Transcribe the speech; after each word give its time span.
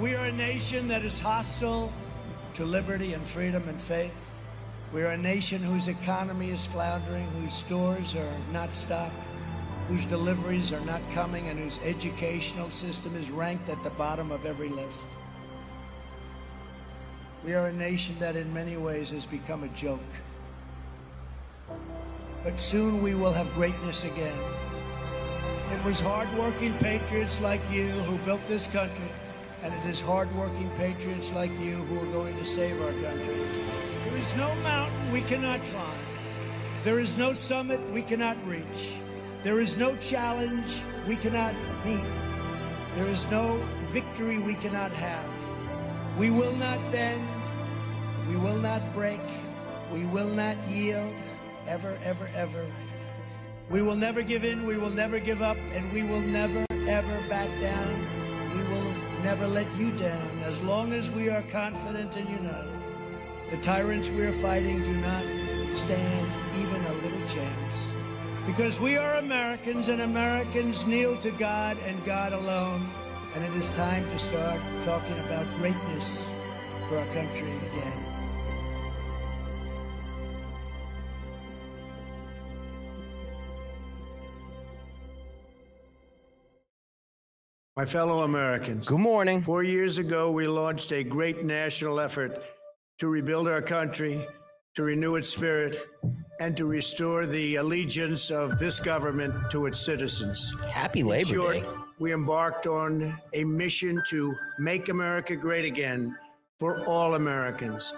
We 0.00 0.14
are 0.14 0.24
a 0.24 0.32
nation 0.32 0.88
that 0.88 1.04
is 1.04 1.20
hostile 1.20 1.92
to 2.54 2.64
liberty 2.64 3.12
and 3.12 3.22
freedom 3.28 3.68
and 3.68 3.78
faith. 3.78 4.14
We 4.94 5.02
are 5.02 5.10
a 5.10 5.18
nation 5.18 5.62
whose 5.62 5.88
economy 5.88 6.50
is 6.50 6.64
floundering, 6.64 7.26
whose 7.32 7.52
stores 7.52 8.14
are 8.14 8.36
not 8.50 8.72
stocked, 8.72 9.22
whose 9.88 10.06
deliveries 10.06 10.72
are 10.72 10.80
not 10.86 11.02
coming, 11.12 11.48
and 11.48 11.58
whose 11.58 11.78
educational 11.84 12.70
system 12.70 13.14
is 13.14 13.30
ranked 13.30 13.68
at 13.68 13.84
the 13.84 13.90
bottom 13.90 14.32
of 14.32 14.46
every 14.46 14.70
list. 14.70 15.02
We 17.44 17.52
are 17.52 17.66
a 17.66 17.72
nation 17.72 18.16
that 18.20 18.36
in 18.36 18.54
many 18.54 18.78
ways 18.78 19.10
has 19.10 19.26
become 19.26 19.64
a 19.64 19.68
joke. 19.68 20.00
But 22.42 22.58
soon 22.58 23.02
we 23.02 23.14
will 23.14 23.34
have 23.34 23.52
greatness 23.52 24.04
again. 24.04 24.38
It 25.74 25.84
was 25.84 26.00
hardworking 26.00 26.72
patriots 26.78 27.38
like 27.42 27.60
you 27.70 27.88
who 27.88 28.16
built 28.24 28.40
this 28.48 28.66
country, 28.66 29.10
and 29.62 29.74
it 29.74 29.84
is 29.84 30.00
hardworking 30.00 30.70
patriots 30.78 31.32
like 31.32 31.50
you 31.60 31.76
who 31.84 32.00
are 32.00 32.12
going 32.12 32.36
to 32.36 32.44
save 32.44 32.80
our 32.80 32.92
country. 32.92 33.46
There 34.04 34.16
is 34.16 34.34
no 34.36 34.54
mountain 34.56 35.12
we 35.12 35.20
cannot 35.22 35.62
climb. 35.66 35.98
There 36.82 36.98
is 36.98 37.16
no 37.16 37.34
summit 37.34 37.80
we 37.92 38.02
cannot 38.02 38.36
reach. 38.46 38.94
There 39.44 39.60
is 39.60 39.76
no 39.76 39.96
challenge 39.96 40.82
we 41.06 41.16
cannot 41.16 41.54
meet. 41.84 42.04
There 42.96 43.06
is 43.06 43.26
no 43.30 43.56
victory 43.90 44.38
we 44.38 44.54
cannot 44.54 44.90
have. 44.92 45.28
We 46.18 46.30
will 46.30 46.54
not 46.56 46.78
bend. 46.90 47.28
We 48.28 48.36
will 48.36 48.58
not 48.58 48.94
break. 48.94 49.20
We 49.92 50.04
will 50.06 50.28
not 50.28 50.56
yield. 50.68 51.14
Ever, 51.66 51.98
ever, 52.02 52.30
ever. 52.34 52.66
We 53.68 53.82
will 53.82 53.96
never 53.96 54.22
give 54.22 54.44
in. 54.44 54.66
We 54.66 54.76
will 54.76 54.90
never 54.90 55.18
give 55.18 55.42
up. 55.42 55.56
And 55.72 55.92
we 55.92 56.02
will 56.02 56.20
never, 56.20 56.64
ever 56.70 57.28
back 57.28 57.48
down. 57.60 58.06
We 58.56 58.62
will 58.64 58.79
never 59.22 59.46
let 59.46 59.66
you 59.76 59.90
down 59.92 60.38
as 60.44 60.62
long 60.62 60.92
as 60.92 61.10
we 61.10 61.28
are 61.28 61.42
confident 61.50 62.16
and 62.16 62.28
united. 62.28 62.80
The 63.50 63.58
tyrants 63.58 64.08
we 64.08 64.22
are 64.22 64.32
fighting 64.32 64.78
do 64.80 64.92
not 64.94 65.24
stand 65.76 66.32
even 66.58 66.84
a 66.84 66.92
little 66.94 67.28
chance. 67.28 67.74
Because 68.46 68.80
we 68.80 68.96
are 68.96 69.16
Americans 69.16 69.88
and 69.88 70.00
Americans 70.00 70.86
kneel 70.86 71.16
to 71.18 71.30
God 71.32 71.76
and 71.86 72.02
God 72.04 72.32
alone. 72.32 72.88
And 73.34 73.44
it 73.44 73.52
is 73.54 73.70
time 73.72 74.04
to 74.10 74.18
start 74.18 74.60
talking 74.84 75.18
about 75.20 75.46
greatness 75.58 76.30
for 76.88 76.98
our 76.98 77.06
country 77.06 77.50
again. 77.50 78.09
My 87.80 87.86
fellow 87.86 88.24
Americans, 88.24 88.86
Good 88.86 88.98
morning. 88.98 89.40
four 89.40 89.62
years 89.62 89.96
ago, 89.96 90.30
we 90.30 90.46
launched 90.46 90.92
a 90.92 91.02
great 91.02 91.46
national 91.46 91.98
effort 91.98 92.42
to 92.98 93.08
rebuild 93.08 93.48
our 93.48 93.62
country, 93.62 94.26
to 94.74 94.82
renew 94.82 95.16
its 95.16 95.30
spirit, 95.30 95.88
and 96.40 96.54
to 96.58 96.66
restore 96.66 97.24
the 97.24 97.56
allegiance 97.56 98.30
of 98.30 98.58
this 98.58 98.80
government 98.80 99.50
to 99.52 99.64
its 99.64 99.80
citizens. 99.80 100.54
Happy 100.68 101.02
Labor 101.02 101.30
short, 101.30 101.54
Day. 101.54 101.68
we 101.98 102.12
embarked 102.12 102.66
on 102.66 103.18
a 103.32 103.44
mission 103.44 104.02
to 104.08 104.36
make 104.58 104.90
America 104.90 105.34
great 105.34 105.64
again 105.64 106.14
for 106.58 106.86
all 106.86 107.14
Americans. 107.14 107.94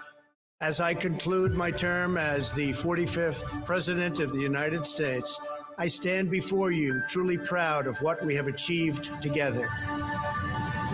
As 0.61 0.79
I 0.79 0.95
conclude 0.95 1.55
my 1.55 1.73
term 1.73 2.17
as 2.17 2.53
the 2.53 2.71
45th 2.75 3.65
President 3.67 4.21
of 4.21 4.33
the 4.33 4.43
United 4.43 4.87
States, 4.87 5.41
I 5.83 5.89
stand 5.89 6.31
before 6.31 6.71
you 6.71 7.03
truly 7.09 7.37
proud 7.37 7.89
of 7.89 8.01
what 8.03 8.25
we 8.25 8.37
have 8.37 8.47
achieved 8.47 9.11
together. 9.21 9.69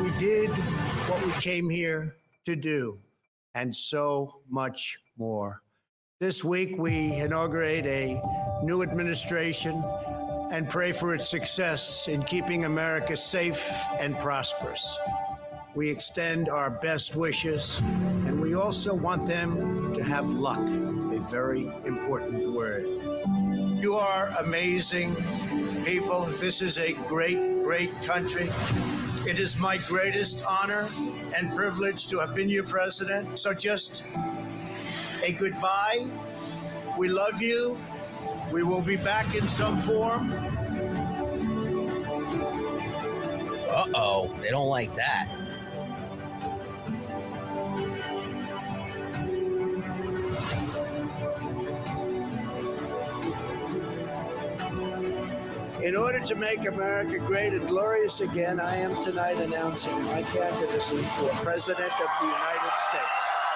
We 0.02 0.10
did 0.18 0.48
what 0.48 1.22
we 1.26 1.32
came 1.42 1.68
here 1.68 2.16
to 2.46 2.56
do, 2.56 2.98
and 3.54 3.76
so 3.76 4.40
much 4.48 4.98
more. 5.18 5.60
This 6.20 6.42
week, 6.42 6.78
we 6.78 7.12
inaugurate 7.16 7.84
a 7.84 8.18
new 8.64 8.80
administration 8.82 9.84
and 10.52 10.70
pray 10.70 10.92
for 10.92 11.14
its 11.14 11.28
success 11.28 12.08
in 12.08 12.22
keeping 12.22 12.64
America 12.64 13.14
safe 13.14 13.70
and 13.98 14.18
prosperous. 14.18 14.98
We 15.74 15.90
extend 15.90 16.48
our 16.48 16.70
best 16.70 17.14
wishes, 17.14 17.80
and 18.24 18.40
we 18.40 18.54
also 18.54 18.94
want 18.94 19.26
them 19.26 19.92
to 19.92 20.02
have 20.02 20.30
luck, 20.30 20.60
a 20.60 21.20
very 21.28 21.70
important 21.84 22.52
word. 22.52 23.07
You 23.80 23.94
are 23.94 24.28
amazing 24.40 25.14
people. 25.84 26.22
This 26.40 26.62
is 26.62 26.78
a 26.78 26.94
great, 27.06 27.62
great 27.62 27.92
country. 28.02 28.50
It 29.24 29.38
is 29.38 29.56
my 29.60 29.78
greatest 29.86 30.44
honor 30.44 30.88
and 31.36 31.54
privilege 31.54 32.08
to 32.08 32.18
have 32.18 32.34
been 32.34 32.48
your 32.48 32.64
president. 32.64 33.38
So 33.38 33.54
just 33.54 34.04
a 35.24 35.32
goodbye. 35.32 36.08
We 36.98 37.06
love 37.06 37.40
you. 37.40 37.78
We 38.52 38.64
will 38.64 38.82
be 38.82 38.96
back 38.96 39.36
in 39.36 39.46
some 39.46 39.78
form. 39.78 40.32
Uh 43.70 43.86
oh, 43.94 44.34
they 44.42 44.50
don't 44.50 44.68
like 44.68 44.92
that. 44.96 45.37
In 55.88 55.96
order 55.96 56.20
to 56.20 56.34
make 56.34 56.66
America 56.66 57.18
great 57.18 57.54
and 57.54 57.66
glorious 57.66 58.20
again, 58.20 58.60
I 58.60 58.76
am 58.76 59.02
tonight 59.02 59.38
announcing 59.38 60.04
my 60.04 60.22
candidacy 60.22 60.98
for 61.16 61.30
President 61.42 61.90
of 61.90 62.08
the 62.20 62.26
United 62.26 62.76
States. 62.76 63.47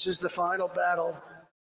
This 0.00 0.16
is 0.16 0.18
the 0.18 0.30
final 0.30 0.66
battle. 0.66 1.14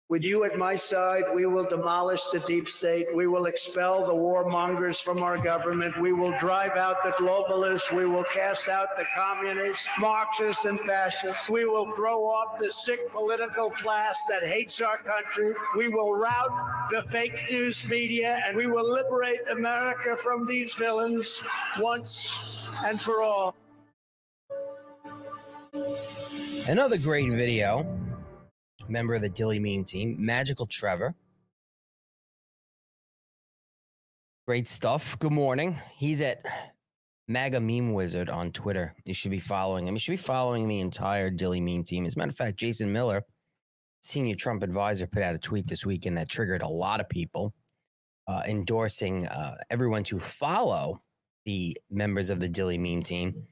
With 0.09 0.23
you 0.23 0.45
at 0.45 0.57
my 0.57 0.77
side, 0.77 1.25
we 1.35 1.45
will 1.47 1.65
demolish 1.65 2.25
the 2.29 2.39
deep 2.39 2.69
state. 2.69 3.09
We 3.13 3.27
will 3.27 3.47
expel 3.47 4.07
the 4.07 4.15
warmongers 4.15 5.03
from 5.03 5.25
our 5.25 5.37
government. 5.37 6.01
We 6.01 6.13
will 6.13 6.33
drive 6.39 6.77
out 6.77 7.03
the 7.03 7.11
globalists. 7.21 7.91
We 7.91 8.07
will 8.07 8.23
cast 8.33 8.69
out 8.69 8.97
the 8.97 9.07
communists, 9.13 9.89
Marxists, 9.99 10.67
and 10.67 10.79
fascists. 10.79 11.51
We 11.51 11.65
will 11.65 11.91
throw 11.97 12.23
off 12.23 12.61
the 12.61 12.71
sick 12.71 13.01
political 13.11 13.71
class 13.71 14.25
that 14.31 14.45
hates 14.45 14.81
our 14.81 14.99
country. 14.99 15.53
We 15.77 15.89
will 15.89 16.15
rout 16.15 16.91
the 16.93 17.03
fake 17.11 17.51
news 17.51 17.85
media, 17.89 18.41
and 18.47 18.57
we 18.57 18.69
will 18.69 18.89
liberate 18.89 19.41
America 19.51 20.15
from 20.15 20.47
these 20.47 20.75
villains 20.75 21.43
once 21.81 22.71
and 22.85 23.01
for 23.01 23.21
all. 23.21 23.57
Another 26.69 26.99
great 26.99 27.29
video. 27.29 27.85
Member 28.93 29.15
of 29.15 29.23
the 29.23 29.31
Dilley 29.31 29.59
Meme 29.59 29.85
team, 29.85 30.17
Magical 30.19 30.67
Trevor. 30.67 31.15
Great 34.47 34.69
stuff. 34.69 35.19
Good 35.19 35.33
morning. 35.33 35.79
He's 35.97 36.21
at 36.21 36.45
MAGA 37.27 37.61
meme 37.61 37.95
wizard 37.95 38.29
on 38.29 38.53
Twitter. 38.53 38.95
You 39.07 39.15
should 39.15 39.31
be 39.31 39.41
following 39.41 39.89
him. 39.89 39.95
You 39.95 40.01
should 40.01 40.13
be 40.13 40.17
following 40.19 40.69
the 40.69 40.81
entire 40.81 41.31
Dilley 41.31 41.63
meme 41.63 41.85
team. 41.85 42.05
As 42.05 42.17
a 42.17 42.19
matter 42.19 42.31
of 42.31 42.37
fact, 42.37 42.59
Jason 42.59 42.93
Miller, 42.93 43.25
senior 44.03 44.35
Trump 44.35 44.63
advisor, 44.63 45.07
put 45.07 45.23
out 45.23 45.35
a 45.35 45.39
tweet 45.39 45.67
this 45.67 45.87
weekend 45.87 46.19
that 46.19 46.29
triggered 46.29 46.61
a 46.61 46.69
lot 46.69 47.01
of 47.01 47.09
people, 47.09 47.55
uh, 48.29 48.43
endorsing 48.47 49.27
uh, 49.27 49.57
everyone 49.71 50.05
to 50.05 50.19
follow 50.19 51.01
the 51.47 51.75
members 51.91 52.29
of 52.29 52.41
the 52.41 52.49
Dilley 52.49 52.79
meme 52.79 53.03
team. 53.03 53.47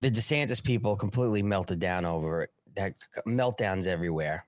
The 0.00 0.10
DeSantis 0.10 0.64
people 0.64 0.96
completely 0.96 1.42
melted 1.42 1.78
down 1.78 2.06
over 2.06 2.44
it. 2.44 2.50
That 2.76 2.94
meltdowns 3.26 3.86
everywhere. 3.86 4.46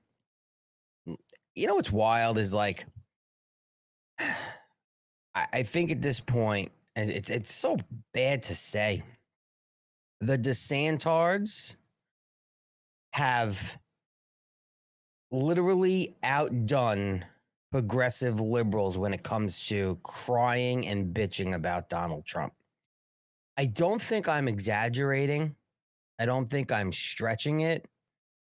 You 1.54 1.66
know 1.66 1.74
what's 1.74 1.92
wild 1.92 2.38
is 2.38 2.54
like, 2.54 2.86
I, 4.18 5.46
I 5.52 5.62
think 5.62 5.90
at 5.90 6.02
this 6.02 6.20
point, 6.20 6.70
and 6.96 7.10
it's 7.10 7.30
it's 7.30 7.52
so 7.52 7.78
bad 8.12 8.42
to 8.44 8.54
say, 8.54 9.02
the 10.20 10.38
DeSantards 10.38 11.76
have 13.12 13.78
literally 15.30 16.14
outdone 16.22 17.24
progressive 17.72 18.38
liberals 18.38 18.98
when 18.98 19.14
it 19.14 19.22
comes 19.22 19.66
to 19.66 19.98
crying 20.04 20.86
and 20.86 21.14
bitching 21.14 21.54
about 21.54 21.88
Donald 21.88 22.24
Trump. 22.26 22.52
I 23.56 23.66
don't 23.66 24.00
think 24.00 24.28
I'm 24.28 24.46
exaggerating. 24.46 25.56
I 26.18 26.26
don't 26.26 26.48
think 26.48 26.70
I'm 26.70 26.92
stretching 26.92 27.60
it. 27.60 27.88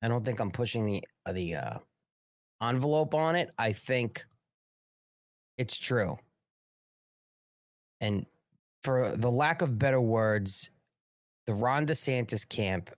I 0.03 0.09
don't 0.09 0.25
think 0.25 0.41
I'm 0.41 0.51
pushing 0.51 0.85
the 0.87 1.05
uh, 1.27 1.33
the 1.33 1.55
uh, 1.55 1.79
envelope 2.61 3.15
on 3.15 3.37
it. 3.37 3.51
I 3.59 3.73
think 3.73 4.25
it's 5.59 5.79
true. 5.79 6.17
And 8.01 8.27
for 8.83 9.17
the 9.17 9.31
lack 9.31 9.63
of 9.63 9.79
better 9.79 10.01
words, 10.01 10.71
the 11.47 11.55
Ron 11.55 11.87
DeSantis 11.87 12.49
camp 12.49 12.91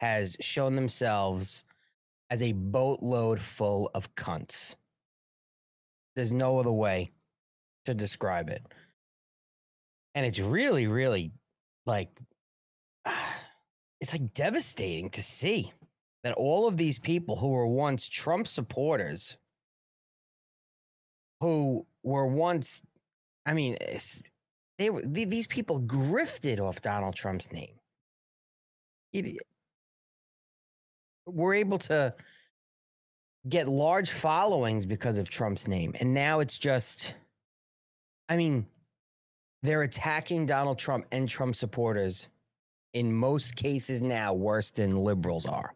has 0.00 0.36
shown 0.40 0.76
themselves 0.76 1.64
as 2.28 2.42
a 2.42 2.52
boatload 2.52 3.40
full 3.40 3.90
of 3.94 4.14
cunts. 4.14 4.74
There's 6.14 6.32
no 6.32 6.58
other 6.58 6.72
way 6.72 7.10
to 7.86 7.94
describe 7.94 8.50
it. 8.50 8.62
And 10.14 10.26
it's 10.26 10.40
really, 10.40 10.86
really 10.86 11.32
like, 11.86 12.10
it's 14.00 14.12
like 14.12 14.34
devastating 14.34 15.08
to 15.10 15.22
see 15.22 15.72
that 16.26 16.34
all 16.34 16.66
of 16.66 16.76
these 16.76 16.98
people 16.98 17.36
who 17.36 17.50
were 17.50 17.68
once 17.68 18.08
Trump 18.08 18.48
supporters, 18.48 19.36
who 21.40 21.86
were 22.02 22.26
once, 22.26 22.82
I 23.46 23.54
mean, 23.54 23.76
they 24.76 24.90
were 24.90 25.02
these 25.02 25.46
people 25.46 25.80
grifted 25.82 26.58
off 26.58 26.82
Donald 26.82 27.14
Trump's 27.14 27.52
name. 27.52 27.78
we're 31.26 31.54
able 31.54 31.78
to 31.78 32.12
get 33.48 33.68
large 33.68 34.10
followings 34.10 34.84
because 34.84 35.18
of 35.18 35.30
Trump's 35.30 35.68
name, 35.68 35.94
and 36.00 36.12
now 36.12 36.40
it's 36.40 36.58
just, 36.58 37.14
I 38.28 38.36
mean, 38.36 38.66
they're 39.62 39.82
attacking 39.82 40.46
Donald 40.46 40.76
Trump 40.80 41.06
and 41.12 41.28
Trump 41.28 41.54
supporters 41.54 42.28
in 42.94 43.14
most 43.14 43.54
cases 43.54 44.02
now 44.02 44.34
worse 44.34 44.70
than 44.70 44.90
liberals 44.90 45.46
are. 45.46 45.75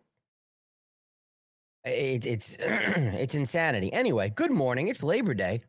It, 1.84 2.26
it's 2.26 2.56
it's 2.60 3.34
insanity. 3.34 3.92
Anyway, 3.92 4.32
good 4.34 4.50
morning. 4.50 4.88
It's 4.88 5.02
Labor 5.02 5.34
Day. 5.34 5.62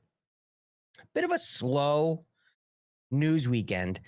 Bit 1.14 1.24
of 1.24 1.32
a 1.32 1.38
slow 1.38 2.26
news 3.12 3.48
weekend. 3.48 4.00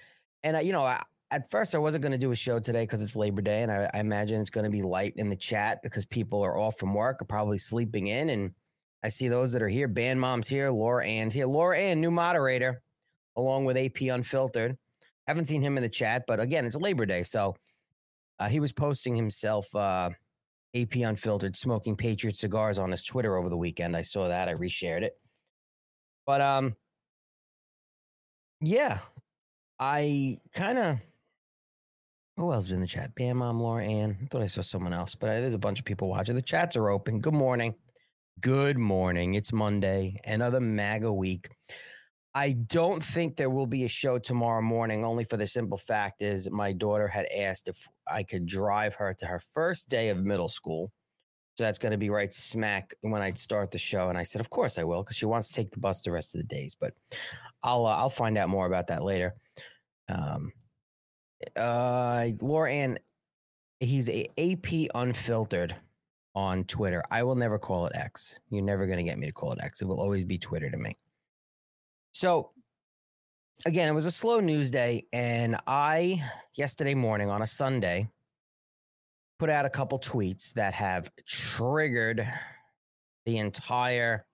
And, 0.44 0.66
you 0.66 0.74
know, 0.74 0.86
I, 0.86 1.02
at 1.32 1.50
first 1.50 1.76
I 1.76 1.78
wasn't 1.78 2.04
going 2.04 2.12
to 2.12 2.18
do 2.18 2.32
a 2.32 2.36
show 2.36 2.60
today 2.60 2.84
because 2.84 3.02
it's 3.02 3.16
Labor 3.16 3.42
Day. 3.42 3.64
And 3.64 3.72
I, 3.72 3.90
I 3.94 4.00
imagine 4.00 4.40
it's 4.42 4.50
going 4.50 4.66
to 4.66 4.70
be 4.70 4.82
light 4.82 5.14
in 5.18 5.30
the 5.30 5.36
chat 5.36 5.80
because 5.84 6.06
people 6.06 6.42
are 6.42 6.58
off 6.58 6.78
from 6.78 6.94
work, 6.94 7.22
are 7.22 7.26
probably 7.26 7.58
sleeping 7.58 8.08
in. 8.08 8.30
And 8.30 8.52
I 9.04 9.10
see 9.10 9.28
those 9.28 9.52
that 9.54 9.62
are 9.62 9.70
here. 9.70 9.88
Band 9.88 10.20
Mom's 10.20 10.48
here. 10.48 10.70
Laura 10.70 11.06
Ann's 11.06 11.34
here. 11.34 11.46
Laura 11.46 11.78
Ann, 11.78 12.00
new 12.00 12.12
moderator, 12.12 12.82
along 13.36 13.66
with 13.66 13.78
AP 13.78 14.02
Unfiltered. 14.02 14.78
Haven't 15.28 15.48
seen 15.48 15.62
him 15.62 15.78
in 15.78 15.84
the 15.84 15.90
chat, 15.90 16.24
but 16.28 16.40
again, 16.40 16.66
it's 16.66 16.76
Labor 16.76 17.06
Day. 17.06 17.24
So 17.24 17.56
uh, 18.40 18.50
he 18.50 18.60
was 18.60 18.74
posting 18.74 19.16
himself, 19.16 19.74
uh, 19.74 20.10
AP 20.76 20.96
Unfiltered, 20.96 21.56
smoking 21.56 21.96
Patriot 21.96 22.36
cigars 22.36 22.80
on 22.80 22.92
his 22.92 23.04
Twitter 23.04 23.38
over 23.38 23.50
the 23.50 23.58
weekend. 23.58 23.96
I 23.96 24.02
saw 24.02 24.28
that. 24.28 24.50
I 24.50 24.56
reshared 24.56 25.04
it. 25.04 25.14
But 26.26 26.42
um, 26.42 26.76
yeah, 28.62 29.00
I 29.80 30.38
kind 30.54 30.78
of. 30.80 30.98
Who 32.38 32.52
else 32.52 32.66
is 32.66 32.72
in 32.72 32.82
the 32.82 32.88
chat? 32.88 33.14
Bam, 33.14 33.38
Mom, 33.38 33.60
Laura 33.60 33.86
Ann. 33.86 34.18
I 34.20 34.26
thought 34.26 34.42
I 34.42 34.48
saw 34.48 34.62
someone 34.62 34.94
else, 34.94 35.14
but 35.14 35.28
there's 35.28 35.54
a 35.54 35.60
bunch 35.60 35.78
of 35.78 35.86
people 35.86 36.10
watching. 36.10 36.34
The 36.34 36.42
chats 36.42 36.76
are 36.76 36.90
open. 36.90 37.20
Good 37.20 37.36
morning. 37.36 37.76
Good 38.40 38.80
morning. 38.80 39.36
It's 39.36 39.54
Monday, 39.54 40.18
another 40.26 40.60
MAGA 40.60 41.14
week. 41.14 41.50
I 42.36 42.54
don't 42.54 43.04
think 43.04 43.36
there 43.36 43.50
will 43.52 43.68
be 43.68 43.84
a 43.84 43.88
show 43.88 44.18
tomorrow 44.18 44.62
morning, 44.62 45.06
only 45.06 45.24
for 45.24 45.38
the 45.38 45.46
simple 45.46 45.78
fact 45.78 46.22
is 46.22 46.50
my 46.50 46.72
daughter 46.74 47.08
had 47.08 47.28
asked 47.28 47.68
if 47.68 47.88
I 48.08 48.24
could 48.24 48.48
drive 48.48 48.96
her 48.96 49.14
to 49.14 49.26
her 49.28 49.40
first 49.54 49.88
day 49.88 50.10
of 50.10 50.18
middle 50.18 50.50
school. 50.50 50.92
So 51.56 51.64
that's 51.64 51.78
going 51.78 51.92
to 51.92 51.98
be 52.00 52.10
right 52.10 52.34
smack 52.34 52.96
when 53.02 53.22
I 53.22 53.32
start 53.34 53.70
the 53.70 53.78
show. 53.78 54.10
And 54.10 54.18
I 54.18 54.24
said, 54.24 54.42
of 54.42 54.50
course 54.50 54.80
I 54.80 54.84
will, 54.84 55.04
because 55.04 55.18
she 55.18 55.28
wants 55.28 55.50
to 55.50 55.54
take 55.54 55.70
the 55.70 55.80
bus 55.80 56.02
the 56.02 56.12
rest 56.12 56.34
of 56.34 56.40
the 56.42 56.48
days. 56.48 56.76
But 56.80 56.96
I'll 57.62 57.86
uh, 57.86 57.96
I'll 57.96 58.10
find 58.10 58.40
out 58.40 58.50
more 58.50 58.66
about 58.66 58.88
that 58.88 59.04
later. 59.04 59.36
Um, 60.10 60.52
uh, 61.56 62.30
Laura 62.42 62.72
Ann, 62.72 62.98
he's 63.80 64.10
a 64.10 64.28
AP 64.40 64.90
unfiltered 64.96 65.76
on 66.34 66.64
Twitter. 66.64 67.04
I 67.12 67.22
will 67.22 67.36
never 67.36 67.60
call 67.60 67.86
it 67.86 67.96
X. 67.96 68.40
You're 68.50 68.64
never 68.64 68.88
going 68.88 68.98
to 68.98 69.04
get 69.04 69.20
me 69.20 69.28
to 69.28 69.34
call 69.34 69.52
it 69.52 69.60
X. 69.62 69.84
It 69.84 69.86
will 69.86 70.02
always 70.02 70.26
be 70.26 70.40
Twitter 70.40 70.72
to 70.72 70.78
me. 70.78 70.98
So 72.14 72.52
again, 73.66 73.90
it 73.90 73.94
was 73.94 74.06
a 74.06 74.12
slow 74.12 74.40
news 74.40 74.70
day, 74.70 75.08
and 75.12 75.58
I 75.66 76.24
yesterday 76.54 76.94
morning 76.94 77.30
on 77.30 77.42
a 77.42 77.48
Sunday 77.48 78.08
put 79.40 79.50
out 79.50 79.66
a 79.66 79.70
couple 79.70 80.00
tweets 80.00 80.54
that 80.54 80.76
have 80.76 81.12
triggered 81.28 82.26
the 83.26 83.38
entire 83.40 84.26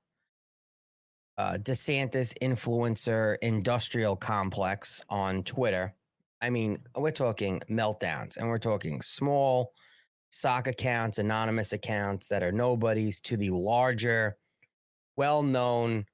uh, 1.37 1.53
DeSantis 1.53 2.33
influencer 2.41 3.37
industrial 3.41 4.17
complex 4.17 5.01
on 5.09 5.41
Twitter. 5.43 5.95
I 6.41 6.49
mean, 6.49 6.79
we're 6.97 7.11
talking 7.11 7.61
meltdowns 7.69 8.35
and 8.35 8.49
we're 8.49 8.57
talking 8.57 9.01
small 9.01 9.71
sock 10.31 10.67
accounts, 10.67 11.17
anonymous 11.17 11.71
accounts 11.71 12.27
that 12.27 12.43
are 12.43 12.51
nobodies 12.51 13.21
to 13.21 13.37
the 13.37 13.51
larger, 13.51 14.37
well 15.15 15.43
known 15.43 16.05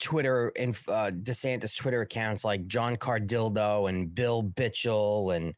Twitter 0.00 0.52
and 0.58 0.76
uh, 0.88 1.10
DeSantis 1.22 1.76
Twitter 1.76 2.02
accounts 2.02 2.44
like 2.44 2.66
John 2.66 2.96
Cardildo 2.96 3.88
and 3.88 4.14
Bill 4.14 4.42
Bitchel 4.42 5.36
and, 5.36 5.54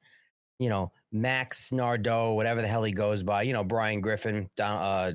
you 0.59 0.69
know, 0.69 0.91
Max 1.13 1.73
Nardo, 1.73 2.35
whatever 2.35 2.61
the 2.61 2.69
hell 2.69 2.85
he 2.85 2.93
goes 2.93 3.23
by. 3.23 3.43
You 3.43 3.53
know, 3.53 3.65
Bryan 3.65 4.01
Griffin, 4.01 4.49
uh, 4.61 5.13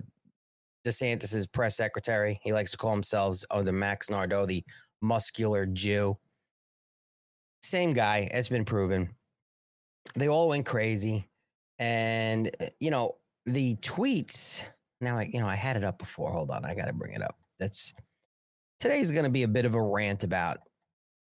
DeSantis's 0.86 1.48
press 1.48 1.76
secretary. 1.76 2.40
He 2.44 2.52
likes 2.52 2.72
to 2.72 2.78
call 2.78 2.92
himself 2.92 3.40
oh, 3.52 3.64
the 3.64 3.72
Max 3.72 4.10
Nardo, 4.10 4.46
the 4.46 4.64
muscular 5.02 5.66
Jew. 5.66 6.18
Same 7.64 7.94
guy. 7.94 8.30
It's 8.32 8.50
been 8.50 8.66
proven. 8.66 9.10
They 10.16 10.28
all 10.28 10.48
went 10.48 10.66
crazy, 10.66 11.30
and 11.78 12.50
uh, 12.60 12.66
you 12.80 12.90
know 12.90 13.16
the 13.46 13.76
tweets. 13.78 14.64
Now, 15.00 15.20
I 15.20 15.30
you 15.32 15.40
know 15.40 15.48
I 15.48 15.56
had 15.56 15.78
it 15.78 15.84
up 15.84 16.00
before. 16.00 16.32
Hold 16.32 16.50
on, 16.50 16.66
I 16.66 16.74
got 16.74 16.86
to 16.86 16.94
bring 16.94 17.14
it 17.14 17.22
up. 17.22 17.38
That's 17.60 17.94
today's 18.82 19.12
going 19.12 19.24
to 19.24 19.30
be 19.30 19.44
a 19.44 19.48
bit 19.48 19.66
of 19.66 19.76
a 19.76 19.82
rant 19.82 20.24
about 20.24 20.58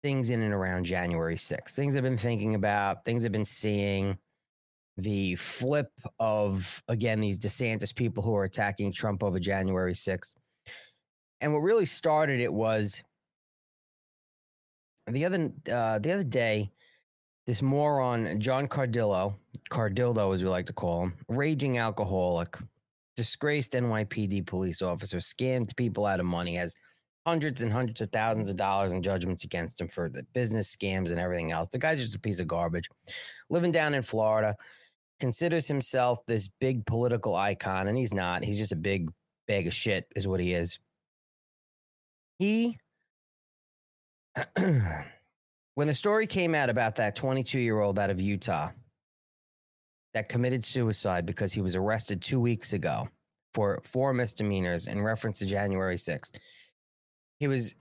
things 0.02 0.30
in 0.30 0.42
and 0.42 0.54
around 0.54 0.84
January 0.84 1.34
6th. 1.34 1.70
Things 1.70 1.96
I've 1.96 2.02
been 2.04 2.16
thinking 2.16 2.54
about, 2.54 3.04
things 3.04 3.24
I've 3.24 3.32
been 3.32 3.44
seeing 3.44 4.16
the 4.98 5.34
flip 5.36 5.90
of 6.20 6.82
again 6.88 7.18
these 7.18 7.38
DeSantis 7.38 7.94
people 7.94 8.22
who 8.22 8.34
are 8.36 8.44
attacking 8.44 8.92
Trump 8.92 9.22
over 9.22 9.40
January 9.40 9.94
6th. 9.94 10.34
And 11.40 11.52
what 11.52 11.60
really 11.60 11.86
started 11.86 12.40
it 12.40 12.52
was 12.52 13.02
the 15.08 15.24
other 15.24 15.50
uh, 15.72 15.98
the 15.98 16.12
other 16.12 16.24
day, 16.24 16.70
this 17.46 17.62
moron 17.62 18.38
John 18.38 18.68
Cardillo, 18.68 19.34
Cardillo 19.70 20.32
as 20.32 20.44
we 20.44 20.50
like 20.50 20.66
to 20.66 20.72
call 20.72 21.04
him, 21.04 21.14
raging 21.28 21.78
alcoholic, 21.78 22.56
disgraced 23.16 23.72
NYPD 23.72 24.46
police 24.46 24.82
officer, 24.82 25.16
scammed 25.16 25.74
people 25.76 26.06
out 26.06 26.20
of 26.20 26.26
money, 26.26 26.54
has 26.54 26.76
hundreds 27.26 27.62
and 27.62 27.72
hundreds 27.72 28.00
of 28.00 28.10
thousands 28.10 28.50
of 28.50 28.56
dollars 28.56 28.92
in 28.92 29.02
judgments 29.02 29.44
against 29.44 29.80
him 29.80 29.88
for 29.88 30.08
the 30.08 30.24
business 30.32 30.74
scams 30.74 31.10
and 31.10 31.20
everything 31.20 31.52
else. 31.52 31.68
The 31.68 31.78
guy's 31.78 31.98
just 31.98 32.16
a 32.16 32.20
piece 32.20 32.40
of 32.40 32.48
garbage. 32.48 32.88
Living 33.48 33.72
down 33.72 33.94
in 33.94 34.02
Florida, 34.02 34.56
considers 35.20 35.68
himself 35.68 36.24
this 36.26 36.48
big 36.60 36.84
political 36.84 37.36
icon, 37.36 37.86
and 37.86 37.96
he's 37.96 38.12
not. 38.12 38.44
He's 38.44 38.58
just 38.58 38.72
a 38.72 38.76
big 38.76 39.08
bag 39.46 39.68
of 39.68 39.74
shit, 39.74 40.06
is 40.16 40.26
what 40.26 40.40
he 40.40 40.52
is. 40.52 40.78
He 42.38 42.76
when 45.74 45.86
the 45.86 45.94
story 45.94 46.26
came 46.26 46.54
out 46.54 46.70
about 46.70 46.96
that 46.96 47.14
22 47.14 47.58
year 47.58 47.80
old 47.80 47.98
out 47.98 48.10
of 48.10 48.20
Utah 48.20 48.70
that 50.14 50.28
committed 50.28 50.64
suicide 50.64 51.24
because 51.24 51.52
he 51.52 51.60
was 51.60 51.76
arrested 51.76 52.20
two 52.20 52.40
weeks 52.40 52.72
ago 52.72 53.08
for 53.54 53.80
four 53.84 54.12
misdemeanors 54.12 54.86
in 54.86 55.00
reference 55.00 55.38
to 55.38 55.46
January 55.46 55.96
6th, 55.96 56.38
he 57.42 57.48
was. 57.48 57.74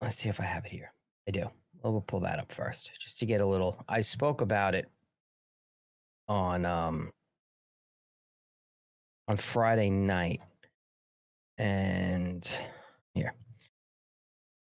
Let's 0.00 0.16
see 0.16 0.28
if 0.28 0.40
I 0.40 0.44
have 0.44 0.64
it 0.64 0.72
here. 0.72 0.92
I 1.28 1.30
do. 1.30 1.48
We'll 1.84 2.00
pull 2.00 2.18
that 2.20 2.40
up 2.40 2.50
first 2.50 2.90
just 2.98 3.20
to 3.20 3.26
get 3.26 3.40
a 3.40 3.46
little. 3.46 3.80
I 3.88 4.00
spoke 4.00 4.40
about 4.40 4.74
it 4.74 4.90
on 6.26 6.66
um 6.66 7.12
on 9.28 9.36
Friday 9.36 9.88
night. 9.88 10.40
And 11.58 12.50
here. 13.14 13.34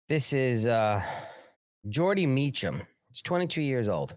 This 0.10 0.32
is 0.32 0.68
uh 0.68 1.02
Jordy 1.90 2.28
Meacham. 2.28 2.84
He's 3.10 3.24
22 3.24 3.64
years 3.64 3.90
old. 3.90 4.14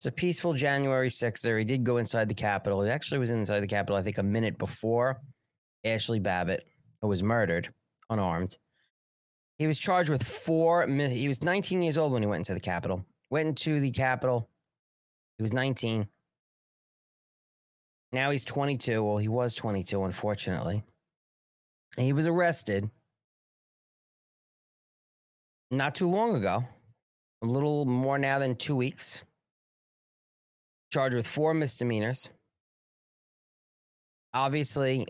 It's 0.00 0.06
a 0.06 0.12
peaceful 0.12 0.52
January 0.52 1.08
6th. 1.08 1.40
There, 1.40 1.58
He 1.58 1.64
did 1.64 1.82
go 1.82 1.96
inside 1.96 2.28
the 2.28 2.34
Capitol. 2.34 2.82
He 2.82 2.90
actually 2.90 3.20
was 3.20 3.30
inside 3.30 3.60
the 3.60 3.66
Capitol, 3.66 3.96
I 3.96 4.02
think, 4.02 4.18
a 4.18 4.22
minute 4.22 4.58
before 4.58 5.18
Ashli 5.86 6.22
Babbitt 6.22 6.66
was 7.00 7.22
murdered, 7.22 7.72
unarmed. 8.12 8.56
He 9.58 9.66
was 9.66 9.78
charged 9.78 10.10
with 10.10 10.22
four. 10.22 10.86
He 10.86 11.28
was 11.28 11.42
19 11.42 11.82
years 11.82 11.98
old 11.98 12.12
when 12.12 12.22
he 12.22 12.28
went 12.28 12.40
into 12.40 12.54
the 12.54 12.60
Capitol. 12.60 13.04
Went 13.30 13.48
into 13.48 13.80
the 13.80 13.90
Capitol. 13.90 14.48
He 15.38 15.42
was 15.42 15.52
19. 15.52 16.08
Now 18.12 18.30
he's 18.30 18.44
22. 18.44 19.02
Well, 19.02 19.16
he 19.16 19.28
was 19.28 19.54
22, 19.54 20.04
unfortunately. 20.04 20.82
And 21.96 22.06
he 22.06 22.12
was 22.12 22.26
arrested 22.26 22.90
not 25.70 25.94
too 25.94 26.08
long 26.08 26.36
ago, 26.36 26.64
a 27.42 27.46
little 27.46 27.86
more 27.86 28.18
now 28.18 28.38
than 28.38 28.56
two 28.56 28.76
weeks, 28.76 29.24
charged 30.92 31.14
with 31.14 31.26
four 31.26 31.54
misdemeanors. 31.54 32.28
Obviously, 34.34 35.06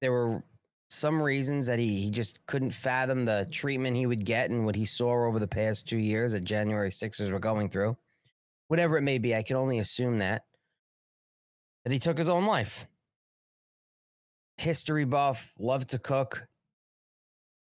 there 0.00 0.12
were 0.12 0.42
some 0.90 1.20
reasons 1.20 1.66
that 1.66 1.78
he, 1.78 1.96
he 1.96 2.10
just 2.10 2.44
couldn't 2.46 2.70
fathom 2.70 3.24
the 3.24 3.48
treatment 3.50 3.96
he 3.96 4.06
would 4.06 4.24
get 4.24 4.50
and 4.50 4.64
what 4.64 4.76
he 4.76 4.86
saw 4.86 5.26
over 5.26 5.38
the 5.38 5.48
past 5.48 5.86
two 5.88 5.98
years 5.98 6.32
that 6.32 6.44
January 6.44 6.90
6ers 6.90 7.32
were 7.32 7.38
going 7.38 7.68
through. 7.68 7.96
Whatever 8.68 8.96
it 8.96 9.02
may 9.02 9.18
be, 9.18 9.34
I 9.34 9.42
can 9.42 9.56
only 9.56 9.78
assume 9.78 10.18
that. 10.18 10.44
That 11.84 11.92
he 11.92 11.98
took 11.98 12.16
his 12.16 12.28
own 12.28 12.46
life. 12.46 12.86
History 14.56 15.04
buff, 15.04 15.52
loved 15.58 15.90
to 15.90 15.98
cook. 15.98 16.46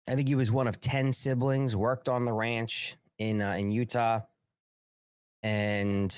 I 0.09 0.15
think 0.15 0.27
he 0.27 0.35
was 0.35 0.51
one 0.51 0.67
of 0.67 0.81
10 0.81 1.13
siblings, 1.13 1.77
worked 1.77 2.09
on 2.09 2.25
the 2.25 2.33
ranch 2.33 2.97
in 3.19 3.43
uh, 3.43 3.53
in 3.53 3.71
Utah. 3.71 4.21
And 5.43 6.15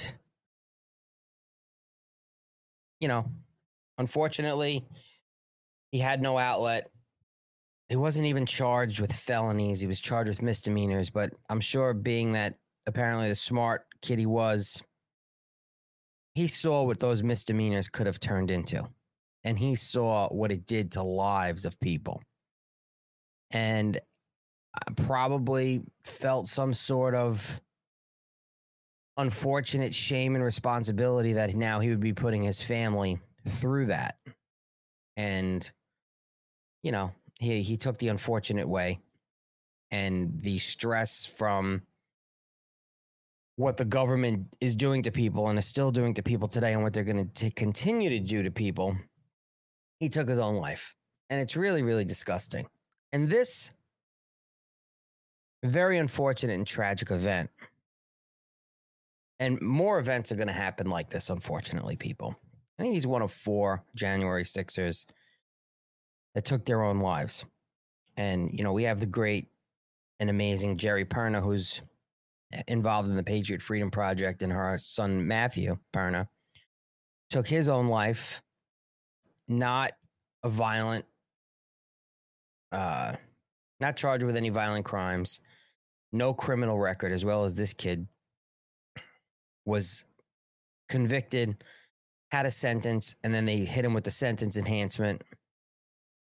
you 3.01 3.09
know, 3.09 3.27
unfortunately, 3.99 4.87
he 5.93 5.99
had 5.99 6.23
no 6.23 6.39
outlet. 6.39 6.91
He 7.89 7.97
wasn't 7.97 8.27
even 8.27 8.47
charged 8.47 9.01
with 9.01 9.13
felonies. 9.13 9.81
He 9.81 9.87
was 9.87 10.01
charged 10.01 10.31
with 10.31 10.43
misdemeanors, 10.43 11.11
but 11.11 11.33
I'm 11.49 11.61
sure 11.61 11.93
being 11.93 12.33
that 12.33 12.55
apparently 12.87 13.29
the 13.29 13.37
smart 13.37 13.87
kid 14.01 14.19
he 14.19 14.27
was, 14.27 14.83
he 16.35 16.47
saw 16.47 16.85
what 16.85 17.01
those 17.01 17.23
misdemeanors 17.23 17.89
could 17.89 18.07
have 18.07 18.21
turned 18.21 18.51
into. 18.51 18.89
And 19.43 19.59
he 19.59 19.75
saw 19.75 20.29
what 20.29 20.53
it 20.53 20.67
did 20.67 20.93
to 20.93 21.03
lives 21.03 21.65
of 21.65 21.81
people. 21.81 22.23
And 23.51 24.01
probably 24.97 25.83
felt 26.05 26.47
some 26.47 26.73
sort 26.73 27.17
of 27.17 27.61
unfortunate 29.17 29.93
shame 29.93 30.37
and 30.37 30.45
responsibility 30.45 31.33
that 31.33 31.55
now 31.57 31.81
he 31.81 31.91
would 31.91 32.01
be 32.01 32.13
putting 32.13 32.43
his 32.43 32.63
family 32.63 33.19
through 33.49 33.87
that. 33.87 34.17
And, 35.17 35.69
you 36.83 36.93
know, 36.93 37.13
he, 37.39 37.63
he 37.63 37.77
took 37.77 37.99
the 37.99 38.09
unfortunate 38.09 38.69
way 38.69 39.01
and 39.91 40.41
the 40.43 40.59
stress 40.59 41.25
from 41.25 41.83
what 43.57 43.77
the 43.77 43.85
government 43.85 44.47
is 44.61 44.75
doing 44.75 45.03
to 45.03 45.11
people 45.11 45.49
and 45.49 45.59
is 45.59 45.67
still 45.67 45.91
doing 45.91 46.15
to 46.15 46.23
people 46.23 46.49
today 46.49 46.73
and 46.73 46.83
what 46.83 46.93
they're 46.93 47.05
going 47.05 47.29
to 47.29 47.51
continue 47.51 48.09
to 48.09 48.19
do 48.19 48.43
to 48.43 48.51
people, 48.51 48.97
he 49.99 50.09
took 50.09 50.29
his 50.29 50.39
own 50.39 50.57
life. 50.57 50.95
And 51.29 51.41
it's 51.41 51.57
really, 51.57 51.83
really 51.83 52.05
disgusting. 52.05 52.67
And 53.13 53.29
this 53.29 53.71
very 55.63 55.99
unfortunate 55.99 56.55
and 56.55 56.67
tragic 56.67 57.11
event, 57.11 57.51
and 59.39 59.61
more 59.61 59.99
events 59.99 60.33
are 60.33 60.37
going 60.37 60.49
to 60.49 60.55
happen 60.55 60.89
like 60.89 61.11
this, 61.11 61.29
unfortunately, 61.31 61.97
people. 61.97 62.35
I 62.79 62.83
think 62.83 62.95
he's 62.95 63.07
one 63.07 63.23
of 63.23 63.33
four 63.33 63.85
January 63.95 64.45
Sixers 64.45 65.07
that 66.35 66.45
took 66.45 66.65
their 66.65 66.83
own 66.83 67.01
lives. 67.01 67.45
And, 68.17 68.51
you 68.53 68.65
know, 68.65 68.73
we 68.73 68.85
have 68.85 69.01
the 69.01 69.07
great 69.07 69.49
and 70.19 70.31
amazing 70.31 70.77
Geri 70.77 71.05
Perna, 71.05 71.43
who's 71.43 71.83
involved 72.69 73.09
in 73.09 73.17
the 73.17 73.23
Patriot 73.23 73.63
Freedom 73.63 73.91
Project, 73.91 74.43
and 74.43 74.53
her 74.53 74.77
son 74.79 75.27
Matthew 75.27 75.77
Perna 75.93 76.27
took 77.31 77.47
his 77.47 77.69
own 77.69 77.87
life, 77.87 78.43
not 79.49 79.93
a 80.43 80.49
violent, 80.49 81.05
uh, 82.73 83.15
not 83.81 83.97
charged 83.97 84.25
with 84.25 84.37
any 84.37 84.51
violent 84.51 84.85
crimes, 84.85 85.41
no 86.13 86.35
criminal 86.35 86.79
record, 86.79 87.13
as 87.13 87.25
well 87.25 87.45
as 87.45 87.55
this 87.55 87.73
kid 87.73 88.07
was 89.65 90.05
convicted, 90.89 91.65
had 92.33 92.47
a 92.47 92.51
sentence, 92.51 93.17
and 93.23 93.33
then 93.33 93.47
they 93.47 93.59
hit 93.59 93.85
him 93.85 93.95
with 93.95 94.05
the 94.05 94.11
sentence 94.11 94.57
enhancement, 94.57 95.23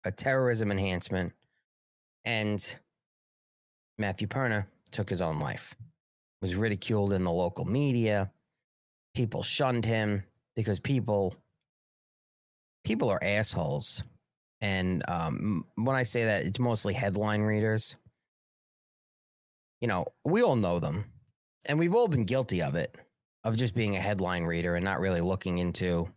a 0.06 0.12
terrorism 0.12 0.72
enhancement, 0.72 1.34
and 2.26 2.76
Matthew 3.98 4.28
Perna 4.28 4.66
took 4.92 5.10
his 5.10 5.22
own 5.22 5.40
life 5.40 5.76
was 6.42 6.56
ridiculed 6.56 7.14
in 7.14 7.24
the 7.24 7.32
local 7.32 7.66
media. 7.66 8.32
People 9.14 9.44
shunned 9.44 9.86
him 9.86 10.24
because 10.56 10.80
people 10.80 11.36
people 12.84 13.10
are 13.10 13.24
assholes. 13.24 14.04
And 14.62 15.04
um, 15.08 15.66
when 15.76 15.96
I 15.96 16.04
say 16.04 16.26
that, 16.26 16.46
it's 16.46 16.60
mostly 16.60 16.94
headline 16.94 17.42
readers. 17.42 17.96
You 19.82 19.88
know, 19.88 20.06
we 20.24 20.44
all 20.44 20.56
know 20.56 20.80
them, 20.80 21.06
and 21.66 21.80
we've 21.80 21.96
all 21.96 22.08
been 22.08 22.26
guilty 22.26 22.62
of 22.62 22.76
it, 22.76 22.96
of 23.44 23.58
just 23.58 23.74
being 23.74 23.96
a 23.96 24.02
headline 24.02 24.44
reader 24.44 24.76
and 24.76 24.86
not 24.86 25.00
really 25.00 25.22
looking 25.22 25.58
into 25.58 26.08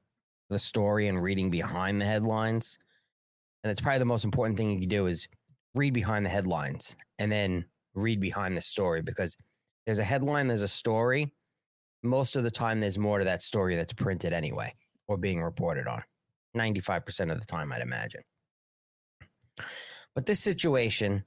the 0.50 0.58
story 0.58 1.08
and 1.08 1.22
reading 1.22 1.50
behind 1.50 2.00
the 2.00 2.04
headlines. 2.04 2.78
And 3.64 3.70
it's 3.70 3.80
probably 3.80 3.98
the 3.98 4.04
most 4.04 4.24
important 4.24 4.58
thing 4.58 4.70
you 4.70 4.80
can 4.80 4.90
do 4.90 5.06
is 5.06 5.26
read 5.74 5.94
behind 5.94 6.24
the 6.24 6.30
headlines 6.30 6.94
and 7.18 7.32
then 7.32 7.64
read 7.94 8.20
behind 8.20 8.56
the 8.56 8.60
story 8.60 9.00
because 9.00 9.36
there's 9.86 9.98
a 9.98 10.04
headline, 10.04 10.46
there's 10.46 10.62
a 10.62 10.68
story. 10.68 11.32
Most 12.02 12.36
of 12.36 12.44
the 12.44 12.50
time, 12.50 12.78
there's 12.78 12.98
more 12.98 13.18
to 13.18 13.24
that 13.24 13.42
story 13.42 13.74
that's 13.74 13.94
printed 13.94 14.34
anyway 14.34 14.72
or 15.08 15.16
being 15.16 15.42
reported 15.42 15.86
on. 15.86 16.02
95% 16.54 17.32
of 17.32 17.40
the 17.40 17.46
time, 17.46 17.72
I'd 17.72 17.80
imagine. 17.80 18.20
But 20.14 20.26
this 20.26 20.40
situation 20.40 21.24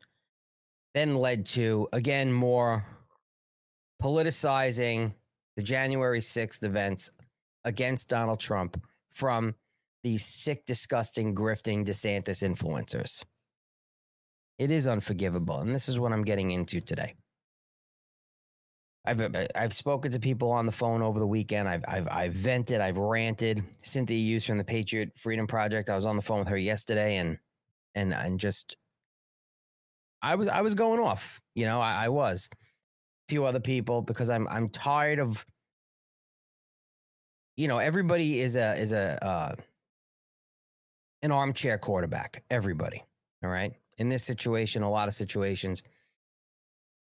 then 0.94 1.16
led 1.16 1.46
to, 1.48 1.88
again, 1.92 2.32
more 2.32 2.86
politicizing 4.02 5.14
the 5.56 5.64
January 5.64 6.22
6th 6.22 6.64
events 6.64 7.10
against 7.66 8.08
Donald 8.08 8.40
Trump 8.40 8.80
from 9.12 9.56
these 10.08 10.26
sick, 10.26 10.66
disgusting, 10.66 11.36
grifting 11.36 11.86
DeSantis 11.86 12.42
influencers. 12.42 13.24
It 14.58 14.72
is 14.72 14.88
unforgivable. 14.88 15.60
And 15.60 15.76
this 15.76 15.90
is 15.90 16.00
what 16.00 16.14
I'm 16.14 16.24
getting 16.24 16.52
into 16.52 16.80
today. 16.80 17.14
I've 19.06 19.22
uh, 19.22 19.46
I've 19.54 19.74
spoken 19.74 20.12
to 20.12 20.20
people 20.20 20.52
on 20.52 20.66
the 20.66 20.72
phone 20.72 21.02
over 21.02 21.20
the 21.20 21.28
weekend. 21.28 21.68
I've 21.68 21.84
I've 21.88 22.08
I've 22.10 22.34
vented. 22.34 22.82
I've 22.82 22.98
ranted. 22.98 23.64
Cynthia 23.84 24.18
Hughes 24.18 24.46
from 24.46 24.58
the 24.58 24.64
Patriot 24.64 25.12
Freedom 25.18 25.46
Project. 25.46 25.90
I 25.90 25.96
was 25.96 26.06
on 26.06 26.16
the 26.16 26.22
phone 26.22 26.40
with 26.40 26.50
her 26.50 26.58
yesterday, 26.58 27.18
and 27.18 27.38
and 27.96 28.14
and 28.14 28.40
just 28.40 28.78
I 30.22 30.36
was 30.36 30.48
I 30.48 30.62
was 30.62 30.74
going 30.74 31.00
off. 31.00 31.42
You 31.56 31.66
know, 31.66 31.80
I, 31.80 32.06
I 32.06 32.10
was. 32.10 32.50
A 32.54 32.58
few 33.30 33.46
other 33.46 33.60
people 33.60 34.02
because 34.02 34.30
I'm 34.30 34.48
I'm 34.48 34.70
tired 34.70 35.20
of. 35.20 35.46
You 37.56 37.68
know, 37.68 37.78
everybody 37.78 38.42
is 38.42 38.56
a 38.56 38.74
is 38.80 38.92
a 38.92 39.24
uh, 39.24 39.56
an 41.22 41.32
armchair 41.32 41.78
quarterback. 41.78 42.44
Everybody, 42.50 43.04
all 43.44 43.50
right. 43.50 43.74
In 43.98 44.10
this 44.10 44.24
situation, 44.24 44.84
a 44.84 44.90
lot 44.90 45.08
of 45.08 45.16
situations, 45.16 45.84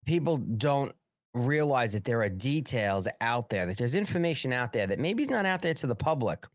people 0.05 0.37
don't 0.37 0.93
realize 1.35 1.93
that 1.95 2.05
there 2.05 2.21
are 2.23 2.29
details 2.29 3.09
out 3.21 3.49
there, 3.49 3.65
that 3.65 3.79
there's 3.79 3.95
information 3.95 4.53
out 4.53 4.73
there 4.73 4.87
that 4.87 4.99
maybe 4.99 5.23
is 5.23 5.31
not 5.31 5.47
out 5.47 5.63
there 5.63 5.75
to 5.75 5.87
the 5.87 5.95
public. 5.95 6.47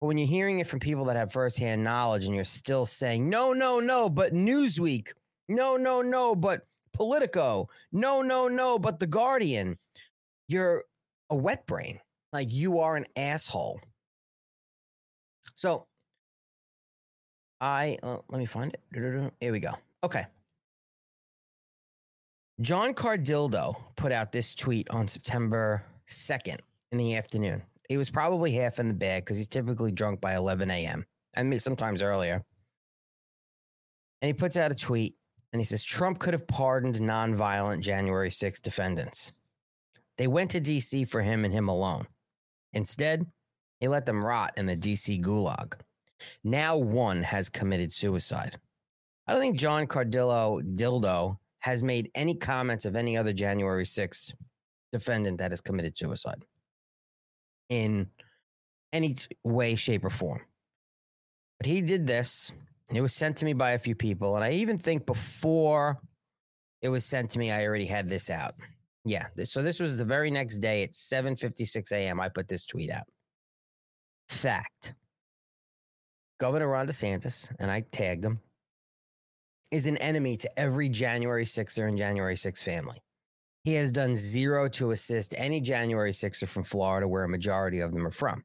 But 0.00 0.06
when 0.08 0.18
you're 0.18 0.26
hearing 0.26 0.58
it 0.58 0.66
from 0.66 0.80
people 0.80 1.04
that 1.04 1.16
have 1.16 1.32
firsthand 1.32 1.84
knowledge 1.84 2.24
and 2.24 2.34
you're 2.34 2.44
still 2.44 2.86
saying, 2.86 3.28
no, 3.28 3.52
no, 3.52 3.78
no, 3.78 4.08
but 4.08 4.32
Newsweek, 4.34 5.12
no, 5.48 5.76
no, 5.76 6.02
no, 6.02 6.34
but 6.34 6.66
Politico. 6.92 7.68
No, 7.92 8.22
no, 8.22 8.48
no, 8.48 8.78
but 8.78 8.98
The 8.98 9.06
Guardian. 9.06 9.78
You're 10.48 10.84
a 11.30 11.36
wet 11.36 11.66
brain. 11.66 12.00
Like 12.32 12.52
you 12.52 12.80
are 12.80 12.96
an 12.96 13.06
asshole. 13.16 13.80
So 15.54 15.86
I 17.60 17.98
uh, 18.02 18.18
let 18.28 18.38
me 18.38 18.46
find 18.46 18.74
it. 18.74 19.30
Here 19.40 19.52
we 19.52 19.60
go. 19.60 19.72
Okay. 20.02 20.26
John 22.60 22.92
Cardildo 22.92 23.74
put 23.96 24.12
out 24.12 24.32
this 24.32 24.54
tweet 24.54 24.88
on 24.90 25.08
September 25.08 25.82
2nd 26.08 26.58
in 26.92 26.98
the 26.98 27.16
afternoon. 27.16 27.62
He 27.88 27.96
was 27.96 28.10
probably 28.10 28.52
half 28.52 28.78
in 28.78 28.88
the 28.88 28.94
bag 28.94 29.24
because 29.24 29.38
he's 29.38 29.48
typically 29.48 29.92
drunk 29.92 30.20
by 30.20 30.36
11 30.36 30.70
a.m. 30.70 31.04
I 31.36 31.42
mean, 31.42 31.58
sometimes 31.58 32.02
earlier. 32.02 32.44
And 34.20 34.28
he 34.28 34.32
puts 34.34 34.56
out 34.56 34.70
a 34.70 34.74
tweet 34.74 35.16
and 35.52 35.60
he 35.60 35.64
says 35.64 35.82
Trump 35.82 36.18
could 36.18 36.34
have 36.34 36.46
pardoned 36.46 36.96
nonviolent 36.96 37.80
January 37.80 38.30
6 38.30 38.60
defendants. 38.60 39.32
They 40.18 40.26
went 40.26 40.50
to 40.50 40.60
DC 40.60 41.08
for 41.08 41.22
him 41.22 41.44
and 41.44 41.54
him 41.54 41.68
alone. 41.68 42.06
Instead, 42.74 43.26
he 43.80 43.88
let 43.88 44.04
them 44.04 44.24
rot 44.24 44.52
in 44.56 44.66
the 44.66 44.76
DC 44.76 45.22
gulag. 45.22 45.74
Now 46.44 46.76
one 46.76 47.22
has 47.22 47.48
committed 47.48 47.92
suicide. 47.92 48.58
I 49.26 49.32
don't 49.32 49.40
think 49.40 49.58
John 49.58 49.86
Cardillo 49.86 50.60
Dildo 50.76 51.38
has 51.60 51.82
made 51.82 52.10
any 52.14 52.34
comments 52.34 52.84
of 52.84 52.96
any 52.96 53.16
other 53.16 53.32
January 53.32 53.84
6th 53.84 54.32
defendant 54.92 55.38
that 55.38 55.52
has 55.52 55.60
committed 55.60 55.96
suicide 55.96 56.44
in 57.68 58.08
any 58.92 59.14
way, 59.44 59.76
shape, 59.76 60.04
or 60.04 60.10
form. 60.10 60.40
But 61.58 61.66
he 61.66 61.80
did 61.82 62.06
this. 62.06 62.50
It 62.92 63.00
was 63.00 63.14
sent 63.14 63.36
to 63.36 63.44
me 63.44 63.52
by 63.52 63.72
a 63.72 63.78
few 63.78 63.94
people. 63.94 64.34
And 64.34 64.44
I 64.44 64.52
even 64.52 64.78
think 64.78 65.06
before 65.06 66.00
it 66.82 66.88
was 66.88 67.04
sent 67.04 67.30
to 67.30 67.38
me, 67.38 67.52
I 67.52 67.64
already 67.64 67.86
had 67.86 68.08
this 68.08 68.30
out. 68.30 68.54
Yeah. 69.04 69.26
So 69.44 69.62
this 69.62 69.78
was 69.78 69.96
the 69.96 70.04
very 70.04 70.30
next 70.30 70.58
day 70.58 70.82
at 70.82 70.92
7:56 70.92 71.92
a.m. 71.92 72.20
I 72.20 72.28
put 72.28 72.48
this 72.48 72.64
tweet 72.64 72.90
out. 72.90 73.06
Fact. 74.28 74.94
Governor 76.40 76.68
Ron 76.68 76.86
DeSantis, 76.86 77.50
and 77.60 77.70
I 77.70 77.82
tagged 77.92 78.24
him, 78.24 78.40
is 79.70 79.86
an 79.86 79.98
enemy 79.98 80.38
to 80.38 80.58
every 80.58 80.88
January 80.88 81.44
6er 81.44 81.86
and 81.86 81.98
January 81.98 82.34
6 82.34 82.62
family. 82.62 82.98
He 83.62 83.74
has 83.74 83.92
done 83.92 84.16
zero 84.16 84.66
to 84.70 84.92
assist 84.92 85.34
any 85.36 85.60
January 85.60 86.12
6er 86.12 86.48
from 86.48 86.64
Florida, 86.64 87.06
where 87.06 87.24
a 87.24 87.28
majority 87.28 87.80
of 87.80 87.92
them 87.92 88.06
are 88.06 88.10
from. 88.10 88.42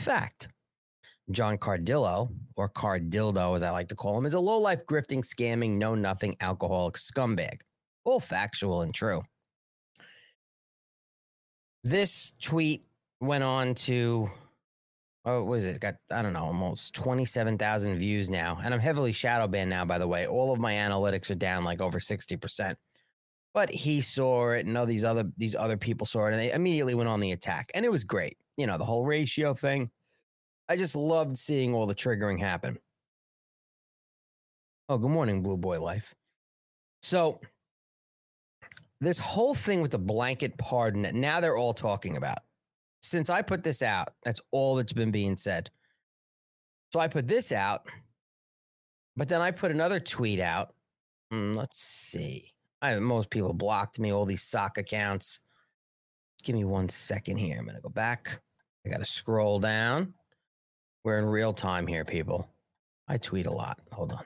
Fact. 0.00 0.48
John 1.30 1.56
Cardillo, 1.56 2.34
or 2.56 2.68
Cardildo 2.68 3.54
as 3.54 3.62
I 3.62 3.70
like 3.70 3.86
to 3.88 3.94
call 3.94 4.18
him, 4.18 4.26
is 4.26 4.34
a 4.34 4.40
low-life 4.40 4.84
grifting, 4.86 5.24
scamming, 5.24 5.78
know 5.78 5.94
nothing 5.94 6.36
alcoholic 6.40 6.96
scumbag. 6.96 7.60
All 8.04 8.18
factual 8.18 8.82
and 8.82 8.92
true. 8.92 9.22
This 11.84 12.32
tweet 12.42 12.84
went 13.20 13.44
on 13.44 13.76
to 13.76 14.28
oh, 15.24 15.38
what 15.40 15.46
was 15.46 15.66
it? 15.66 15.80
Got 15.80 15.96
I 16.10 16.22
don't 16.22 16.32
know, 16.32 16.44
almost 16.44 16.94
twenty 16.94 17.24
seven 17.24 17.58
thousand 17.58 17.98
views 17.98 18.30
now, 18.30 18.58
and 18.62 18.72
I'm 18.72 18.80
heavily 18.80 19.12
shadow 19.12 19.46
banned 19.46 19.70
now. 19.70 19.84
By 19.84 19.98
the 19.98 20.08
way, 20.08 20.26
all 20.26 20.52
of 20.52 20.60
my 20.60 20.74
analytics 20.74 21.30
are 21.30 21.36
down 21.36 21.64
like 21.64 21.80
over 21.80 22.00
sixty 22.00 22.36
percent. 22.36 22.78
But 23.52 23.70
he 23.70 24.00
saw 24.00 24.50
it, 24.52 24.66
and 24.66 24.76
all 24.78 24.86
these 24.86 25.04
other 25.04 25.24
these 25.36 25.56
other 25.56 25.76
people 25.76 26.06
saw 26.06 26.26
it, 26.26 26.32
and 26.32 26.40
they 26.40 26.52
immediately 26.52 26.94
went 26.94 27.08
on 27.08 27.20
the 27.20 27.32
attack, 27.32 27.70
and 27.74 27.84
it 27.84 27.90
was 27.90 28.04
great. 28.04 28.36
You 28.56 28.66
know, 28.66 28.78
the 28.78 28.84
whole 28.84 29.04
ratio 29.04 29.54
thing. 29.54 29.90
I 30.68 30.76
just 30.76 30.94
loved 30.94 31.36
seeing 31.36 31.74
all 31.74 31.86
the 31.86 31.96
triggering 31.96 32.38
happen. 32.38 32.78
Oh, 34.88 34.98
good 34.98 35.10
morning, 35.10 35.42
Blue 35.42 35.56
Boy 35.56 35.80
Life. 35.80 36.14
So, 37.02 37.40
this 39.00 39.18
whole 39.18 39.54
thing 39.54 39.82
with 39.82 39.90
the 39.90 39.98
blanket 39.98 40.56
pardon, 40.58 41.08
now 41.14 41.40
they're 41.40 41.56
all 41.56 41.74
talking 41.74 42.16
about 42.16 42.38
since 43.00 43.30
I 43.30 43.42
put 43.42 43.62
this 43.62 43.82
out, 43.82 44.08
that's 44.24 44.40
all 44.50 44.76
that's 44.76 44.92
been 44.92 45.10
being 45.10 45.36
said. 45.36 45.70
So 46.92 47.00
I 47.00 47.08
put 47.08 47.28
this 47.28 47.52
out, 47.52 47.88
but 49.16 49.28
then 49.28 49.40
I 49.40 49.50
put 49.50 49.70
another 49.70 50.00
tweet 50.00 50.40
out. 50.40 50.74
Mm, 51.32 51.56
let's 51.56 51.78
see. 51.78 52.52
I 52.82 52.96
most 52.96 53.30
people 53.30 53.52
blocked 53.52 53.98
me, 53.98 54.12
all 54.12 54.26
these 54.26 54.42
sock 54.42 54.78
accounts. 54.78 55.40
Give 56.42 56.56
me 56.56 56.64
one 56.64 56.88
second 56.88 57.36
here. 57.36 57.58
I'm 57.58 57.66
gonna 57.66 57.80
go 57.80 57.90
back. 57.90 58.40
I 58.84 58.88
gotta 58.88 59.04
scroll 59.04 59.58
down. 59.60 60.14
We're 61.04 61.18
in 61.18 61.26
real 61.26 61.52
time 61.52 61.86
here, 61.86 62.04
people. 62.04 62.48
I 63.08 63.18
tweet 63.18 63.46
a 63.46 63.52
lot. 63.52 63.78
Hold 63.92 64.12
on. 64.12 64.24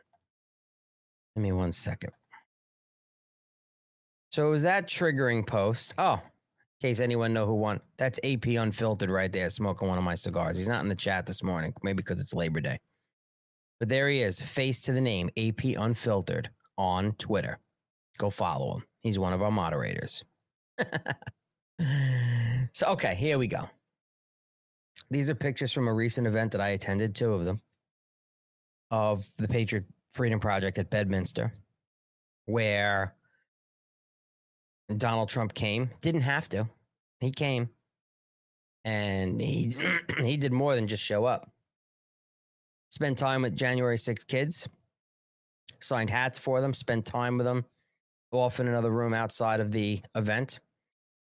Give 1.35 1.43
me 1.43 1.53
one 1.53 1.73
second. 1.73 2.13
So 4.31 4.47
it 4.47 4.51
was 4.51 4.63
that 4.63 4.89
triggering 4.89 5.47
post? 5.47 5.95
Oh, 5.99 6.21
case 6.85 7.01
anyone 7.01 7.33
know 7.33 7.47
who 7.47 7.55
won. 7.55 7.81
That's 7.97 8.20
AP 8.25 8.47
Unfiltered 8.47 9.09
right 9.09 9.33
there, 9.33 9.49
smoking 9.49 9.88
one 9.88 9.97
of 9.97 10.05
my 10.05 10.14
cigars. 10.14 10.59
He's 10.59 10.68
not 10.68 10.83
in 10.83 10.90
the 10.90 10.94
chat 10.94 11.25
this 11.25 11.42
morning, 11.42 11.73
maybe 11.83 11.97
because 11.97 12.20
it's 12.20 12.35
Labor 12.35 12.61
Day. 12.61 12.79
But 13.81 13.88
there 13.88 14.07
he 14.11 14.20
is, 14.20 14.38
face 14.38 14.83
to 14.83 14.92
the 14.92 15.01
name, 15.01 15.31
AP 15.38 15.64
Unfiltered 15.79 16.51
on 16.77 17.12
Twitter. 17.12 17.59
Go 18.18 18.29
follow 18.29 18.77
him. 18.77 18.85
He's 19.03 19.18
one 19.18 19.33
of 19.33 19.40
our 19.40 19.51
moderators. 19.51 20.25
so, 22.73 22.87
okay, 22.88 23.14
here 23.14 23.38
we 23.38 23.47
go. 23.47 23.66
These 25.11 25.31
are 25.31 25.35
pictures 25.35 25.73
from 25.73 25.88
a 25.88 25.94
recent 25.94 26.27
event 26.27 26.53
that 26.53 26.61
I 26.61 26.70
attended, 26.70 27.14
two 27.14 27.33
of 27.33 27.47
them, 27.47 27.62
of 28.90 29.27
the 29.38 29.49
Patriot 29.49 29.87
Freedom 30.12 30.38
Project 30.38 30.77
at 30.77 30.90
Bedminster, 30.90 31.51
where 32.44 33.14
Donald 34.99 35.31
Trump 35.31 35.55
came. 35.55 35.90
Didn't 36.03 36.20
have 36.20 36.47
to. 36.51 36.68
He 37.25 37.31
came. 37.31 37.71
And 38.85 39.41
he 39.41 39.69
mm-hmm. 39.69 40.23
he 40.25 40.37
did 40.37 40.53
more 40.53 40.75
than 40.75 40.87
just 40.87 41.03
show 41.03 41.25
up. 41.25 41.51
Spend 42.91 43.19
time 43.19 43.43
with 43.43 43.57
January 43.57 43.99
6 43.99 44.25
kids. 44.25 44.69
Signed 45.81 46.11
hats 46.11 46.39
for 46.39 46.61
them, 46.61 46.73
spent 46.73 47.05
time 47.05 47.37
with 47.37 47.45
them, 47.45 47.65
off 48.31 48.61
in 48.61 48.69
another 48.69 48.91
room 48.91 49.13
outside 49.13 49.61
of 49.61 49.71
the 49.71 50.01
event. 50.15 50.61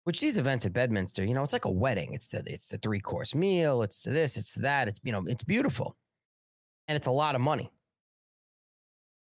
Which 0.03 0.19
these 0.19 0.37
events 0.37 0.65
at 0.65 0.73
Bedminster, 0.73 1.25
you 1.25 1.33
know, 1.33 1.43
it's 1.43 1.53
like 1.53 1.65
a 1.65 1.71
wedding. 1.71 2.13
It's 2.13 2.27
the 2.27 2.43
it's 2.45 2.67
the 2.67 2.77
three 2.77 2.99
course 2.99 3.33
meal. 3.33 3.81
It's 3.81 3.99
to 4.01 4.11
this. 4.11 4.37
It's 4.37 4.53
to 4.53 4.61
that. 4.61 4.87
It's 4.87 4.99
you 5.03 5.11
know, 5.11 5.23
it's 5.25 5.43
beautiful, 5.43 5.95
and 6.87 6.95
it's 6.95 7.07
a 7.07 7.11
lot 7.11 7.33
of 7.33 7.41
money. 7.41 7.71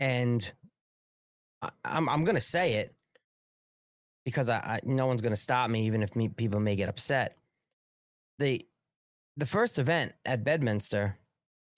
And 0.01 0.51
I, 1.61 1.69
I'm 1.85 2.09
I'm 2.09 2.25
gonna 2.25 2.41
say 2.41 2.73
it 2.73 2.96
because 4.27 4.49
I, 4.49 4.57
I 4.57 4.79
no 4.83 5.05
one's 5.05 5.21
going 5.21 5.31
to 5.31 5.39
stop 5.39 5.69
me, 5.69 5.85
even 5.85 6.03
if 6.03 6.13
me, 6.13 6.27
people 6.27 6.59
may 6.59 6.75
get 6.75 6.89
upset. 6.89 7.37
The 8.39 8.61
the 9.37 9.45
first 9.45 9.79
event 9.79 10.11
at 10.25 10.43
Bedminster, 10.43 11.17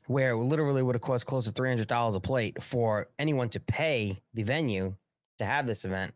where 0.07 0.31
it 0.31 0.37
literally 0.37 0.81
would 0.81 0.95
have 0.95 1.01
cost 1.03 1.27
close 1.27 1.45
to 1.45 1.51
three 1.51 1.69
hundred 1.69 1.87
dollars 1.87 2.15
a 2.15 2.19
plate 2.19 2.59
for 2.63 3.07
anyone 3.19 3.49
to 3.49 3.59
pay 3.59 4.19
the 4.33 4.41
venue 4.41 4.95
to 5.37 5.45
have 5.45 5.67
this 5.67 5.85
event, 5.85 6.11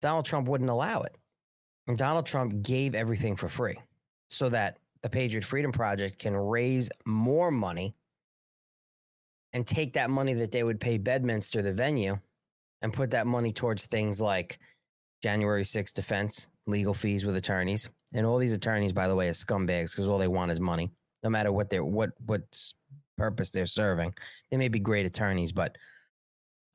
Donald 0.00 0.26
Trump 0.26 0.46
wouldn't 0.46 0.70
allow 0.70 1.00
it. 1.00 1.16
And 1.88 1.98
Donald 1.98 2.26
Trump 2.26 2.62
gave 2.62 2.94
everything 2.94 3.34
for 3.34 3.48
free 3.48 3.78
so 4.30 4.48
that 4.50 4.78
the 5.02 5.10
Patriot 5.10 5.42
Freedom 5.42 5.72
Project 5.72 6.20
can 6.20 6.36
raise 6.36 6.88
more 7.04 7.50
money 7.50 7.96
and 9.54 9.66
take 9.66 9.92
that 9.94 10.08
money 10.08 10.34
that 10.34 10.52
they 10.52 10.62
would 10.62 10.78
pay 10.78 10.98
Bedminster, 10.98 11.62
the 11.62 11.72
venue, 11.72 12.16
and 12.82 12.92
put 12.92 13.10
that 13.10 13.26
money 13.26 13.52
towards 13.52 13.86
things 13.86 14.20
like 14.20 14.58
January 15.22 15.62
6th 15.64 15.94
defense, 15.94 16.48
legal 16.66 16.92
fees 16.92 17.24
with 17.24 17.36
attorneys. 17.36 17.88
And 18.12 18.26
all 18.26 18.38
these 18.38 18.52
attorneys, 18.52 18.92
by 18.92 19.08
the 19.08 19.14
way, 19.14 19.28
are 19.28 19.32
scumbags 19.32 19.92
because 19.92 20.08
all 20.08 20.18
they 20.18 20.28
want 20.28 20.50
is 20.50 20.60
money, 20.60 20.90
no 21.22 21.30
matter 21.30 21.52
what 21.52 21.70
their 21.70 21.84
what 21.84 22.10
what 22.26 22.42
purpose 23.16 23.52
they're 23.52 23.66
serving. 23.66 24.12
They 24.50 24.56
may 24.56 24.68
be 24.68 24.80
great 24.80 25.06
attorneys, 25.06 25.52
but 25.52 25.78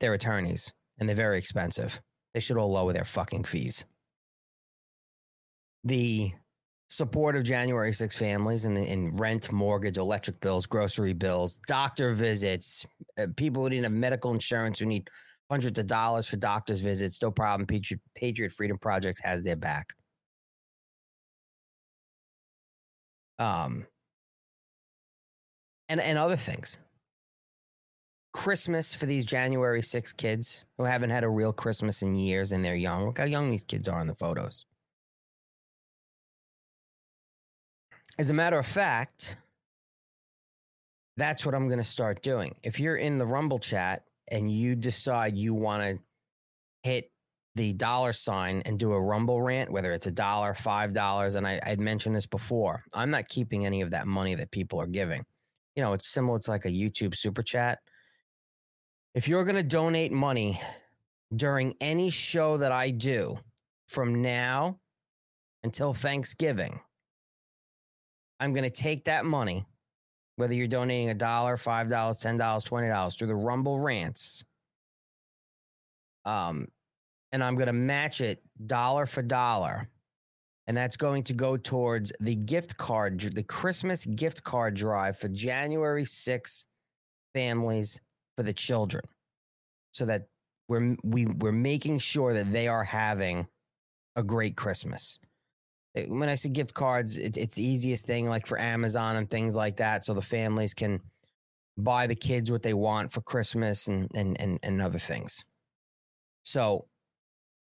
they're 0.00 0.14
attorneys 0.14 0.72
and 0.98 1.08
they're 1.08 1.16
very 1.16 1.38
expensive. 1.38 2.00
They 2.34 2.40
should 2.40 2.56
all 2.56 2.72
lower 2.72 2.92
their 2.92 3.04
fucking 3.04 3.44
fees. 3.44 3.84
The 5.84 6.32
support 6.88 7.36
of 7.36 7.44
January 7.44 7.92
6 7.92 8.16
families 8.16 8.64
in, 8.64 8.76
in 8.76 9.14
rent, 9.16 9.52
mortgage, 9.52 9.98
electric 9.98 10.40
bills, 10.40 10.66
grocery 10.66 11.12
bills, 11.12 11.60
doctor 11.66 12.14
visits, 12.14 12.86
uh, 13.18 13.26
people 13.36 13.62
who 13.62 13.70
didn't 13.70 13.84
have 13.84 13.92
medical 13.92 14.32
insurance 14.32 14.78
who 14.78 14.86
need 14.86 15.08
hundreds 15.50 15.78
of 15.78 15.86
dollars 15.86 16.26
for 16.26 16.36
doctor's 16.36 16.80
visits. 16.80 17.20
No 17.22 17.30
problem. 17.30 17.66
Patriot, 17.66 18.00
Patriot 18.14 18.52
Freedom 18.52 18.78
Project 18.78 19.20
has 19.22 19.42
their 19.42 19.56
back. 19.56 19.94
Um, 23.38 23.86
and 25.88 26.00
and 26.00 26.18
other 26.18 26.36
things. 26.36 26.78
Christmas 28.34 28.94
for 28.94 29.06
these 29.06 29.24
January 29.24 29.82
6 29.82 30.12
kids 30.12 30.64
who 30.76 30.84
haven't 30.84 31.10
had 31.10 31.24
a 31.24 31.28
real 31.28 31.52
Christmas 31.52 32.02
in 32.02 32.14
years 32.14 32.52
and 32.52 32.64
they're 32.64 32.76
young. 32.76 33.06
Look 33.06 33.18
how 33.18 33.24
young 33.24 33.50
these 33.50 33.64
kids 33.64 33.88
are 33.88 34.00
in 34.00 34.06
the 34.06 34.14
photos. 34.14 34.64
As 38.18 38.30
a 38.30 38.34
matter 38.34 38.58
of 38.58 38.66
fact, 38.66 39.36
that's 41.16 41.46
what 41.46 41.54
I'm 41.54 41.68
going 41.68 41.78
to 41.78 41.84
start 41.84 42.22
doing. 42.22 42.54
If 42.62 42.78
you're 42.78 42.96
in 42.96 43.18
the 43.18 43.26
Rumble 43.26 43.58
chat 43.58 44.04
and 44.30 44.50
you 44.50 44.74
decide 44.74 45.36
you 45.36 45.54
want 45.54 45.82
to 45.82 45.98
hit 46.88 47.10
the 47.54 47.72
dollar 47.72 48.12
sign 48.12 48.62
and 48.66 48.78
do 48.78 48.92
a 48.92 49.00
rumble 49.00 49.42
rant, 49.42 49.70
whether 49.70 49.92
it's 49.92 50.06
a 50.06 50.12
dollar, 50.12 50.54
five 50.54 50.92
dollars, 50.92 51.34
and 51.34 51.46
I, 51.46 51.60
I'd 51.66 51.80
mentioned 51.80 52.14
this 52.14 52.26
before. 52.26 52.84
I'm 52.94 53.10
not 53.10 53.28
keeping 53.28 53.66
any 53.66 53.80
of 53.80 53.90
that 53.90 54.06
money 54.06 54.34
that 54.36 54.50
people 54.50 54.80
are 54.80 54.86
giving. 54.86 55.24
You 55.74 55.82
know, 55.82 55.92
it's 55.92 56.08
similar. 56.08 56.36
It's 56.36 56.48
like 56.48 56.64
a 56.64 56.70
YouTube 56.70 57.16
super 57.16 57.42
chat. 57.42 57.80
If 59.14 59.26
you're 59.26 59.44
going 59.44 59.56
to 59.56 59.62
donate 59.62 60.12
money 60.12 60.60
during 61.34 61.74
any 61.80 62.10
show 62.10 62.56
that 62.58 62.72
I 62.72 62.90
do 62.90 63.36
from 63.88 64.22
now 64.22 64.78
until 65.64 65.92
Thanksgiving, 65.92 66.80
I'm 68.38 68.52
going 68.52 68.64
to 68.64 68.70
take 68.70 69.06
that 69.06 69.24
money, 69.24 69.66
whether 70.38 70.54
you're 70.54 70.68
donating 70.68 71.10
a 71.10 71.14
dollar, 71.14 71.56
five 71.56 71.90
dollars, 71.90 72.18
ten 72.18 72.38
dollars, 72.38 72.62
twenty 72.62 72.88
dollars, 72.88 73.16
through 73.16 73.26
the 73.26 73.34
Rumble 73.34 73.80
rants. 73.80 74.44
Um, 76.24 76.68
and 77.32 77.42
I'm 77.42 77.56
going 77.56 77.66
to 77.66 77.72
match 77.72 78.20
it 78.20 78.40
dollar 78.66 79.04
for 79.04 79.22
dollar. 79.22 79.88
And 80.68 80.76
that's 80.76 80.96
going 80.96 81.24
to 81.24 81.32
go 81.32 81.56
towards 81.56 82.12
the 82.20 82.36
gift 82.36 82.76
card, 82.76 83.18
the 83.18 83.42
Christmas 83.42 84.04
gift 84.04 84.44
card 84.44 84.74
drive 84.74 85.18
for 85.18 85.28
January 85.28 86.04
6th 86.04 86.64
families 87.34 88.00
for 88.36 88.42
the 88.42 88.52
children. 88.52 89.02
So 89.92 90.04
that 90.06 90.28
we're 90.68 90.96
we, 91.02 91.26
we're 91.26 91.50
making 91.50 91.98
sure 91.98 92.32
that 92.34 92.52
they 92.52 92.68
are 92.68 92.84
having 92.84 93.46
a 94.14 94.22
great 94.22 94.56
Christmas. 94.56 95.18
When 96.06 96.28
I 96.28 96.34
say 96.34 96.48
gift 96.48 96.74
cards, 96.74 97.16
it's 97.16 97.36
it's 97.36 97.54
the 97.56 97.64
easiest 97.64 98.06
thing 98.06 98.28
like 98.28 98.46
for 98.46 98.60
Amazon 98.60 99.16
and 99.16 99.30
things 99.30 99.56
like 99.56 99.76
that. 99.78 100.04
So 100.04 100.14
the 100.14 100.22
families 100.22 100.74
can 100.74 101.00
buy 101.76 102.06
the 102.06 102.14
kids 102.14 102.50
what 102.50 102.62
they 102.62 102.74
want 102.74 103.12
for 103.12 103.20
Christmas 103.22 103.86
and 103.86 104.10
and 104.14 104.40
and, 104.40 104.58
and 104.62 104.82
other 104.82 104.98
things. 104.98 105.44
So 106.42 106.86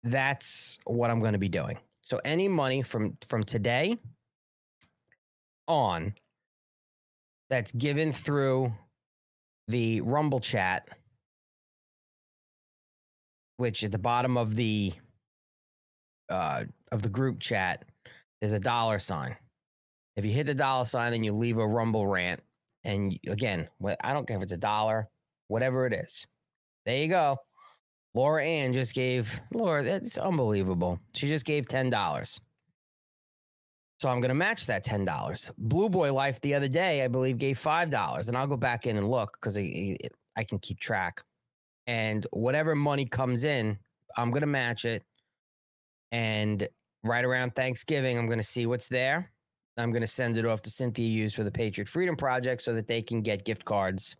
that's 0.03 0.79
what 0.85 1.09
I'm 1.09 1.19
going 1.19 1.33
to 1.33 1.39
be 1.39 1.49
doing. 1.49 1.77
So 2.01 2.19
any 2.25 2.47
money 2.47 2.81
from 2.81 3.17
from 3.27 3.43
today 3.43 3.97
on 5.67 6.13
that's 7.49 7.71
given 7.71 8.11
through 8.11 8.73
the 9.67 10.01
Rumble 10.01 10.39
chat, 10.39 10.87
which 13.57 13.83
at 13.83 13.91
the 13.91 13.99
bottom 13.99 14.37
of 14.37 14.55
the 14.55 14.93
uh, 16.29 16.63
of 16.91 17.01
the 17.01 17.09
group 17.09 17.39
chat 17.39 17.85
is 18.43 18.51
a 18.51 18.59
dollar 18.59 18.99
sign. 18.99 19.35
If 20.17 20.25
you 20.25 20.31
hit 20.31 20.47
the 20.47 20.53
dollar 20.53 20.85
sign 20.85 21.13
and 21.13 21.25
you 21.25 21.31
leave 21.31 21.57
a 21.57 21.67
Rumble 21.67 22.05
rant, 22.05 22.41
and 22.83 23.17
again, 23.29 23.69
I 24.03 24.11
don't 24.11 24.27
care 24.27 24.37
if 24.37 24.43
it's 24.43 24.51
a 24.51 24.57
dollar, 24.57 25.07
whatever 25.47 25.87
it 25.87 25.93
is, 25.93 26.27
there 26.85 26.97
you 26.97 27.07
go. 27.07 27.37
Laura 28.13 28.43
Ann 28.45 28.73
just 28.73 28.93
gave 28.93 29.41
Laura, 29.53 29.81
that's 29.81 30.17
unbelievable. 30.17 30.99
She 31.13 31.27
just 31.27 31.45
gave 31.45 31.65
$10. 31.65 32.39
So 33.99 34.09
I'm 34.09 34.19
to 34.27 34.35
match 34.35 34.67
that 34.67 34.85
$10. 34.85 35.51
Blue 35.57 35.87
Boy 35.87 36.13
Life 36.13 36.41
the 36.41 36.53
other 36.53 36.67
day, 36.67 37.03
I 37.03 37.07
believe, 37.07 37.37
gave 37.37 37.57
$5. 37.57 38.27
And 38.27 38.37
I'll 38.37 38.45
go 38.45 38.57
back 38.57 38.85
in 38.85 38.97
and 38.97 39.09
look 39.09 39.37
because 39.39 39.57
I, 39.57 39.95
I 40.35 40.43
can 40.43 40.59
keep 40.59 40.79
track. 40.79 41.21
And 41.87 42.27
whatever 42.33 42.75
money 42.75 43.05
comes 43.05 43.45
in, 43.45 43.79
I'm 44.17 44.31
to 44.41 44.45
match 44.45 44.83
it. 44.83 45.03
And 46.11 46.67
right 47.03 47.25
around 47.25 47.55
Thanksgiving, 47.55 48.17
I'm 48.17 48.27
going 48.27 48.39
to 48.39 48.43
see 48.43 48.65
what's 48.65 48.87
there. 48.87 49.31
I'm 49.77 49.91
going 49.91 50.01
to 50.01 50.07
send 50.07 50.37
it 50.37 50.45
off 50.45 50.61
to 50.63 50.69
Cynthia 50.69 51.07
Hughes 51.07 51.33
for 51.33 51.43
the 51.43 51.51
Patriot 51.51 51.87
Freedom 51.87 52.15
Project 52.15 52.61
so 52.61 52.73
that 52.73 52.87
they 52.87 53.01
can 53.01 53.21
get 53.21 53.45
gift 53.45 53.65
cards 53.65 54.15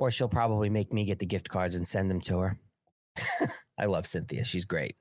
or 0.00 0.10
she'll 0.10 0.28
probably 0.28 0.70
make 0.70 0.92
me 0.92 1.04
get 1.04 1.18
the 1.18 1.26
gift 1.26 1.48
cards 1.48 1.74
and 1.74 1.86
send 1.86 2.10
them 2.10 2.20
to 2.22 2.38
her. 2.38 2.58
I 3.78 3.84
love 3.84 4.06
Cynthia. 4.06 4.44
She's 4.44 4.64
great. 4.64 4.96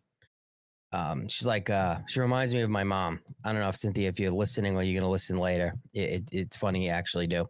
Um, 0.91 1.27
she's 1.27 1.47
like, 1.47 1.69
uh, 1.69 1.99
she 2.07 2.19
reminds 2.19 2.53
me 2.53 2.61
of 2.61 2.69
my 2.69 2.83
mom. 2.83 3.21
I 3.45 3.53
don't 3.53 3.61
know 3.61 3.69
if 3.69 3.77
Cynthia, 3.77 4.09
if 4.09 4.19
you're 4.19 4.31
listening 4.31 4.75
or 4.75 4.83
you're 4.83 4.99
going 4.99 5.07
to 5.07 5.11
listen 5.11 5.37
later, 5.37 5.73
it, 5.93 6.09
it, 6.09 6.23
it's 6.31 6.57
funny 6.57 6.85
you 6.85 6.91
actually 6.91 7.27
do. 7.27 7.45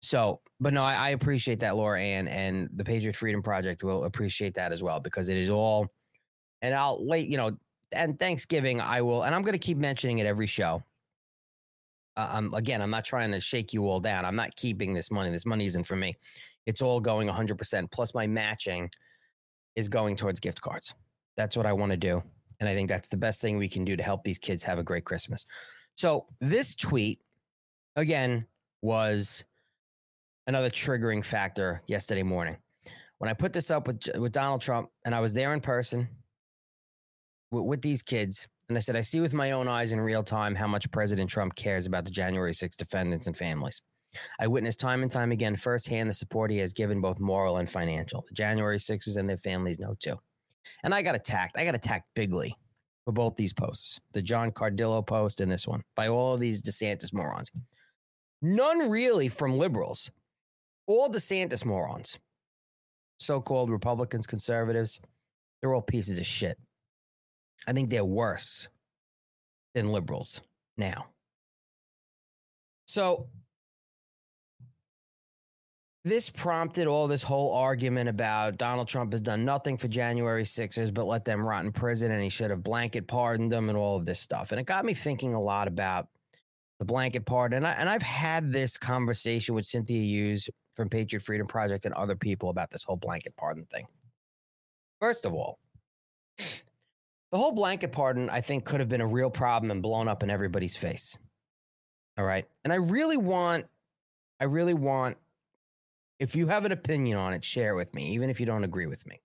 So, 0.00 0.40
but 0.60 0.72
no, 0.72 0.84
I, 0.84 0.94
I 0.94 1.08
appreciate 1.10 1.60
that, 1.60 1.76
Laura 1.76 2.00
Ann, 2.00 2.28
and 2.28 2.68
the 2.74 2.84
Patriot 2.84 3.16
Freedom 3.16 3.42
Project 3.42 3.82
will 3.82 4.04
appreciate 4.04 4.54
that 4.54 4.70
as 4.70 4.82
well 4.82 5.00
because 5.00 5.28
it 5.28 5.36
is 5.36 5.48
all, 5.48 5.88
and 6.62 6.74
I'll 6.74 7.04
wait, 7.04 7.28
you 7.28 7.38
know, 7.38 7.56
and 7.92 8.18
Thanksgiving, 8.18 8.80
I 8.80 9.02
will, 9.02 9.22
and 9.22 9.34
I'm 9.34 9.42
going 9.42 9.52
to 9.54 9.58
keep 9.58 9.78
mentioning 9.78 10.18
it 10.18 10.26
every 10.26 10.46
show 10.46 10.82
uh, 12.18 12.28
I'm 12.32 12.52
again, 12.52 12.82
I'm 12.82 12.90
not 12.90 13.04
trying 13.04 13.30
to 13.30 13.40
shake 13.40 13.72
you 13.72 13.86
all 13.86 14.00
down. 14.00 14.24
I'm 14.24 14.34
not 14.34 14.54
keeping 14.56 14.92
this 14.92 15.10
money. 15.10 15.30
This 15.30 15.46
money 15.46 15.66
isn't 15.66 15.84
for 15.84 15.94
me. 15.94 16.18
It's 16.66 16.82
all 16.82 17.00
going 17.00 17.28
100%. 17.28 17.90
Plus, 17.92 18.12
my 18.12 18.26
matching 18.26 18.90
is 19.76 19.88
going 19.88 20.16
towards 20.16 20.40
gift 20.40 20.60
cards. 20.60 20.92
That's 21.36 21.56
what 21.56 21.64
I 21.64 21.72
want 21.72 21.92
to 21.92 21.96
do. 21.96 22.20
And 22.58 22.68
I 22.68 22.74
think 22.74 22.88
that's 22.88 23.08
the 23.08 23.16
best 23.16 23.40
thing 23.40 23.56
we 23.56 23.68
can 23.68 23.84
do 23.84 23.96
to 23.96 24.02
help 24.02 24.24
these 24.24 24.38
kids 24.38 24.64
have 24.64 24.80
a 24.80 24.82
great 24.82 25.04
Christmas. 25.04 25.46
So, 25.94 26.26
this 26.40 26.74
tweet, 26.74 27.20
again, 27.94 28.44
was 28.82 29.44
another 30.48 30.70
triggering 30.70 31.24
factor 31.24 31.82
yesterday 31.86 32.24
morning. 32.24 32.56
When 33.18 33.30
I 33.30 33.32
put 33.32 33.52
this 33.52 33.70
up 33.70 33.86
with, 33.86 34.08
with 34.18 34.32
Donald 34.32 34.60
Trump 34.60 34.90
and 35.04 35.14
I 35.14 35.20
was 35.20 35.32
there 35.32 35.54
in 35.54 35.60
person 35.60 36.08
with, 37.50 37.64
with 37.64 37.82
these 37.82 38.02
kids, 38.02 38.48
and 38.68 38.76
I 38.76 38.80
said, 38.80 38.96
I 38.96 39.00
see 39.00 39.20
with 39.20 39.34
my 39.34 39.52
own 39.52 39.68
eyes 39.68 39.92
in 39.92 40.00
real 40.00 40.22
time 40.22 40.54
how 40.54 40.66
much 40.66 40.90
President 40.90 41.30
Trump 41.30 41.54
cares 41.54 41.86
about 41.86 42.04
the 42.04 42.10
January 42.10 42.52
6 42.52 42.76
defendants 42.76 43.26
and 43.26 43.36
families. 43.36 43.80
I 44.40 44.46
witnessed 44.46 44.80
time 44.80 45.02
and 45.02 45.10
time 45.10 45.32
again 45.32 45.56
firsthand 45.56 46.08
the 46.08 46.14
support 46.14 46.50
he 46.50 46.58
has 46.58 46.72
given, 46.72 47.00
both 47.00 47.20
moral 47.20 47.58
and 47.58 47.70
financial. 47.70 48.24
The 48.28 48.34
January 48.34 48.78
6ers 48.78 49.16
and 49.16 49.28
their 49.28 49.36
families 49.36 49.78
know 49.78 49.94
too. 49.98 50.16
And 50.82 50.94
I 50.94 51.02
got 51.02 51.14
attacked. 51.14 51.56
I 51.56 51.64
got 51.64 51.74
attacked 51.74 52.08
bigly 52.14 52.54
for 53.04 53.12
both 53.12 53.36
these 53.36 53.54
posts 53.54 54.00
the 54.12 54.20
John 54.20 54.50
Cardillo 54.50 55.06
post 55.06 55.40
and 55.40 55.50
this 55.50 55.66
one 55.66 55.82
by 55.96 56.08
all 56.08 56.34
of 56.34 56.40
these 56.40 56.62
DeSantis 56.62 57.12
morons. 57.14 57.50
None 58.42 58.90
really 58.90 59.28
from 59.28 59.56
liberals, 59.56 60.10
all 60.86 61.10
DeSantis 61.10 61.64
morons, 61.64 62.18
so 63.18 63.40
called 63.40 63.70
Republicans, 63.70 64.26
conservatives. 64.26 65.00
They're 65.60 65.74
all 65.74 65.82
pieces 65.82 66.18
of 66.18 66.26
shit. 66.26 66.58
I 67.66 67.72
think 67.72 67.90
they're 67.90 68.04
worse 68.04 68.68
than 69.74 69.86
liberals 69.86 70.40
now. 70.76 71.08
So 72.86 73.28
this 76.04 76.30
prompted 76.30 76.86
all 76.86 77.06
this 77.06 77.22
whole 77.22 77.52
argument 77.52 78.08
about 78.08 78.56
Donald 78.56 78.88
Trump 78.88 79.12
has 79.12 79.20
done 79.20 79.44
nothing 79.44 79.76
for 79.76 79.88
January 79.88 80.44
6ers, 80.44 80.92
but 80.92 81.04
let 81.04 81.24
them 81.24 81.46
rot 81.46 81.64
in 81.64 81.72
prison 81.72 82.12
and 82.12 82.22
he 82.22 82.30
should 82.30 82.50
have 82.50 82.62
blanket 82.62 83.06
pardoned 83.06 83.52
them 83.52 83.68
and 83.68 83.76
all 83.76 83.96
of 83.96 84.06
this 84.06 84.20
stuff. 84.20 84.52
And 84.52 84.60
it 84.60 84.64
got 84.64 84.84
me 84.84 84.94
thinking 84.94 85.34
a 85.34 85.40
lot 85.40 85.68
about 85.68 86.08
the 86.78 86.84
blanket 86.84 87.26
pardon. 87.26 87.58
And, 87.58 87.66
I, 87.66 87.72
and 87.72 87.88
I've 87.88 88.02
had 88.02 88.52
this 88.52 88.78
conversation 88.78 89.54
with 89.54 89.66
Cynthia 89.66 90.00
Hughes 90.00 90.48
from 90.74 90.88
Patriot 90.88 91.20
Freedom 91.20 91.46
Project 91.46 91.84
and 91.84 91.94
other 91.94 92.16
people 92.16 92.50
about 92.50 92.70
this 92.70 92.84
whole 92.84 92.96
blanket 92.96 93.34
pardon 93.36 93.66
thing. 93.66 93.86
First 95.00 95.26
of 95.26 95.34
all, 95.34 95.58
the 97.30 97.38
whole 97.38 97.52
blanket 97.52 97.92
pardon, 97.92 98.30
I 98.30 98.40
think, 98.40 98.64
could 98.64 98.80
have 98.80 98.88
been 98.88 99.00
a 99.00 99.06
real 99.06 99.30
problem 99.30 99.70
and 99.70 99.82
blown 99.82 100.08
up 100.08 100.22
in 100.22 100.30
everybody's 100.30 100.76
face. 100.76 101.16
All 102.16 102.24
right. 102.24 102.46
And 102.64 102.72
I 102.72 102.76
really 102.76 103.16
want, 103.16 103.66
I 104.40 104.44
really 104.44 104.74
want, 104.74 105.16
if 106.18 106.34
you 106.34 106.46
have 106.48 106.64
an 106.64 106.72
opinion 106.72 107.18
on 107.18 107.32
it, 107.32 107.44
share 107.44 107.74
it 107.74 107.76
with 107.76 107.94
me, 107.94 108.14
even 108.14 108.30
if 108.30 108.40
you 108.40 108.46
don't 108.46 108.64
agree 108.64 108.86
with 108.86 109.06
me. 109.06 109.20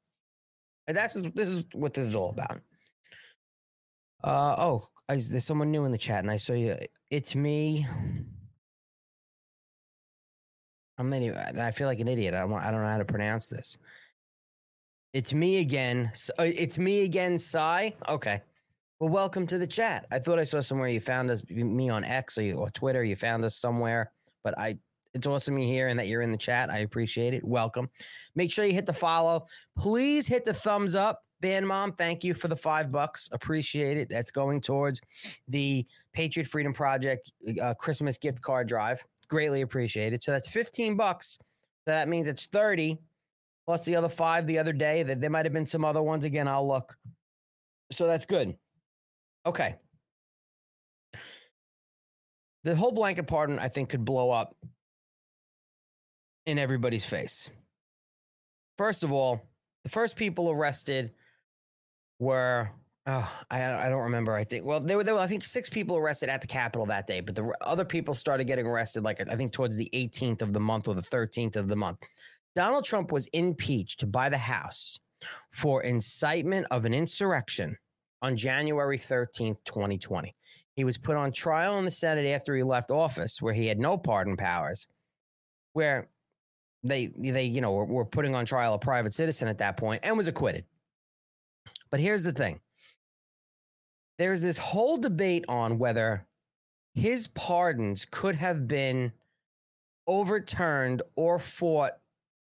And 0.87 0.95
that's 0.95 1.13
this 1.13 1.47
is 1.47 1.63
what 1.73 1.93
this 1.93 2.05
is 2.05 2.15
all 2.15 2.29
about. 2.29 2.59
Uh 4.23 4.55
oh, 4.57 4.87
I, 5.09 5.15
there's 5.15 5.45
someone 5.45 5.71
new 5.71 5.85
in 5.85 5.91
the 5.91 5.97
chat, 5.97 6.19
and 6.19 6.31
I 6.31 6.37
saw 6.37 6.53
you. 6.53 6.77
It's 7.09 7.35
me. 7.35 7.87
I'm 10.97 11.11
an 11.11 11.35
I 11.59 11.71
feel 11.71 11.87
like 11.87 11.99
an 11.99 12.07
idiot. 12.07 12.33
I 12.33 12.41
don't, 12.41 12.53
I 12.53 12.69
don't 12.69 12.81
know 12.81 12.87
how 12.87 12.97
to 12.97 13.05
pronounce 13.05 13.47
this. 13.47 13.77
It's 15.13 15.31
me 15.31 15.59
again. 15.59 16.11
Uh, 16.39 16.49
it's 16.57 16.79
me 16.79 17.03
again, 17.03 17.37
Cy. 17.37 17.93
Okay. 18.09 18.41
Well, 18.99 19.11
welcome 19.11 19.45
to 19.45 19.59
the 19.59 19.67
chat. 19.67 20.07
I 20.11 20.17
thought 20.17 20.39
I 20.39 20.43
saw 20.43 20.59
somewhere 20.59 20.87
you 20.87 20.99
found 20.99 21.29
us, 21.29 21.47
me 21.49 21.87
on 21.87 22.03
X 22.03 22.39
or, 22.39 22.41
you, 22.41 22.55
or 22.55 22.71
Twitter. 22.71 23.03
You 23.03 23.15
found 23.15 23.45
us 23.45 23.55
somewhere, 23.55 24.11
but 24.43 24.57
I. 24.57 24.77
It's 25.13 25.27
awesome 25.27 25.59
you're 25.59 25.67
here 25.67 25.89
and 25.89 25.99
that 25.99 26.07
you're 26.07 26.23
in 26.23 26.31
the 26.31 26.37
chat. 26.37 26.71
I 26.71 26.79
appreciate 26.79 27.35
it. 27.35 27.43
Welcome. 27.43 27.87
Make 28.33 28.51
sure 28.51 28.65
you 28.65 28.73
hit 28.73 28.87
the 28.87 28.93
follow. 28.93 29.45
Please 29.77 30.25
hit 30.25 30.43
the 30.43 30.55
thumbs 30.55 30.95
up. 30.95 31.23
Band 31.39 31.67
Mom, 31.67 31.91
thank 31.91 32.23
you 32.23 32.33
for 32.33 32.47
the 32.47 32.55
five 32.55 32.91
bucks. 32.91 33.29
Appreciate 33.31 33.97
it. 33.97 34.09
That's 34.09 34.31
going 34.31 34.59
towards 34.59 34.99
the 35.47 35.85
Patriot 36.13 36.47
Freedom 36.47 36.73
Project 36.73 37.31
uh, 37.61 37.75
Christmas 37.75 38.17
gift 38.17 38.41
card 38.41 38.67
drive. 38.67 39.03
Greatly 39.27 39.61
appreciated. 39.61 40.23
So 40.23 40.31
that's 40.31 40.47
15 40.47 40.97
bucks. 40.97 41.37
So 41.85 41.91
that 41.91 42.09
means 42.09 42.27
it's 42.27 42.47
30 42.47 42.97
plus 43.65 43.85
the 43.85 43.95
other 43.95 44.09
five 44.09 44.47
the 44.47 44.59
other 44.59 44.73
day. 44.73 45.03
That 45.03 45.21
there 45.21 45.29
might 45.29 45.45
have 45.45 45.53
been 45.53 45.65
some 45.65 45.85
other 45.85 46.01
ones. 46.01 46.25
Again, 46.25 46.47
I'll 46.47 46.67
look. 46.67 46.95
So 47.91 48.07
that's 48.07 48.25
good. 48.25 48.55
Okay. 49.45 49.75
The 52.63 52.75
whole 52.75 52.91
blanket 52.93 53.27
pardon, 53.27 53.59
I 53.59 53.67
think, 53.67 53.89
could 53.89 54.05
blow 54.05 54.31
up 54.31 54.55
in 56.45 56.57
everybody's 56.57 57.05
face. 57.05 57.49
First 58.77 59.03
of 59.03 59.11
all, 59.11 59.41
The 59.83 59.89
first 59.89 60.15
people 60.15 60.49
arrested 60.49 61.11
were 62.19 62.69
oh, 63.05 63.29
I 63.51 63.85
I 63.85 63.89
don't 63.89 64.03
remember. 64.03 64.33
I 64.33 64.45
think 64.45 64.65
well 64.65 64.79
there 64.79 64.97
were, 64.97 65.03
there 65.03 65.15
were 65.15 65.19
I 65.19 65.27
think 65.27 65.43
six 65.43 65.69
people 65.69 65.97
arrested 65.97 66.29
at 66.29 66.41
the 66.41 66.47
Capitol 66.47 66.85
that 66.87 67.05
day, 67.05 67.19
but 67.19 67.35
the 67.35 67.53
other 67.61 67.85
people 67.85 68.13
started 68.13 68.45
getting 68.45 68.65
arrested 68.65 69.03
like 69.03 69.19
I 69.21 69.35
think 69.35 69.51
towards 69.51 69.75
the 69.75 69.89
18th 69.93 70.41
of 70.41 70.53
the 70.53 70.59
month 70.59 70.87
or 70.87 70.95
the 70.95 71.01
13th 71.01 71.57
of 71.57 71.67
the 71.67 71.75
month. 71.75 71.99
Donald 72.55 72.85
Trump 72.85 73.11
was 73.11 73.27
impeached 73.27 74.11
by 74.11 74.29
the 74.29 74.37
House 74.37 74.99
for 75.51 75.83
incitement 75.83 76.67
of 76.69 76.85
an 76.85 76.93
insurrection 76.93 77.75
on 78.21 78.37
January 78.37 78.97
13th, 78.97 79.57
2020. 79.65 80.35
He 80.75 80.83
was 80.83 80.97
put 80.97 81.15
on 81.15 81.31
trial 81.31 81.77
in 81.79 81.85
the 81.85 81.91
Senate 81.91 82.27
after 82.27 82.55
he 82.55 82.63
left 82.63 82.91
office, 82.91 83.41
where 83.41 83.53
he 83.53 83.67
had 83.67 83.79
no 83.79 83.97
pardon 83.97 84.37
powers, 84.37 84.87
where 85.73 86.09
they 86.83 87.07
they 87.17 87.45
you 87.45 87.61
know 87.61 87.73
were, 87.73 87.85
were 87.85 88.05
putting 88.05 88.35
on 88.35 88.45
trial 88.45 88.73
a 88.73 88.79
private 88.79 89.13
citizen 89.13 89.47
at 89.47 89.57
that 89.57 89.77
point 89.77 90.01
and 90.03 90.17
was 90.17 90.27
acquitted. 90.27 90.65
But 91.91 91.99
here's 91.99 92.23
the 92.23 92.31
thing: 92.31 92.59
there's 94.17 94.41
this 94.41 94.57
whole 94.57 94.97
debate 94.97 95.45
on 95.47 95.79
whether 95.79 96.25
his 96.93 97.27
pardons 97.27 98.05
could 98.05 98.35
have 98.35 98.67
been 98.67 99.11
overturned 100.07 101.01
or 101.15 101.39
fought 101.39 101.93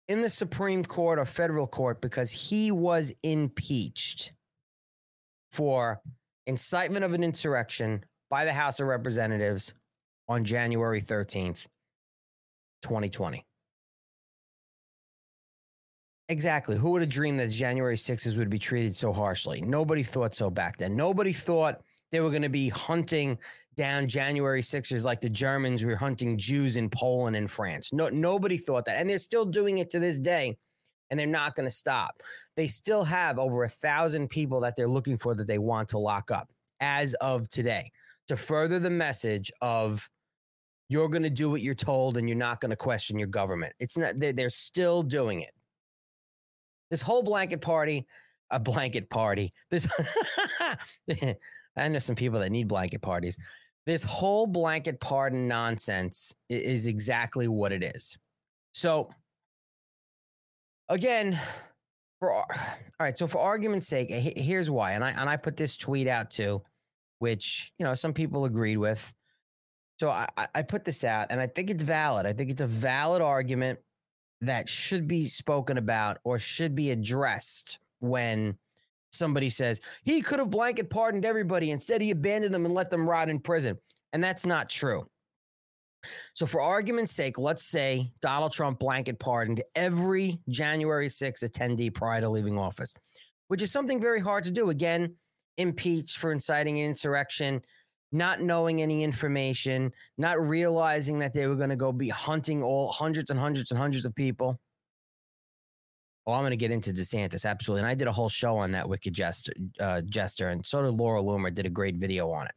in 0.08 0.20
the 0.20 0.30
Supreme 0.30 0.84
Court 0.84 1.18
or 1.18 1.24
federal 1.24 1.66
court 1.66 2.00
because 2.00 2.30
he 2.30 2.70
was 2.70 3.12
impeached 3.22 4.32
for 5.50 6.00
incitement 6.46 7.04
of 7.04 7.12
an 7.12 7.22
insurrection 7.22 8.04
by 8.30 8.44
the 8.44 8.52
House 8.52 8.80
of 8.80 8.86
Representatives 8.86 9.72
on 10.28 10.44
January 10.44 11.00
13th, 11.00 11.66
2020. 12.82 13.44
Exactly. 16.28 16.76
Who 16.76 16.90
would 16.92 17.02
have 17.02 17.10
dreamed 17.10 17.40
that 17.40 17.50
January 17.50 17.96
6th 17.96 18.36
would 18.38 18.48
be 18.48 18.58
treated 18.58 18.94
so 18.96 19.12
harshly? 19.12 19.60
Nobody 19.60 20.02
thought 20.02 20.34
so 20.34 20.48
back 20.48 20.78
then. 20.78 20.96
Nobody 20.96 21.32
thought 21.32 21.82
they 22.12 22.20
were 22.20 22.30
going 22.30 22.42
to 22.42 22.48
be 22.48 22.68
hunting 22.68 23.38
down 23.74 24.06
January 24.06 24.62
6ers 24.62 25.04
like 25.04 25.20
the 25.20 25.30
Germans 25.30 25.84
were 25.84 25.96
hunting 25.96 26.36
Jews 26.36 26.76
in 26.76 26.90
Poland 26.90 27.34
and 27.34 27.50
France. 27.50 27.92
No, 27.92 28.10
nobody 28.10 28.58
thought 28.58 28.84
that. 28.84 28.98
And 28.98 29.08
they're 29.08 29.18
still 29.18 29.46
doing 29.46 29.78
it 29.78 29.90
to 29.90 29.98
this 29.98 30.18
day. 30.18 30.56
And 31.10 31.18
they're 31.18 31.26
not 31.26 31.54
going 31.54 31.68
to 31.68 31.74
stop. 31.74 32.22
They 32.56 32.66
still 32.66 33.04
have 33.04 33.38
over 33.38 33.64
a 33.64 33.68
thousand 33.68 34.28
people 34.28 34.60
that 34.60 34.76
they're 34.76 34.88
looking 34.88 35.18
for 35.18 35.34
that 35.34 35.46
they 35.46 35.58
want 35.58 35.90
to 35.90 35.98
lock 35.98 36.30
up 36.30 36.48
as 36.80 37.12
of 37.14 37.48
today 37.50 37.90
to 38.28 38.36
further 38.36 38.78
the 38.78 38.88
message 38.90 39.50
of 39.60 40.08
you're 40.88 41.08
going 41.08 41.22
to 41.22 41.30
do 41.30 41.50
what 41.50 41.60
you're 41.60 41.74
told 41.74 42.16
and 42.16 42.28
you're 42.28 42.36
not 42.36 42.60
going 42.60 42.70
to 42.70 42.76
question 42.76 43.18
your 43.18 43.28
government. 43.28 43.74
It's 43.78 43.96
not, 43.96 44.18
they're, 44.18 44.32
they're 44.32 44.50
still 44.50 45.02
doing 45.02 45.42
it. 45.42 45.52
This 46.90 47.02
whole 47.02 47.22
blanket 47.22 47.60
party, 47.60 48.06
a 48.50 48.58
blanket 48.58 49.08
party. 49.10 49.52
This, 49.70 49.86
I 51.76 51.88
know 51.88 51.98
some 51.98 52.16
people 52.16 52.40
that 52.40 52.50
need 52.50 52.68
blanket 52.68 53.02
parties. 53.02 53.36
This 53.86 54.02
whole 54.02 54.46
blanket 54.46 55.00
pardon 55.00 55.48
nonsense 55.48 56.34
is 56.48 56.86
exactly 56.86 57.48
what 57.48 57.72
it 57.72 57.82
is. 57.82 58.16
So, 58.72 59.10
again, 60.88 61.38
for 62.20 62.32
all 62.34 62.46
right. 63.00 63.16
So, 63.18 63.26
for 63.26 63.38
argument's 63.38 63.88
sake, 63.88 64.10
here's 64.10 64.70
why, 64.70 64.92
and 64.92 65.04
I 65.04 65.10
and 65.10 65.28
I 65.28 65.36
put 65.36 65.56
this 65.56 65.76
tweet 65.76 66.06
out 66.06 66.30
too, 66.30 66.62
which 67.18 67.72
you 67.78 67.84
know 67.84 67.94
some 67.94 68.12
people 68.12 68.44
agreed 68.44 68.76
with. 68.76 69.12
So 70.00 70.10
I, 70.10 70.26
I 70.36 70.62
put 70.62 70.84
this 70.84 71.04
out, 71.04 71.28
and 71.30 71.40
I 71.40 71.46
think 71.46 71.70
it's 71.70 71.82
valid. 71.82 72.26
I 72.26 72.32
think 72.32 72.50
it's 72.50 72.60
a 72.60 72.66
valid 72.66 73.22
argument 73.22 73.78
that 74.40 74.68
should 74.68 75.06
be 75.06 75.26
spoken 75.26 75.78
about 75.78 76.18
or 76.24 76.38
should 76.38 76.74
be 76.74 76.90
addressed 76.90 77.78
when 78.00 78.58
somebody 79.12 79.50
says 79.50 79.80
he 80.02 80.20
could 80.20 80.38
have 80.38 80.50
blanket 80.50 80.90
pardoned 80.90 81.24
everybody. 81.24 81.70
Instead, 81.70 82.00
he 82.00 82.10
abandoned 82.10 82.54
them 82.54 82.64
and 82.64 82.74
let 82.74 82.90
them 82.90 83.08
rot 83.08 83.28
in 83.28 83.38
prison. 83.38 83.78
And 84.12 84.22
that's 84.22 84.44
not 84.44 84.68
true. 84.68 85.06
So, 86.34 86.46
for 86.46 86.60
argument's 86.60 87.12
sake, 87.12 87.38
let's 87.38 87.64
say 87.64 88.12
Donald 88.20 88.52
Trump 88.52 88.80
blanket 88.80 89.18
pardoned 89.18 89.62
every 89.74 90.40
January 90.48 91.08
6th 91.08 91.44
attendee 91.44 91.94
prior 91.94 92.20
to 92.20 92.28
leaving 92.28 92.58
office, 92.58 92.92
which 93.48 93.62
is 93.62 93.70
something 93.70 94.00
very 94.00 94.20
hard 94.20 94.44
to 94.44 94.50
do. 94.50 94.70
Again, 94.70 95.14
impeached 95.58 96.18
for 96.18 96.32
inciting 96.32 96.78
insurrection, 96.78 97.62
not 98.10 98.42
knowing 98.42 98.82
any 98.82 99.04
information, 99.04 99.92
not 100.18 100.40
realizing 100.40 101.18
that 101.20 101.32
they 101.32 101.46
were 101.46 101.54
going 101.54 101.70
to 101.70 101.76
go 101.76 101.92
be 101.92 102.08
hunting 102.08 102.62
all 102.62 102.90
hundreds 102.90 103.30
and 103.30 103.38
hundreds 103.38 103.70
and 103.70 103.78
hundreds 103.78 104.04
of 104.04 104.14
people. 104.14 104.58
Oh, 106.26 106.34
I'm 106.34 106.42
going 106.42 106.50
to 106.50 106.56
get 106.56 106.70
into 106.70 106.92
DeSantis, 106.92 107.44
absolutely. 107.44 107.80
And 107.82 107.88
I 107.88 107.94
did 107.94 108.06
a 108.06 108.12
whole 108.12 108.28
show 108.28 108.56
on 108.56 108.70
that 108.72 108.88
wicked 108.88 109.12
jester, 109.12 109.52
uh, 109.80 110.02
jester 110.02 110.48
and 110.48 110.64
so 110.64 110.82
did 110.82 110.92
Laura 110.92 111.20
Loomer, 111.20 111.52
did 111.52 111.66
a 111.66 111.70
great 111.70 111.96
video 111.96 112.30
on 112.30 112.46
it. 112.46 112.52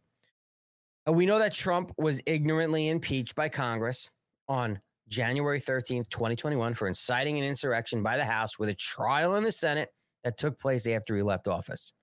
And 1.07 1.15
we 1.15 1.25
know 1.25 1.39
that 1.39 1.53
Trump 1.53 1.91
was 1.97 2.21
ignorantly 2.25 2.89
impeached 2.89 3.35
by 3.35 3.49
Congress 3.49 4.09
on 4.47 4.79
January 5.07 5.59
13th, 5.59 6.09
2021, 6.09 6.73
for 6.73 6.87
inciting 6.87 7.37
an 7.37 7.43
insurrection 7.43 8.01
by 8.01 8.17
the 8.17 8.25
House 8.25 8.57
with 8.57 8.69
a 8.69 8.73
trial 8.75 9.35
in 9.35 9.43
the 9.43 9.51
Senate 9.51 9.89
that 10.23 10.37
took 10.37 10.59
place 10.59 10.87
after 10.87 11.15
he 11.15 11.21
left 11.21 11.47
office. 11.47 11.93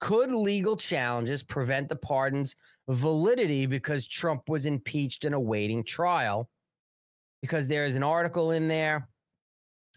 Could 0.00 0.32
legal 0.32 0.76
challenges 0.76 1.42
prevent 1.42 1.88
the 1.88 1.96
pardon's 1.96 2.56
validity 2.88 3.66
because 3.66 4.06
Trump 4.06 4.42
was 4.48 4.66
impeached 4.66 5.24
and 5.24 5.34
awaiting 5.34 5.84
trial? 5.84 6.48
Because 7.42 7.68
there 7.68 7.84
is 7.84 7.94
an 7.94 8.02
article 8.02 8.50
in 8.50 8.66
there 8.66 9.08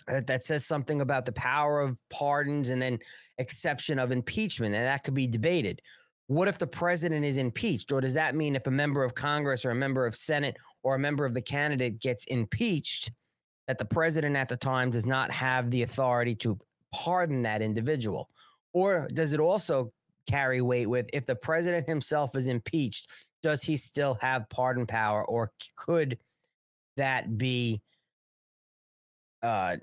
that 0.08 0.44
says 0.44 0.66
something 0.66 1.02
about 1.02 1.26
the 1.26 1.32
power 1.34 1.82
of 1.82 2.00
pardons 2.10 2.70
and 2.70 2.82
then 2.82 3.00
exception 3.38 4.00
of 4.00 4.12
impeachment, 4.12 4.74
and 4.76 4.86
that 4.86 5.04
could 5.04 5.14
be 5.14 5.28
debated. 5.28 5.82
What 6.28 6.48
if 6.48 6.58
the 6.58 6.68
president 6.68 7.26
is 7.26 7.38
impeached? 7.38 7.92
Or 7.92 8.00
does 8.00 8.14
that 8.14 8.36
mean 8.36 8.56
if 8.56 8.68
a 8.68 8.72
member 8.72 9.04
of 9.04 9.14
Congress 9.14 9.66
or 9.66 9.72
a 9.72 9.76
member 9.76 10.06
of 10.06 10.16
Senate 10.16 10.56
or 10.84 10.96
a 10.96 11.00
member 11.00 11.26
of 11.26 11.34
the 11.34 11.42
candidate 11.42 12.00
gets 12.00 12.26
impeached, 12.26 13.12
that 13.68 13.78
the 13.78 13.86
president 13.86 14.38
at 14.38 14.48
the 14.48 14.58
time 14.58 14.90
does 14.92 15.06
not 15.06 15.30
have 15.32 15.70
the 15.70 15.84
authority 15.84 16.36
to 16.36 16.58
pardon 16.94 17.42
that 17.42 17.62
individual? 17.62 18.30
Or 18.74 19.10
does 19.14 19.34
it 19.34 19.40
also 19.40 19.92
carry 20.30 20.62
weight 20.62 20.88
with 20.88 21.10
if 21.14 21.26
the 21.26 21.36
president 21.36 21.88
himself 21.88 22.36
is 22.36 22.48
impeached, 22.48 23.10
does 23.44 23.62
he 23.62 23.76
still 23.76 24.18
have 24.22 24.50
pardon 24.50 24.86
power 24.86 25.26
or 25.26 25.52
could 25.76 26.18
that 26.98 27.38
be 27.38 27.82
uh, 29.44 29.78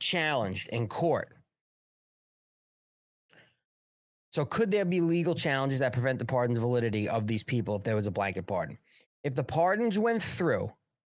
challenged 0.00 0.68
in 0.70 0.88
court? 0.88 1.36
So, 4.30 4.44
could 4.44 4.70
there 4.70 4.84
be 4.84 5.00
legal 5.00 5.34
challenges 5.34 5.80
that 5.80 5.92
prevent 5.92 6.18
the 6.18 6.24
pardon's 6.24 6.58
validity 6.58 7.08
of 7.08 7.26
these 7.26 7.42
people 7.42 7.76
if 7.76 7.82
there 7.82 7.96
was 7.96 8.06
a 8.06 8.12
blanket 8.12 8.46
pardon? 8.46 8.78
If 9.24 9.34
the 9.34 9.44
pardons 9.44 9.98
went 9.98 10.22
through 10.22 10.72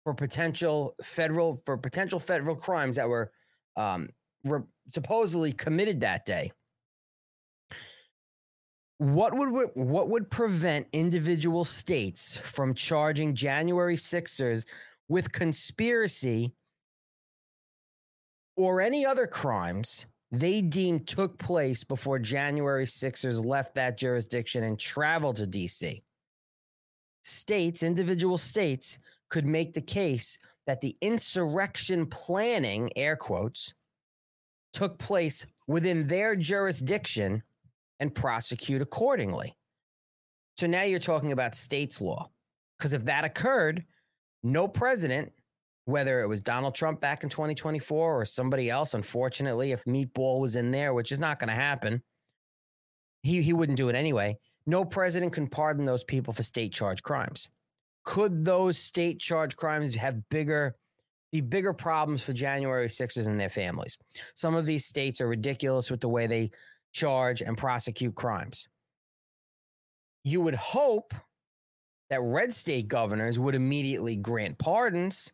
for 0.04 0.14
potential 0.14 0.94
federal 1.02 1.62
for 1.64 1.76
potential 1.76 2.18
federal 2.18 2.56
crimes 2.56 2.96
that 2.96 3.08
were 3.08 3.30
um, 3.76 4.08
re- 4.44 4.62
supposedly 4.88 5.52
committed 5.52 6.00
that 6.00 6.24
day, 6.24 6.50
what 8.98 9.36
would 9.36 9.70
what 9.74 10.08
would 10.08 10.30
prevent 10.30 10.86
individual 10.92 11.64
states 11.64 12.36
from 12.36 12.72
charging 12.72 13.34
January 13.34 13.96
6ers 13.96 14.64
with 15.08 15.32
conspiracy 15.32 16.54
or 18.56 18.80
any 18.80 19.04
other 19.04 19.26
crimes 19.26 20.06
they 20.30 20.62
deemed 20.62 21.06
took 21.06 21.38
place 21.38 21.84
before 21.84 22.18
January 22.18 22.86
6ers 22.86 23.44
left 23.44 23.74
that 23.74 23.98
jurisdiction 23.98 24.64
and 24.64 24.78
traveled 24.78 25.36
to 25.36 25.46
DC? 25.46 26.02
States, 27.22 27.82
individual 27.82 28.38
states, 28.38 28.98
could 29.28 29.46
make 29.46 29.72
the 29.72 29.80
case 29.80 30.38
that 30.66 30.80
the 30.80 30.96
insurrection 31.00 32.06
planning, 32.06 32.90
air 32.96 33.16
quotes, 33.16 33.74
took 34.72 34.98
place 34.98 35.44
within 35.66 36.06
their 36.06 36.34
jurisdiction 36.34 37.42
and 38.00 38.14
prosecute 38.14 38.82
accordingly. 38.82 39.54
So 40.56 40.66
now 40.66 40.82
you're 40.82 40.98
talking 40.98 41.32
about 41.32 41.54
states' 41.54 42.00
law. 42.00 42.30
Because 42.78 42.92
if 42.92 43.04
that 43.04 43.24
occurred, 43.24 43.84
no 44.42 44.66
president, 44.66 45.32
whether 45.84 46.20
it 46.20 46.28
was 46.28 46.42
Donald 46.42 46.74
Trump 46.74 47.00
back 47.00 47.22
in 47.22 47.28
2024 47.28 48.20
or 48.20 48.24
somebody 48.24 48.70
else, 48.70 48.94
unfortunately, 48.94 49.72
if 49.72 49.84
Meatball 49.84 50.40
was 50.40 50.56
in 50.56 50.70
there, 50.70 50.94
which 50.94 51.12
is 51.12 51.20
not 51.20 51.38
going 51.38 51.48
to 51.48 51.54
happen, 51.54 52.02
he, 53.22 53.42
he 53.42 53.52
wouldn't 53.52 53.78
do 53.78 53.88
it 53.88 53.96
anyway. 53.96 54.38
No 54.66 54.84
president 54.84 55.32
can 55.32 55.48
pardon 55.48 55.84
those 55.84 56.04
people 56.04 56.32
for 56.32 56.42
state 56.42 56.72
charge 56.72 57.02
crimes. 57.02 57.48
Could 58.04 58.44
those 58.44 58.78
state 58.78 59.18
charge 59.18 59.56
crimes 59.56 59.94
have 59.96 60.28
bigger 60.28 60.76
be 61.30 61.40
bigger 61.40 61.72
problems 61.72 62.22
for 62.22 62.34
January 62.34 62.88
6ers 62.88 63.26
and 63.26 63.40
their 63.40 63.48
families? 63.48 63.96
Some 64.34 64.54
of 64.54 64.66
these 64.66 64.84
states 64.84 65.20
are 65.20 65.28
ridiculous 65.28 65.90
with 65.90 66.00
the 66.00 66.08
way 66.08 66.26
they 66.26 66.50
charge, 66.92 67.42
and 67.42 67.56
prosecute 67.56 68.14
crimes. 68.14 68.68
You 70.24 70.40
would 70.42 70.54
hope 70.54 71.14
that 72.10 72.20
red 72.22 72.52
state 72.52 72.88
governors 72.88 73.38
would 73.38 73.54
immediately 73.54 74.16
grant 74.16 74.58
pardons 74.58 75.32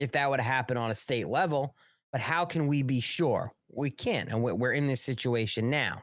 if 0.00 0.12
that 0.12 0.28
would 0.28 0.40
happen 0.40 0.76
on 0.76 0.90
a 0.90 0.94
state 0.94 1.28
level. 1.28 1.74
But 2.12 2.20
how 2.20 2.44
can 2.44 2.66
we 2.66 2.82
be 2.82 3.00
sure? 3.00 3.52
We 3.70 3.90
can't. 3.90 4.30
And 4.30 4.42
we're 4.42 4.72
in 4.72 4.86
this 4.86 5.02
situation 5.02 5.68
now. 5.68 6.02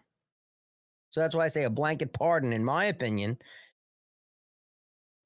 So 1.09 1.21
that's 1.21 1.35
why 1.35 1.45
I 1.45 1.49
say 1.49 1.63
a 1.63 1.69
blanket 1.69 2.13
pardon, 2.13 2.53
in 2.53 2.63
my 2.63 2.85
opinion, 2.85 3.37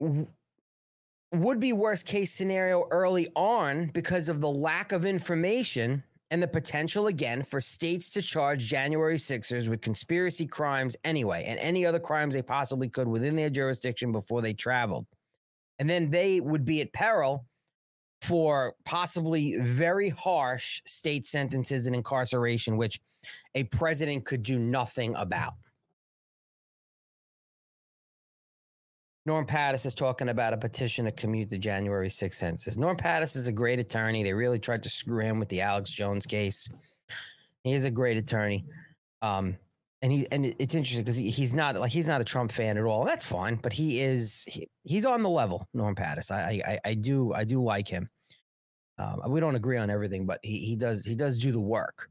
would 0.00 1.60
be 1.60 1.72
worst 1.72 2.06
case 2.06 2.32
scenario 2.32 2.86
early 2.90 3.28
on 3.34 3.86
because 3.88 4.28
of 4.28 4.40
the 4.40 4.50
lack 4.50 4.92
of 4.92 5.04
information 5.04 6.02
and 6.30 6.42
the 6.42 6.48
potential 6.48 7.08
again 7.08 7.42
for 7.42 7.60
states 7.60 8.08
to 8.10 8.22
charge 8.22 8.64
January 8.64 9.16
6ers 9.16 9.68
with 9.68 9.80
conspiracy 9.80 10.46
crimes 10.46 10.96
anyway 11.02 11.44
and 11.46 11.58
any 11.58 11.84
other 11.84 11.98
crimes 11.98 12.34
they 12.34 12.42
possibly 12.42 12.88
could 12.88 13.08
within 13.08 13.34
their 13.34 13.50
jurisdiction 13.50 14.12
before 14.12 14.40
they 14.40 14.54
traveled. 14.54 15.06
And 15.80 15.90
then 15.90 16.08
they 16.08 16.40
would 16.40 16.64
be 16.64 16.80
at 16.80 16.92
peril 16.92 17.44
for 18.22 18.74
possibly 18.84 19.56
very 19.58 20.10
harsh 20.10 20.82
state 20.86 21.26
sentences 21.26 21.86
and 21.86 21.94
incarceration, 21.94 22.76
which 22.76 23.00
a 23.54 23.64
president 23.64 24.24
could 24.24 24.42
do 24.42 24.58
nothing 24.58 25.14
about. 25.16 25.54
Norm 29.26 29.46
Pattis 29.46 29.84
is 29.84 29.94
talking 29.94 30.30
about 30.30 30.54
a 30.54 30.56
petition 30.56 31.04
to 31.04 31.12
commute 31.12 31.50
the 31.50 31.58
January 31.58 32.08
6th 32.08 32.34
census. 32.34 32.76
Norm 32.76 32.96
Pattis 32.96 33.36
is 33.36 33.48
a 33.48 33.52
great 33.52 33.78
attorney. 33.78 34.24
They 34.24 34.32
really 34.32 34.58
tried 34.58 34.82
to 34.82 34.90
screw 34.90 35.22
him 35.22 35.38
with 35.38 35.48
the 35.50 35.60
Alex 35.60 35.90
Jones 35.90 36.26
case. 36.26 36.68
He 37.62 37.74
is 37.74 37.84
a 37.84 37.90
great 37.90 38.16
attorney. 38.16 38.64
Um, 39.20 39.56
and 40.02 40.12
he 40.12 40.26
and 40.32 40.46
it's 40.58 40.74
interesting 40.74 41.04
because 41.04 41.16
he, 41.16 41.30
he's 41.30 41.52
not 41.52 41.76
like 41.76 41.92
he's 41.92 42.08
not 42.08 42.20
a 42.20 42.24
Trump 42.24 42.52
fan 42.52 42.78
at 42.78 42.84
all. 42.84 43.04
That's 43.04 43.24
fine, 43.24 43.56
but 43.56 43.72
he 43.72 44.00
is 44.00 44.44
he, 44.48 44.68
he's 44.82 45.04
on 45.04 45.22
the 45.22 45.28
level. 45.28 45.68
Norm 45.74 45.94
Pattis, 45.94 46.30
I, 46.30 46.62
I 46.66 46.78
I 46.84 46.94
do 46.94 47.32
I 47.34 47.44
do 47.44 47.62
like 47.62 47.88
him. 47.88 48.08
Um, 48.98 49.22
we 49.28 49.40
don't 49.40 49.56
agree 49.56 49.78
on 49.78 49.90
everything, 49.90 50.26
but 50.26 50.40
he 50.42 50.58
he 50.58 50.76
does 50.76 51.04
he 51.04 51.14
does 51.14 51.38
do 51.38 51.52
the 51.52 51.60
work. 51.60 52.08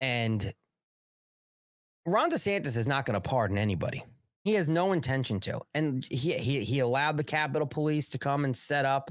And 0.00 0.52
Ron 2.06 2.30
DeSantis 2.30 2.76
is 2.76 2.88
not 2.88 3.04
going 3.04 3.20
to 3.20 3.28
pardon 3.28 3.58
anybody. 3.58 4.04
He 4.44 4.54
has 4.54 4.68
no 4.70 4.92
intention 4.92 5.38
to. 5.40 5.60
And 5.74 6.06
he, 6.10 6.32
he 6.32 6.64
he 6.64 6.78
allowed 6.80 7.16
the 7.18 7.24
Capitol 7.24 7.66
Police 7.66 8.08
to 8.10 8.18
come 8.18 8.44
and 8.44 8.56
set 8.56 8.86
up. 8.86 9.10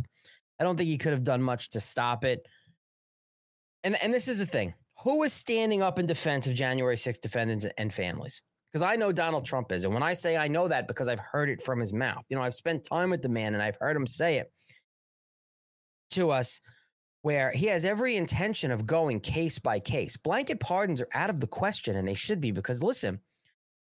I 0.60 0.63
don't 0.63 0.76
think 0.76 0.89
he 0.89 0.98
could 0.98 1.13
have 1.13 1.24
done 1.24 1.41
much 1.41 1.69
to 1.72 1.80
stop 1.80 2.26
it. 2.26 2.45
And 3.84 4.02
and 4.04 4.13
this 4.13 4.28
is 4.28 4.39
the 4.39 4.45
thing. 4.45 4.74
Who 5.03 5.23
is 5.23 5.31
standing 5.31 5.81
up 5.81 5.97
in 5.97 6.05
defense 6.05 6.45
of 6.47 6.53
January 6.53 6.97
6 6.97 7.19
defendants 7.19 7.65
and 7.77 7.93
families? 7.93 8.41
Because 8.71 8.81
I 8.81 8.95
know 8.95 9.12
Donald 9.12 9.45
Trump 9.45 9.71
is. 9.71 9.85
And 9.85 9.93
when 9.93 10.03
I 10.03 10.13
say 10.13 10.35
I 10.35 10.47
know 10.47 10.67
that 10.67 10.88
because 10.88 11.07
I've 11.07 11.19
heard 11.19 11.49
it 11.49 11.62
from 11.62 11.79
his 11.79 11.93
mouth. 11.93 12.23
You 12.29 12.38
know, 12.38 12.43
I've 12.43 12.53
spent 12.53 12.83
time 12.83 13.09
with 13.09 13.21
the 13.21 13.29
man 13.29 13.53
and 13.53 13.63
I've 13.63 13.77
heard 13.79 13.95
him 13.95 14.05
say 14.05 14.38
it 14.38 14.51
to 16.12 16.31
us 16.31 16.59
where 17.21 17.51
he 17.51 17.65
has 17.67 17.85
every 17.85 18.17
intention 18.17 18.71
of 18.71 18.85
going 18.85 19.19
case 19.19 19.57
by 19.57 19.79
case. 19.79 20.17
Blanket 20.17 20.59
pardons 20.59 21.01
are 21.01 21.09
out 21.13 21.29
of 21.29 21.39
the 21.39 21.47
question 21.47 21.95
and 21.95 22.07
they 22.07 22.13
should 22.13 22.41
be 22.41 22.51
because 22.51 22.83
listen, 22.83 23.19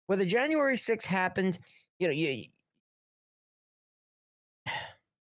whether 0.06 0.24
January 0.24 0.76
6th 0.76 1.04
happened, 1.04 1.58
you 1.98 2.06
know, 2.06 2.12
you, 2.12 2.46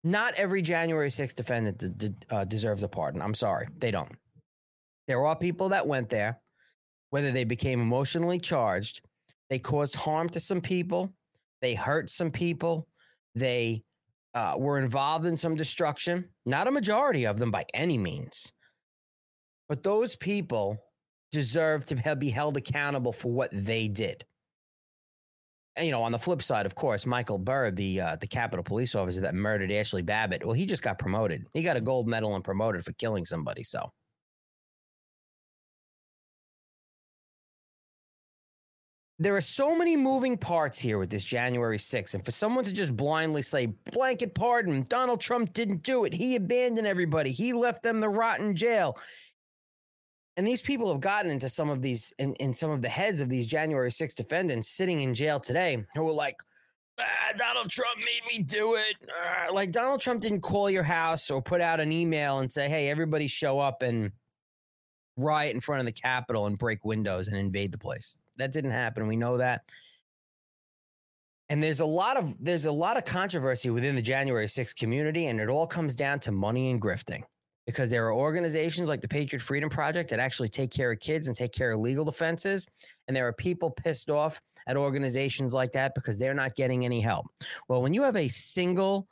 not 0.04 0.34
every 0.34 0.62
January 0.62 1.10
6th 1.10 1.34
defendant 1.36 1.78
d- 1.78 2.08
d- 2.08 2.26
uh, 2.30 2.44
deserves 2.44 2.82
a 2.82 2.88
pardon. 2.88 3.22
I'm 3.22 3.34
sorry, 3.34 3.68
they 3.78 3.90
don't. 3.90 4.12
There 5.10 5.26
are 5.26 5.36
people 5.36 5.68
that 5.70 5.88
went 5.88 6.08
there, 6.08 6.40
whether 7.10 7.32
they 7.32 7.44
became 7.44 7.80
emotionally 7.82 8.38
charged, 8.38 9.02
they 9.50 9.58
caused 9.58 9.96
harm 9.96 10.28
to 10.30 10.40
some 10.40 10.60
people, 10.62 11.12
they 11.62 11.74
hurt 11.74 12.10
some 12.10 12.30
people, 12.30 12.88
they 13.34 13.82
uh, 14.34 14.54
were 14.56 14.78
involved 14.78 15.26
in 15.26 15.36
some 15.36 15.56
destruction. 15.56 16.30
Not 16.46 16.68
a 16.68 16.70
majority 16.70 17.26
of 17.26 17.38
them 17.38 17.50
by 17.50 17.66
any 17.74 17.98
means. 17.98 18.52
But 19.68 19.82
those 19.82 20.16
people 20.16 20.78
deserve 21.32 21.84
to 21.86 22.16
be 22.16 22.30
held 22.30 22.56
accountable 22.56 23.12
for 23.12 23.32
what 23.32 23.50
they 23.52 23.88
did 23.88 24.24
And, 25.76 25.86
you 25.86 25.92
know, 25.92 26.02
on 26.02 26.12
the 26.12 26.18
flip 26.18 26.42
side, 26.42 26.66
of 26.66 26.74
course, 26.74 27.06
Michael 27.06 27.38
Byrd, 27.38 27.76
the 27.76 28.00
uh, 28.00 28.16
the 28.20 28.26
Capitol 28.28 28.64
Police 28.64 28.94
officer 28.94 29.22
that 29.22 29.34
murdered 29.34 29.70
Ashli 29.70 30.04
Babbitt, 30.04 30.44
well, 30.44 30.54
he 30.54 30.66
just 30.66 30.82
got 30.82 30.98
promoted. 30.98 31.46
He 31.54 31.62
got 31.62 31.76
a 31.78 31.80
gold 31.80 32.08
medal 32.08 32.34
and 32.34 32.44
promoted 32.44 32.84
for 32.84 32.92
killing 32.94 33.24
somebody. 33.24 33.64
So. 33.64 33.92
There 39.20 39.36
are 39.36 39.42
so 39.42 39.76
many 39.76 39.96
moving 39.96 40.36
parts 40.36 40.78
here 40.78 40.98
with 40.98 41.10
this 41.10 41.24
January 41.24 41.78
6th. 41.78 42.14
And 42.14 42.24
for 42.24 42.30
someone 42.30 42.64
to 42.64 42.72
just 42.72 42.96
blindly 42.96 43.42
say, 43.42 43.66
blanket 43.92 44.34
pardon, 44.34 44.84
Donald 44.88 45.20
Trump 45.20 45.52
didn't 45.52 45.82
do 45.82 46.04
it. 46.04 46.12
He 46.12 46.36
abandoned 46.36 46.86
everybody. 46.86 47.30
He 47.30 47.52
left 47.52 47.82
them 47.82 48.00
the 48.00 48.08
rotten 48.08 48.56
jail 48.56 48.96
and 50.40 50.46
these 50.46 50.62
people 50.62 50.90
have 50.90 51.02
gotten 51.02 51.30
into 51.30 51.50
some 51.50 51.68
of 51.68 51.82
these 51.82 52.14
in, 52.18 52.32
in 52.36 52.54
some 52.54 52.70
of 52.70 52.80
the 52.80 52.88
heads 52.88 53.20
of 53.20 53.28
these 53.28 53.46
January 53.46 53.90
6th 53.90 54.14
defendants 54.14 54.68
sitting 54.68 55.00
in 55.00 55.12
jail 55.12 55.38
today 55.38 55.84
who 55.94 56.02
were 56.02 56.12
like, 56.12 56.36
ah, 56.98 57.04
Donald 57.36 57.68
Trump 57.68 57.98
made 57.98 58.22
me 58.26 58.42
do 58.42 58.76
it. 58.76 58.96
Ah, 59.22 59.48
like 59.52 59.70
Donald 59.70 60.00
Trump 60.00 60.22
didn't 60.22 60.40
call 60.40 60.70
your 60.70 60.82
house 60.82 61.30
or 61.30 61.42
put 61.42 61.60
out 61.60 61.78
an 61.78 61.92
email 61.92 62.38
and 62.38 62.50
say, 62.50 62.70
hey, 62.70 62.88
everybody 62.88 63.26
show 63.26 63.58
up 63.58 63.82
and 63.82 64.12
riot 65.16 65.54
in 65.54 65.60
front 65.60 65.80
of 65.80 65.86
the 65.86 65.92
Capitol 65.92 66.46
and 66.46 66.58
break 66.58 66.84
windows 66.84 67.28
and 67.28 67.36
invade 67.36 67.72
the 67.72 67.78
place. 67.78 68.18
That 68.36 68.52
didn't 68.52 68.70
happen. 68.72 69.06
We 69.06 69.16
know 69.16 69.36
that. 69.38 69.62
And 71.48 71.62
there's 71.62 71.80
a 71.80 71.86
lot 71.86 72.16
of 72.16 72.34
there's 72.38 72.66
a 72.66 72.72
lot 72.72 72.96
of 72.96 73.04
controversy 73.04 73.70
within 73.70 73.96
the 73.96 74.02
January 74.02 74.46
6th 74.46 74.76
community, 74.76 75.26
and 75.26 75.40
it 75.40 75.48
all 75.48 75.66
comes 75.66 75.94
down 75.94 76.20
to 76.20 76.32
money 76.32 76.70
and 76.70 76.80
grifting 76.80 77.22
because 77.66 77.90
there 77.90 78.06
are 78.06 78.14
organizations 78.14 78.88
like 78.88 79.00
the 79.00 79.08
Patriot 79.08 79.40
Freedom 79.40 79.68
Project 79.68 80.10
that 80.10 80.18
actually 80.18 80.48
take 80.48 80.70
care 80.70 80.92
of 80.92 81.00
kids 81.00 81.26
and 81.26 81.36
take 81.36 81.52
care 81.52 81.72
of 81.72 81.80
legal 81.80 82.04
defenses. 82.04 82.66
And 83.06 83.16
there 83.16 83.26
are 83.26 83.32
people 83.32 83.70
pissed 83.70 84.10
off 84.10 84.40
at 84.66 84.76
organizations 84.76 85.54
like 85.54 85.72
that 85.72 85.94
because 85.94 86.18
they're 86.18 86.34
not 86.34 86.54
getting 86.56 86.84
any 86.84 87.00
help. 87.00 87.26
Well, 87.68 87.82
when 87.82 87.94
you 87.94 88.02
have 88.02 88.16
a 88.16 88.28
single 88.28 89.08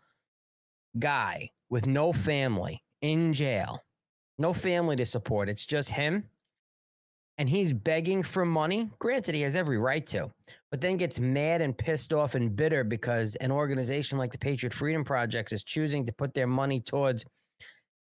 guy 0.99 1.49
with 1.71 1.87
no 1.87 2.13
family 2.13 2.83
in 3.03 3.33
jail, 3.33 3.81
no 4.39 4.53
family 4.53 4.97
to 4.97 5.07
support, 5.07 5.49
it's 5.49 5.67
just 5.67 5.91
him. 5.91 6.25
And 7.39 7.49
he's 7.49 7.73
begging 7.73 8.25
for 8.25 8.45
money. 8.45 8.91
Granted, 8.99 9.37
he 9.37 9.43
has 9.43 9.55
every 9.55 9.79
right 9.79 10.05
to, 10.07 10.29
but 10.73 10.81
then 10.81 10.97
gets 10.97 11.21
mad 11.21 11.61
and 11.61 11.77
pissed 11.77 12.13
off 12.13 12.35
and 12.35 12.55
bitter 12.57 12.83
because 12.83 13.37
an 13.37 13.53
organization 13.53 14.19
like 14.19 14.33
the 14.33 14.39
Patriot 14.39 14.75
Freedom 14.75 15.05
Project 15.05 15.53
is 15.53 15.63
choosing 15.63 16.05
to 16.05 16.13
put 16.13 16.35
their 16.35 16.49
money 16.49 16.81
towards 16.81 17.25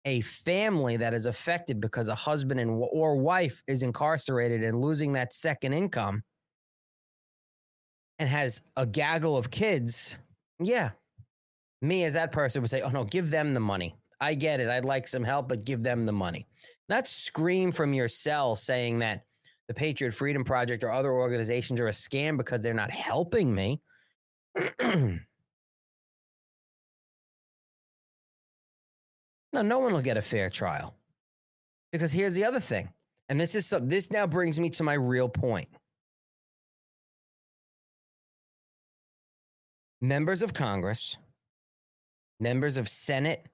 a 0.06 0.22
family 0.22 0.98
that 0.98 1.14
is 1.14 1.26
affected 1.28 1.82
because 1.82 2.08
a 2.08 2.16
husband 2.16 2.60
and 2.60 2.72
or 2.92 3.18
wife 3.18 3.62
is 3.68 3.84
incarcerated 3.84 4.64
and 4.64 4.82
losing 4.82 5.14
that 5.14 5.34
second 5.34 5.74
income 5.74 6.24
and 8.18 8.30
has 8.30 8.62
a 8.76 8.86
gaggle 8.86 9.38
of 9.38 9.52
kids, 9.52 10.18
yeah, 10.60 10.92
me 11.82 12.06
as 12.06 12.14
that 12.14 12.32
person 12.32 12.62
would 12.62 12.72
say, 12.72 12.82
"Oh 12.82 12.90
no, 12.90 13.04
give 13.04 13.30
them 13.30 13.54
the 13.54 13.60
money. 13.60 13.96
I 14.20 14.34
get 14.34 14.60
it. 14.60 14.70
I'd 14.70 14.86
like 14.86 15.08
some 15.08 15.24
help, 15.24 15.50
but 15.50 15.66
give 15.66 15.84
them 15.84 16.06
the 16.06 16.12
money." 16.12 16.48
Not 16.90 17.08
scream 17.08 17.72
from 17.72 17.94
your 17.94 18.08
cell 18.08 18.56
saying 18.56 19.00
that 19.00 19.26
the 19.68 19.74
Patriot 19.74 20.14
Freedom 20.14 20.44
Project 20.44 20.84
or 20.84 20.92
other 20.92 21.12
organizations 21.12 21.80
are 21.80 21.88
a 21.88 21.92
scam 21.92 22.38
because 22.38 22.64
they're 22.64 22.74
not 22.74 22.92
helping 22.92 23.54
me. 23.54 23.82
No, 29.54 29.64
no 29.64 29.80
one 29.80 29.92
will 29.92 30.02
get 30.02 30.18
a 30.18 30.22
fair 30.22 30.52
trial. 30.52 30.94
Because 31.92 32.12
here's 32.12 32.36
the 32.36 32.46
other 32.46 32.60
thing. 32.60 32.90
And 33.30 33.40
this 33.40 33.56
is 33.56 33.66
so, 33.66 33.80
this 33.80 34.12
now 34.12 34.28
brings 34.28 34.60
me 34.60 34.70
to 34.72 34.84
my 34.84 34.94
real 34.94 35.28
point. 35.28 35.68
Members 40.00 40.44
of 40.44 40.54
Congress, 40.54 41.18
members 42.40 42.78
of 42.78 42.88
Senate, 42.88 43.48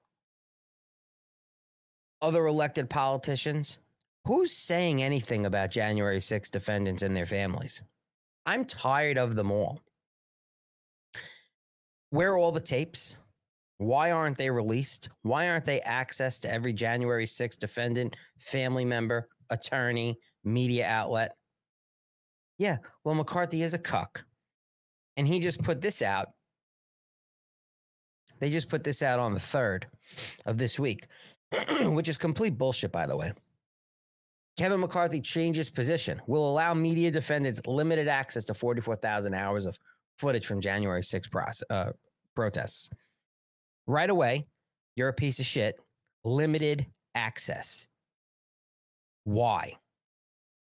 other 2.24 2.46
elected 2.46 2.88
politicians, 2.88 3.78
who's 4.24 4.50
saying 4.50 5.02
anything 5.02 5.46
about 5.46 5.70
January 5.70 6.20
6 6.20 6.48
defendants 6.48 7.02
and 7.02 7.14
their 7.14 7.26
families? 7.26 7.82
I'm 8.46 8.64
tired 8.64 9.18
of 9.18 9.34
them 9.34 9.50
all. 9.50 9.80
Where 12.10 12.32
are 12.32 12.38
all 12.38 12.52
the 12.52 12.60
tapes? 12.60 13.16
Why 13.78 14.12
aren't 14.12 14.38
they 14.38 14.50
released? 14.50 15.08
Why 15.22 15.48
aren't 15.48 15.64
they 15.64 15.80
access 15.80 16.38
to 16.40 16.50
every 16.50 16.72
January 16.72 17.26
6th 17.26 17.58
defendant, 17.58 18.16
family 18.38 18.84
member, 18.84 19.28
attorney, 19.50 20.18
media 20.44 20.86
outlet? 20.86 21.36
Yeah, 22.56 22.78
well, 23.02 23.14
McCarthy 23.14 23.62
is 23.62 23.74
a 23.74 23.78
cuck. 23.78 24.24
And 25.16 25.28
he 25.28 25.40
just 25.40 25.60
put 25.62 25.80
this 25.80 26.02
out. 26.02 26.28
They 28.40 28.50
just 28.50 28.68
put 28.68 28.84
this 28.84 29.02
out 29.02 29.18
on 29.18 29.34
the 29.34 29.40
3rd 29.40 29.84
of 30.46 30.58
this 30.58 30.78
week, 30.78 31.06
which 31.90 32.08
is 32.08 32.18
complete 32.18 32.56
bullshit, 32.56 32.92
by 32.92 33.06
the 33.06 33.16
way. 33.16 33.32
Kevin 34.56 34.80
McCarthy 34.80 35.20
changes 35.20 35.68
position, 35.68 36.22
will 36.26 36.48
allow 36.48 36.74
media 36.74 37.10
defendants 37.10 37.60
limited 37.66 38.06
access 38.06 38.44
to 38.44 38.54
44,000 38.54 39.34
hours 39.34 39.66
of 39.66 39.78
footage 40.16 40.46
from 40.46 40.60
January 40.60 41.02
6 41.02 41.26
process, 41.28 41.64
uh, 41.70 41.90
protests 42.36 42.88
right 43.86 44.10
away, 44.10 44.46
you're 44.96 45.08
a 45.08 45.14
piece 45.14 45.38
of 45.40 45.46
shit. 45.46 45.78
Limited 46.24 46.86
access. 47.14 47.88
Why? 49.24 49.74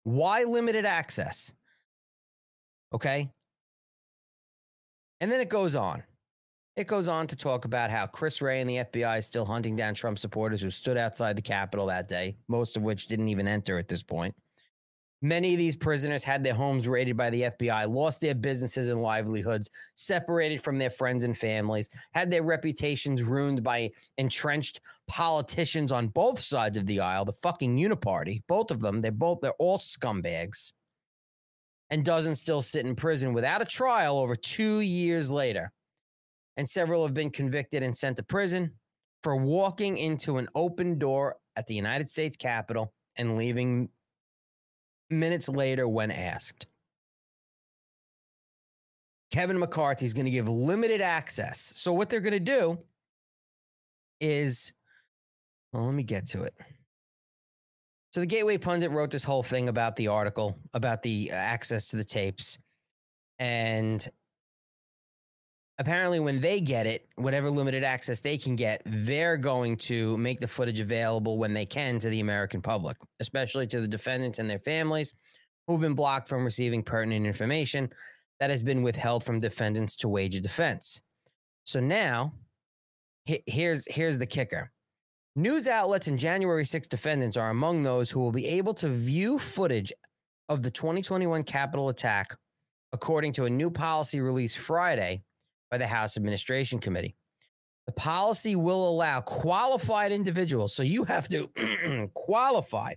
Why 0.04 0.44
limited 0.44 0.84
access? 0.84 1.52
Okay. 2.92 3.30
And 5.20 5.30
then 5.30 5.40
it 5.40 5.48
goes 5.48 5.76
on. 5.76 6.02
It 6.74 6.86
goes 6.86 7.06
on 7.06 7.26
to 7.26 7.36
talk 7.36 7.66
about 7.66 7.90
how 7.90 8.06
Chris 8.06 8.40
Wray 8.40 8.62
and 8.62 8.70
the 8.70 8.76
FBI 8.76 9.18
is 9.18 9.26
still 9.26 9.44
hunting 9.44 9.76
down 9.76 9.92
Trump 9.92 10.18
supporters 10.18 10.62
who 10.62 10.70
stood 10.70 10.96
outside 10.96 11.36
the 11.36 11.42
Capitol 11.42 11.86
that 11.86 12.08
day, 12.08 12.36
most 12.48 12.78
of 12.78 12.82
which 12.82 13.08
didn't 13.08 13.28
even 13.28 13.46
enter 13.46 13.78
at 13.78 13.88
this 13.88 14.02
point. 14.02 14.34
Many 15.20 15.52
of 15.52 15.58
these 15.58 15.76
prisoners 15.76 16.24
had 16.24 16.42
their 16.42 16.54
homes 16.54 16.88
raided 16.88 17.16
by 17.16 17.28
the 17.28 17.42
FBI, 17.42 17.88
lost 17.92 18.22
their 18.22 18.34
businesses 18.34 18.88
and 18.88 19.02
livelihoods, 19.02 19.68
separated 19.94 20.62
from 20.62 20.78
their 20.78 20.90
friends 20.90 21.24
and 21.24 21.36
families, 21.36 21.90
had 22.12 22.30
their 22.30 22.42
reputations 22.42 23.22
ruined 23.22 23.62
by 23.62 23.90
entrenched 24.16 24.80
politicians 25.06 25.92
on 25.92 26.08
both 26.08 26.40
sides 26.40 26.78
of 26.78 26.86
the 26.86 26.98
aisle, 26.98 27.26
the 27.26 27.34
fucking 27.34 27.76
uniparty, 27.76 28.42
both 28.48 28.70
of 28.70 28.80
them, 28.80 29.00
they're 29.00 29.12
both 29.12 29.40
they're 29.42 29.52
all 29.58 29.78
scumbags. 29.78 30.72
And 31.90 32.04
doesn't 32.04 32.36
still 32.36 32.62
sit 32.62 32.86
in 32.86 32.96
prison 32.96 33.34
without 33.34 33.60
a 33.60 33.66
trial 33.66 34.18
over 34.18 34.34
2 34.34 34.80
years 34.80 35.30
later. 35.30 35.70
And 36.56 36.68
several 36.68 37.04
have 37.04 37.14
been 37.14 37.30
convicted 37.30 37.82
and 37.82 37.96
sent 37.96 38.16
to 38.18 38.22
prison 38.22 38.72
for 39.22 39.36
walking 39.36 39.96
into 39.96 40.38
an 40.38 40.48
open 40.54 40.98
door 40.98 41.36
at 41.56 41.66
the 41.66 41.74
United 41.74 42.10
States 42.10 42.36
Capitol 42.36 42.92
and 43.16 43.36
leaving 43.36 43.88
minutes 45.10 45.48
later 45.48 45.88
when 45.88 46.10
asked. 46.10 46.66
Kevin 49.30 49.58
McCarthy 49.58 50.04
is 50.04 50.12
going 50.12 50.26
to 50.26 50.30
give 50.30 50.48
limited 50.48 51.00
access. 51.00 51.58
So, 51.58 51.92
what 51.92 52.10
they're 52.10 52.20
going 52.20 52.32
to 52.32 52.40
do 52.40 52.78
is, 54.20 54.72
well, 55.72 55.86
let 55.86 55.94
me 55.94 56.02
get 56.02 56.26
to 56.28 56.42
it. 56.42 56.54
So, 58.12 58.20
the 58.20 58.26
Gateway 58.26 58.58
Pundit 58.58 58.90
wrote 58.90 59.10
this 59.10 59.24
whole 59.24 59.42
thing 59.42 59.70
about 59.70 59.96
the 59.96 60.08
article, 60.08 60.58
about 60.74 61.02
the 61.02 61.30
uh, 61.32 61.34
access 61.34 61.88
to 61.88 61.96
the 61.96 62.04
tapes. 62.04 62.58
And 63.38 64.06
apparently 65.82 66.20
when 66.20 66.40
they 66.40 66.60
get 66.60 66.86
it 66.86 67.08
whatever 67.16 67.50
limited 67.50 67.84
access 67.84 68.20
they 68.20 68.38
can 68.38 68.56
get 68.56 68.80
they're 68.86 69.36
going 69.36 69.76
to 69.76 70.16
make 70.16 70.40
the 70.40 70.48
footage 70.48 70.80
available 70.80 71.38
when 71.38 71.52
they 71.52 71.66
can 71.66 71.98
to 71.98 72.08
the 72.08 72.20
american 72.20 72.62
public 72.62 72.96
especially 73.20 73.66
to 73.66 73.80
the 73.80 73.88
defendants 73.88 74.38
and 74.38 74.48
their 74.48 74.60
families 74.60 75.14
who've 75.66 75.80
been 75.80 75.94
blocked 75.94 76.28
from 76.28 76.44
receiving 76.44 76.82
pertinent 76.82 77.26
information 77.26 77.90
that 78.40 78.50
has 78.50 78.62
been 78.62 78.82
withheld 78.82 79.24
from 79.24 79.38
defendants 79.38 79.96
to 79.96 80.08
wage 80.08 80.34
a 80.34 80.40
defense. 80.40 81.00
So 81.64 81.80
now 81.80 82.34
here's 83.24 83.86
here's 83.86 84.18
the 84.18 84.26
kicker. 84.26 84.70
News 85.34 85.66
outlets 85.66 86.08
and 86.08 86.18
january 86.18 86.66
6 86.66 86.88
defendants 86.88 87.36
are 87.38 87.50
among 87.50 87.82
those 87.82 88.10
who 88.10 88.20
will 88.20 88.32
be 88.32 88.46
able 88.46 88.74
to 88.74 88.88
view 88.88 89.38
footage 89.38 89.92
of 90.50 90.62
the 90.62 90.70
2021 90.70 91.42
capitol 91.44 91.88
attack 91.88 92.36
according 92.92 93.32
to 93.32 93.46
a 93.46 93.50
new 93.50 93.70
policy 93.70 94.20
released 94.20 94.58
friday 94.58 95.22
by 95.72 95.78
the 95.78 95.86
House 95.86 96.18
Administration 96.18 96.78
Committee. 96.78 97.16
The 97.86 97.92
policy 97.92 98.54
will 98.54 98.88
allow 98.88 99.22
qualified 99.22 100.12
individuals. 100.12 100.74
So 100.74 100.82
you 100.82 101.02
have 101.04 101.28
to 101.30 101.50
qualify. 102.14 102.92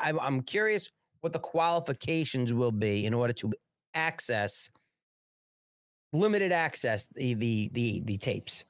I'm 0.00 0.42
curious 0.42 0.88
what 1.22 1.32
the 1.32 1.38
qualifications 1.40 2.52
will 2.52 2.70
be 2.70 3.06
in 3.06 3.14
order 3.14 3.32
to 3.32 3.52
access 3.94 4.68
limited 6.12 6.52
access 6.52 7.08
the 7.14 7.34
the 7.34 7.70
the, 7.72 8.02
the 8.04 8.18
tapes 8.18 8.64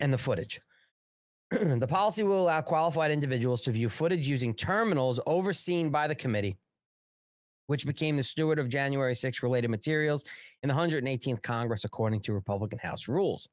and 0.00 0.12
the 0.12 0.18
footage. 0.18 0.60
the 1.50 1.86
policy 1.86 2.22
will 2.22 2.42
allow 2.42 2.60
qualified 2.60 3.10
individuals 3.10 3.60
to 3.62 3.72
view 3.72 3.88
footage 3.88 4.28
using 4.28 4.54
terminals 4.54 5.20
overseen 5.26 5.90
by 5.90 6.06
the 6.06 6.14
committee 6.14 6.56
which 7.66 7.86
became 7.86 8.16
the 8.16 8.22
steward 8.22 8.58
of 8.58 8.68
January 8.68 9.14
6 9.14 9.42
related 9.42 9.70
materials 9.70 10.24
in 10.62 10.68
the 10.68 10.74
118th 10.74 11.42
Congress, 11.42 11.84
according 11.84 12.20
to 12.20 12.32
Republican 12.32 12.78
House 12.78 13.08
rules. 13.08 13.48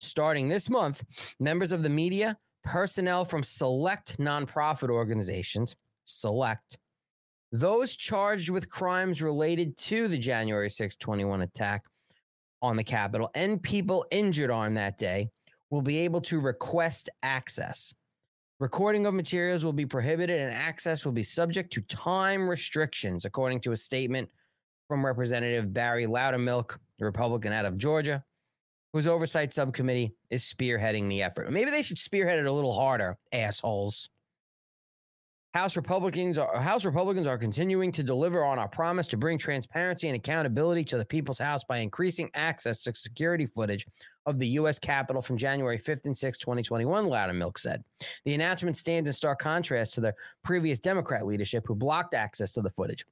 Starting 0.00 0.48
this 0.48 0.68
month, 0.68 1.02
members 1.40 1.72
of 1.72 1.82
the 1.82 1.88
media, 1.88 2.36
personnel 2.62 3.24
from 3.24 3.42
select 3.42 4.18
nonprofit 4.18 4.90
organizations, 4.90 5.76
select, 6.04 6.78
those 7.52 7.94
charged 7.94 8.50
with 8.50 8.68
crimes 8.68 9.22
related 9.22 9.76
to 9.76 10.08
the 10.08 10.18
January 10.18 10.68
6, 10.68 10.96
21 10.96 11.42
attack 11.42 11.84
on 12.60 12.76
the 12.76 12.84
Capitol, 12.84 13.30
and 13.34 13.62
people 13.62 14.04
injured 14.10 14.50
on 14.50 14.74
that 14.74 14.98
day 14.98 15.28
will 15.70 15.82
be 15.82 15.98
able 15.98 16.20
to 16.20 16.40
request 16.40 17.08
access. 17.22 17.94
Recording 18.60 19.04
of 19.06 19.14
materials 19.14 19.64
will 19.64 19.72
be 19.72 19.84
prohibited 19.84 20.40
and 20.40 20.54
access 20.54 21.04
will 21.04 21.12
be 21.12 21.24
subject 21.24 21.72
to 21.72 21.80
time 21.82 22.48
restrictions, 22.48 23.24
according 23.24 23.60
to 23.62 23.72
a 23.72 23.76
statement 23.76 24.28
from 24.86 25.04
Representative 25.04 25.72
Barry 25.72 26.06
Loudermilk, 26.06 26.78
a 27.00 27.04
Republican 27.04 27.52
out 27.52 27.64
of 27.64 27.76
Georgia, 27.76 28.22
whose 28.92 29.08
oversight 29.08 29.52
subcommittee 29.52 30.14
is 30.30 30.44
spearheading 30.44 31.08
the 31.08 31.20
effort. 31.20 31.50
Maybe 31.50 31.72
they 31.72 31.82
should 31.82 31.98
spearhead 31.98 32.38
it 32.38 32.46
a 32.46 32.52
little 32.52 32.72
harder, 32.72 33.18
assholes. 33.32 34.08
House 35.54 35.76
Republicans 35.76 36.36
are 36.36 36.60
House 36.60 36.84
Republicans 36.84 37.28
are 37.28 37.38
continuing 37.38 37.92
to 37.92 38.02
deliver 38.02 38.42
on 38.44 38.58
our 38.58 38.66
promise 38.66 39.06
to 39.06 39.16
bring 39.16 39.38
transparency 39.38 40.08
and 40.08 40.16
accountability 40.16 40.82
to 40.82 40.98
the 40.98 41.04
people's 41.04 41.38
house 41.38 41.62
by 41.62 41.78
increasing 41.78 42.28
access 42.34 42.80
to 42.80 42.92
security 42.96 43.46
footage 43.46 43.86
of 44.26 44.40
the 44.40 44.48
U.S. 44.48 44.80
Capitol 44.80 45.22
from 45.22 45.36
January 45.36 45.78
5th 45.78 46.06
and 46.06 46.14
6th, 46.14 46.38
2021, 46.38 47.04
Loudermilk 47.04 47.56
said. 47.56 47.84
The 48.24 48.34
announcement 48.34 48.76
stands 48.76 49.08
in 49.08 49.12
stark 49.12 49.38
contrast 49.38 49.94
to 49.94 50.00
the 50.00 50.12
previous 50.42 50.80
Democrat 50.80 51.24
leadership 51.24 51.64
who 51.68 51.76
blocked 51.76 52.14
access 52.14 52.50
to 52.54 52.60
the 52.60 52.70
footage. 52.70 53.04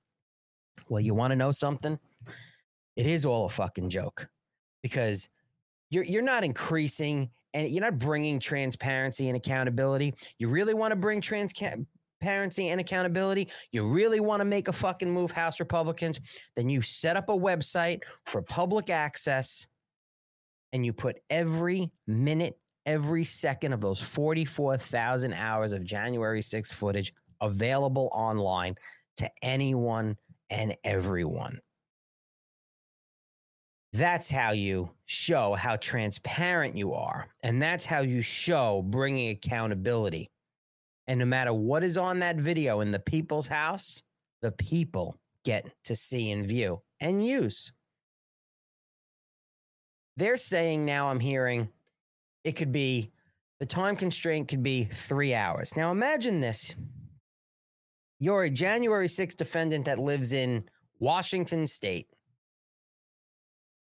Well, 0.88 1.00
you 1.00 1.14
want 1.14 1.30
to 1.30 1.36
know 1.36 1.52
something? 1.52 1.96
It 2.96 3.06
is 3.06 3.24
all 3.24 3.46
a 3.46 3.50
fucking 3.50 3.88
joke 3.88 4.28
because 4.82 5.28
you're 5.90 6.04
you're 6.04 6.22
not 6.22 6.42
increasing 6.42 7.30
and 7.54 7.68
you're 7.68 7.84
not 7.84 8.00
bringing 8.00 8.40
transparency 8.40 9.28
and 9.28 9.36
accountability. 9.36 10.14
You 10.40 10.48
really 10.48 10.74
want 10.74 10.90
to 10.90 10.96
bring 10.96 11.20
trans 11.20 11.52
transparency 12.22 12.68
and 12.68 12.80
accountability, 12.80 13.48
you 13.72 13.86
really 13.86 14.20
want 14.20 14.40
to 14.40 14.44
make 14.44 14.68
a 14.68 14.72
fucking 14.72 15.10
move, 15.10 15.30
House 15.30 15.60
Republicans, 15.60 16.20
then 16.56 16.68
you 16.68 16.80
set 16.82 17.16
up 17.16 17.28
a 17.28 17.36
website 17.36 18.00
for 18.26 18.42
public 18.42 18.90
access 18.90 19.66
and 20.72 20.86
you 20.86 20.92
put 20.92 21.18
every 21.28 21.90
minute, 22.06 22.58
every 22.86 23.24
second 23.24 23.72
of 23.72 23.80
those 23.80 24.00
44,000 24.00 25.34
hours 25.34 25.72
of 25.72 25.84
January 25.84 26.40
6th 26.40 26.72
footage 26.72 27.12
available 27.40 28.08
online 28.12 28.74
to 29.16 29.28
anyone 29.42 30.16
and 30.48 30.74
everyone. 30.84 31.58
That's 33.94 34.30
how 34.30 34.52
you 34.52 34.90
show 35.04 35.52
how 35.52 35.76
transparent 35.76 36.76
you 36.76 36.94
are. 36.94 37.28
And 37.42 37.60
that's 37.60 37.84
how 37.84 38.00
you 38.00 38.22
show 38.22 38.82
bringing 38.86 39.30
accountability. 39.30 40.31
And 41.06 41.18
no 41.18 41.26
matter 41.26 41.52
what 41.52 41.84
is 41.84 41.96
on 41.96 42.20
that 42.20 42.36
video 42.36 42.80
in 42.80 42.90
the 42.90 42.98
people's 42.98 43.46
house, 43.46 44.02
the 44.40 44.52
people 44.52 45.18
get 45.44 45.66
to 45.84 45.96
see 45.96 46.30
and 46.30 46.46
view 46.46 46.80
and 47.00 47.24
use. 47.24 47.72
They're 50.16 50.36
saying 50.36 50.84
now, 50.84 51.08
I'm 51.08 51.20
hearing 51.20 51.68
it 52.44 52.52
could 52.52 52.72
be 52.72 53.10
the 53.60 53.66
time 53.66 53.96
constraint 53.96 54.48
could 54.48 54.62
be 54.62 54.84
three 54.84 55.34
hours. 55.34 55.76
Now 55.76 55.90
imagine 55.90 56.40
this 56.40 56.74
you're 58.18 58.44
a 58.44 58.50
January 58.50 59.08
6th 59.08 59.36
defendant 59.36 59.84
that 59.86 59.98
lives 59.98 60.32
in 60.32 60.64
Washington 61.00 61.66
State 61.66 62.06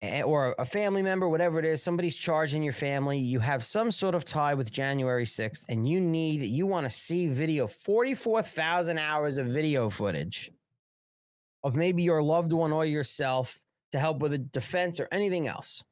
or 0.02 0.56
a 0.58 0.66
family 0.66 1.04
member, 1.04 1.30
whatever 1.30 1.60
it 1.60 1.66
is, 1.66 1.84
somebody's 1.84 2.18
charging 2.18 2.64
your 2.64 2.74
family, 2.74 3.20
you 3.20 3.40
have 3.40 3.64
some 3.64 3.92
sort 3.92 4.16
of 4.16 4.26
tie 4.26 4.56
with 4.56 4.72
January 4.72 5.26
6th, 5.26 5.66
and 5.70 5.88
you 5.88 6.00
need, 6.02 6.42
you 6.42 6.66
want 6.66 6.86
to 6.86 6.90
see 6.90 7.28
video, 7.28 7.68
44,000 7.68 8.98
hours 8.98 9.38
of 9.38 9.48
video 9.48 9.90
footage 9.90 10.52
of 11.64 11.76
maybe 11.76 12.02
your 12.02 12.24
loved 12.24 12.52
one 12.52 12.72
or 12.72 12.86
yourself 12.86 13.62
to 13.92 14.00
help 14.00 14.20
with 14.20 14.34
a 14.34 14.40
defense 14.40 15.00
or 15.00 15.08
anything 15.12 15.48
else. 15.48 15.84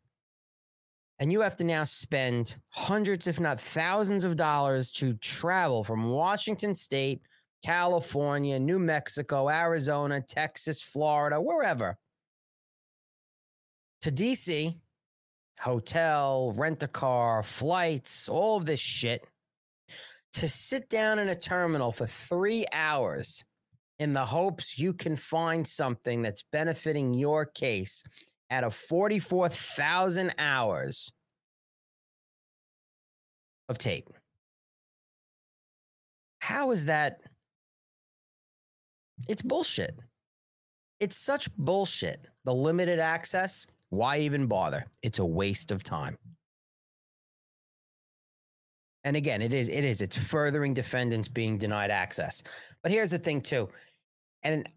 And 1.19 1.31
you 1.31 1.41
have 1.41 1.57
to 1.57 1.63
now 1.63 1.83
spend 1.83 2.55
hundreds, 2.69 3.27
if 3.27 3.39
not 3.39 3.59
thousands 3.59 4.23
of 4.23 4.37
dollars 4.37 4.89
to 4.91 5.13
travel 5.15 5.83
from 5.83 6.09
Washington 6.09 6.73
State, 6.73 7.21
California, 7.63 8.57
New 8.57 8.79
Mexico, 8.79 9.49
Arizona, 9.49 10.21
Texas, 10.21 10.81
Florida, 10.81 11.39
wherever 11.39 11.97
to 14.01 14.11
DC, 14.11 14.75
hotel, 15.59 16.53
rent 16.57 16.83
a 16.83 16.87
car, 16.87 17.43
flights, 17.43 18.29
all 18.29 18.57
of 18.57 18.65
this 18.65 18.79
shit, 18.79 19.25
to 20.33 20.47
sit 20.47 20.89
down 20.89 21.19
in 21.19 21.29
a 21.29 21.35
terminal 21.35 21.91
for 21.91 22.05
three 22.05 22.65
hours 22.71 23.43
in 23.99 24.13
the 24.13 24.25
hopes 24.25 24.79
you 24.79 24.93
can 24.93 25.15
find 25.15 25.67
something 25.67 26.21
that's 26.21 26.43
benefiting 26.51 27.13
your 27.13 27.45
case 27.45 28.03
out 28.51 28.63
of 28.63 28.73
44,000 28.73 30.33
hours 30.37 31.11
of 33.67 33.77
tape. 33.77 34.09
How 36.39 36.71
is 36.71 36.85
that 36.85 37.21
It's 39.27 39.41
bullshit. 39.41 39.99
It's 40.99 41.17
such 41.17 41.53
bullshit. 41.57 42.27
The 42.45 42.53
limited 42.53 42.99
access, 42.99 43.67
why 43.89 44.19
even 44.19 44.47
bother? 44.47 44.85
It's 45.01 45.19
a 45.19 45.25
waste 45.25 45.71
of 45.71 45.83
time. 45.83 46.17
And 49.03 49.15
again, 49.15 49.41
it 49.41 49.53
is, 49.53 49.69
it 49.69 49.83
is, 49.83 50.01
it's 50.01 50.17
furthering 50.17 50.73
defendants 50.73 51.27
being 51.27 51.57
denied 51.57 51.89
access. 51.89 52.43
But 52.83 52.91
here's 52.91 53.11
the 53.11 53.17
thing, 53.17 53.41
too. 53.41 53.69
And 54.43 54.67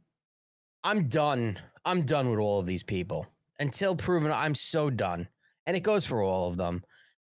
I'm 0.85 1.09
done. 1.09 1.59
I'm 1.85 2.03
done 2.03 2.31
with 2.31 2.39
all 2.39 2.59
of 2.59 2.67
these 2.67 2.83
people 2.83 3.27
until 3.59 3.97
proven. 3.97 4.31
I'm 4.33 4.55
so 4.55 4.91
done. 4.91 5.29
And 5.67 5.77
it 5.77 5.81
goes 5.81 6.07
for 6.07 6.23
all 6.23 6.49
of 6.49 6.57
them. 6.57 6.83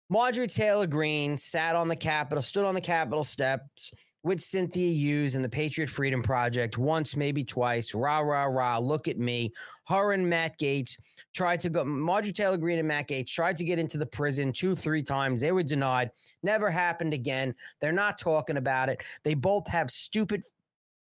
Marjorie 0.09 0.47
Taylor 0.47 0.87
Greene 0.87 1.37
sat 1.37 1.75
on 1.75 1.87
the 1.87 1.95
Capitol, 1.95 2.41
stood 2.41 2.65
on 2.65 2.73
the 2.73 2.81
Capitol 2.81 3.23
steps 3.23 3.91
with 4.23 4.41
Cynthia 4.41 4.91
Hughes 4.91 5.35
and 5.35 5.43
the 5.43 5.49
Patriot 5.49 5.87
Freedom 5.87 6.21
Project 6.21 6.77
once, 6.77 7.15
maybe 7.15 7.43
twice. 7.43 7.93
Rah, 7.93 8.19
rah, 8.19 8.45
rah. 8.45 8.77
Look 8.77 9.07
at 9.07 9.17
me. 9.17 9.53
Her 9.87 10.11
and 10.11 10.29
Matt 10.29 10.59
Gaetz 10.59 10.97
tried 11.33 11.61
to 11.61 11.69
go. 11.69 11.85
Marjorie 11.85 12.33
Taylor 12.33 12.57
Greene 12.57 12.79
and 12.79 12.87
Matt 12.87 13.07
Gaetz 13.07 13.31
tried 13.31 13.55
to 13.57 13.63
get 13.63 13.79
into 13.79 13.97
the 13.97 14.05
prison 14.05 14.51
two, 14.51 14.75
three 14.75 15.03
times. 15.03 15.39
They 15.41 15.51
were 15.51 15.63
denied. 15.63 16.11
Never 16.43 16.69
happened 16.69 17.13
again. 17.13 17.55
They're 17.79 17.91
not 17.91 18.17
talking 18.17 18.57
about 18.57 18.89
it. 18.89 19.03
They 19.23 19.35
both 19.35 19.67
have 19.67 19.89
stupid 19.89 20.43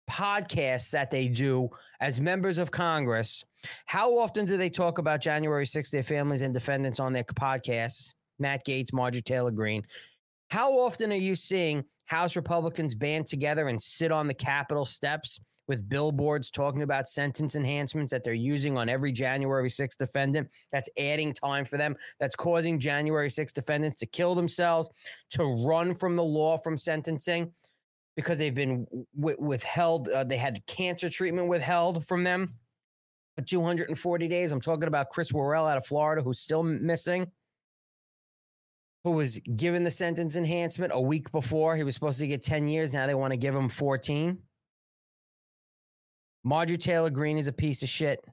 podcasts 0.09 0.91
that 0.91 1.11
they 1.11 1.29
do 1.29 1.69
as 2.01 2.21
members 2.21 2.59
of 2.59 2.71
Congress. 2.71 3.45
How 3.87 4.19
often 4.19 4.45
do 4.45 4.57
they 4.57 4.71
talk 4.71 4.99
about 4.99 5.21
January 5.21 5.67
6th, 5.67 5.91
their 5.91 6.03
families 6.03 6.43
and 6.43 6.55
defendants 6.55 7.01
on 7.01 7.13
their 7.13 7.25
podcasts? 7.25 8.15
Matt 8.39 8.65
Gaetz, 8.65 8.93
Marjorie 8.93 9.23
Taylor 9.23 9.51
Greene. 9.51 9.85
How 10.51 10.73
often 10.73 11.13
are 11.13 11.17
you 11.17 11.37
seeing 11.37 11.85
House 12.11 12.35
Republicans 12.35 12.93
band 12.93 13.25
together 13.27 13.69
and 13.69 13.81
sit 13.81 14.11
on 14.11 14.27
the 14.27 14.35
Capitol 14.35 14.85
steps 14.85 15.39
with 15.69 15.89
billboards 15.89 16.51
talking 16.51 16.83
about 16.83 17.07
sentence 17.07 17.55
enhancements 17.55 18.11
that 18.11 18.25
they're 18.25 18.35
using 18.35 18.77
on 18.77 18.89
every 18.89 19.13
January 19.13 19.71
6th 19.71 19.97
defendant. 19.97 20.49
That's 20.73 20.89
adding 20.99 21.33
time 21.33 21.65
for 21.65 21.77
them. 21.77 21.95
That's 22.19 22.35
causing 22.35 22.81
January 22.81 23.29
6th 23.29 23.53
defendants 23.53 23.97
to 23.99 24.07
kill 24.07 24.35
themselves, 24.35 24.91
to 25.31 25.45
run 25.65 25.95
from 25.95 26.17
the 26.17 26.25
law 26.25 26.59
from 26.59 26.77
sentencing 26.77 27.53
because 28.17 28.39
they've 28.39 28.57
been 28.57 28.89
w- 29.17 29.37
withheld. 29.39 30.09
Uh, 30.09 30.25
they 30.25 30.37
had 30.37 30.67
cancer 30.67 31.09
treatment 31.09 31.47
withheld 31.47 32.05
from 32.09 32.25
them 32.25 32.55
for 33.37 33.45
240 33.45 34.27
days. 34.27 34.51
I'm 34.51 34.61
talking 34.61 34.89
about 34.89 35.11
Chris 35.11 35.33
Worrell 35.33 35.67
out 35.67 35.79
of 35.79 35.87
Florida, 35.87 36.23
who's 36.23 36.41
still 36.41 36.65
missing 36.65 37.31
who 39.05 39.13
was 39.13 39.39
given 39.57 39.83
the 39.83 39.91
sentence 39.91 40.37
enhancement 40.37 40.93
a 40.95 41.01
week 41.01 41.31
before. 41.33 41.77
He 41.77 41.83
was 41.83 41.95
supposed 41.95 42.21
to 42.21 42.27
get 42.27 42.43
10 42.43 42.69
years. 42.69 42.93
Now 42.93 43.07
they 43.07 43.15
want 43.15 43.33
to 43.33 43.37
give 43.37 43.55
him 43.55 43.69
14. 43.69 44.39
Marjorie 46.45 46.79
Taylor 46.79 47.11
Greene 47.11 47.39
is 47.39 47.49
a 47.49 47.53
piece 47.53 47.83
of 47.83 47.89
shit. 47.89 48.25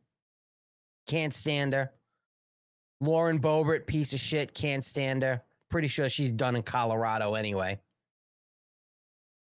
Can't 1.07 1.33
stand 1.33 1.73
her. 1.73 1.91
Lauren 2.99 3.39
Boebert, 3.39 3.85
piece 3.87 4.13
of 4.13 4.19
shit. 4.19 4.53
Can't 4.53 4.83
stand 4.83 5.23
her. 5.23 5.41
Pretty 5.69 5.87
sure 5.87 6.09
she's 6.09 6.31
done 6.31 6.55
in 6.55 6.63
Colorado 6.63 7.35
anyway. 7.35 7.79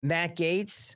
Matt 0.03 0.37
Gaetz 0.37 0.95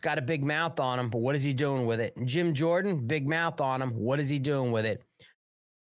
got 0.00 0.18
a 0.18 0.22
big 0.22 0.44
mouth 0.44 0.78
on 0.78 0.98
him, 0.98 1.08
but 1.08 1.18
what 1.18 1.34
is 1.34 1.42
he 1.42 1.52
doing 1.52 1.86
with 1.86 2.00
it? 2.00 2.14
Jim 2.24 2.54
Jordan, 2.54 3.06
big 3.06 3.26
mouth 3.26 3.60
on 3.60 3.82
him. 3.82 3.90
What 3.90 4.20
is 4.20 4.28
he 4.28 4.38
doing 4.38 4.70
with 4.70 4.84
it? 4.84 5.02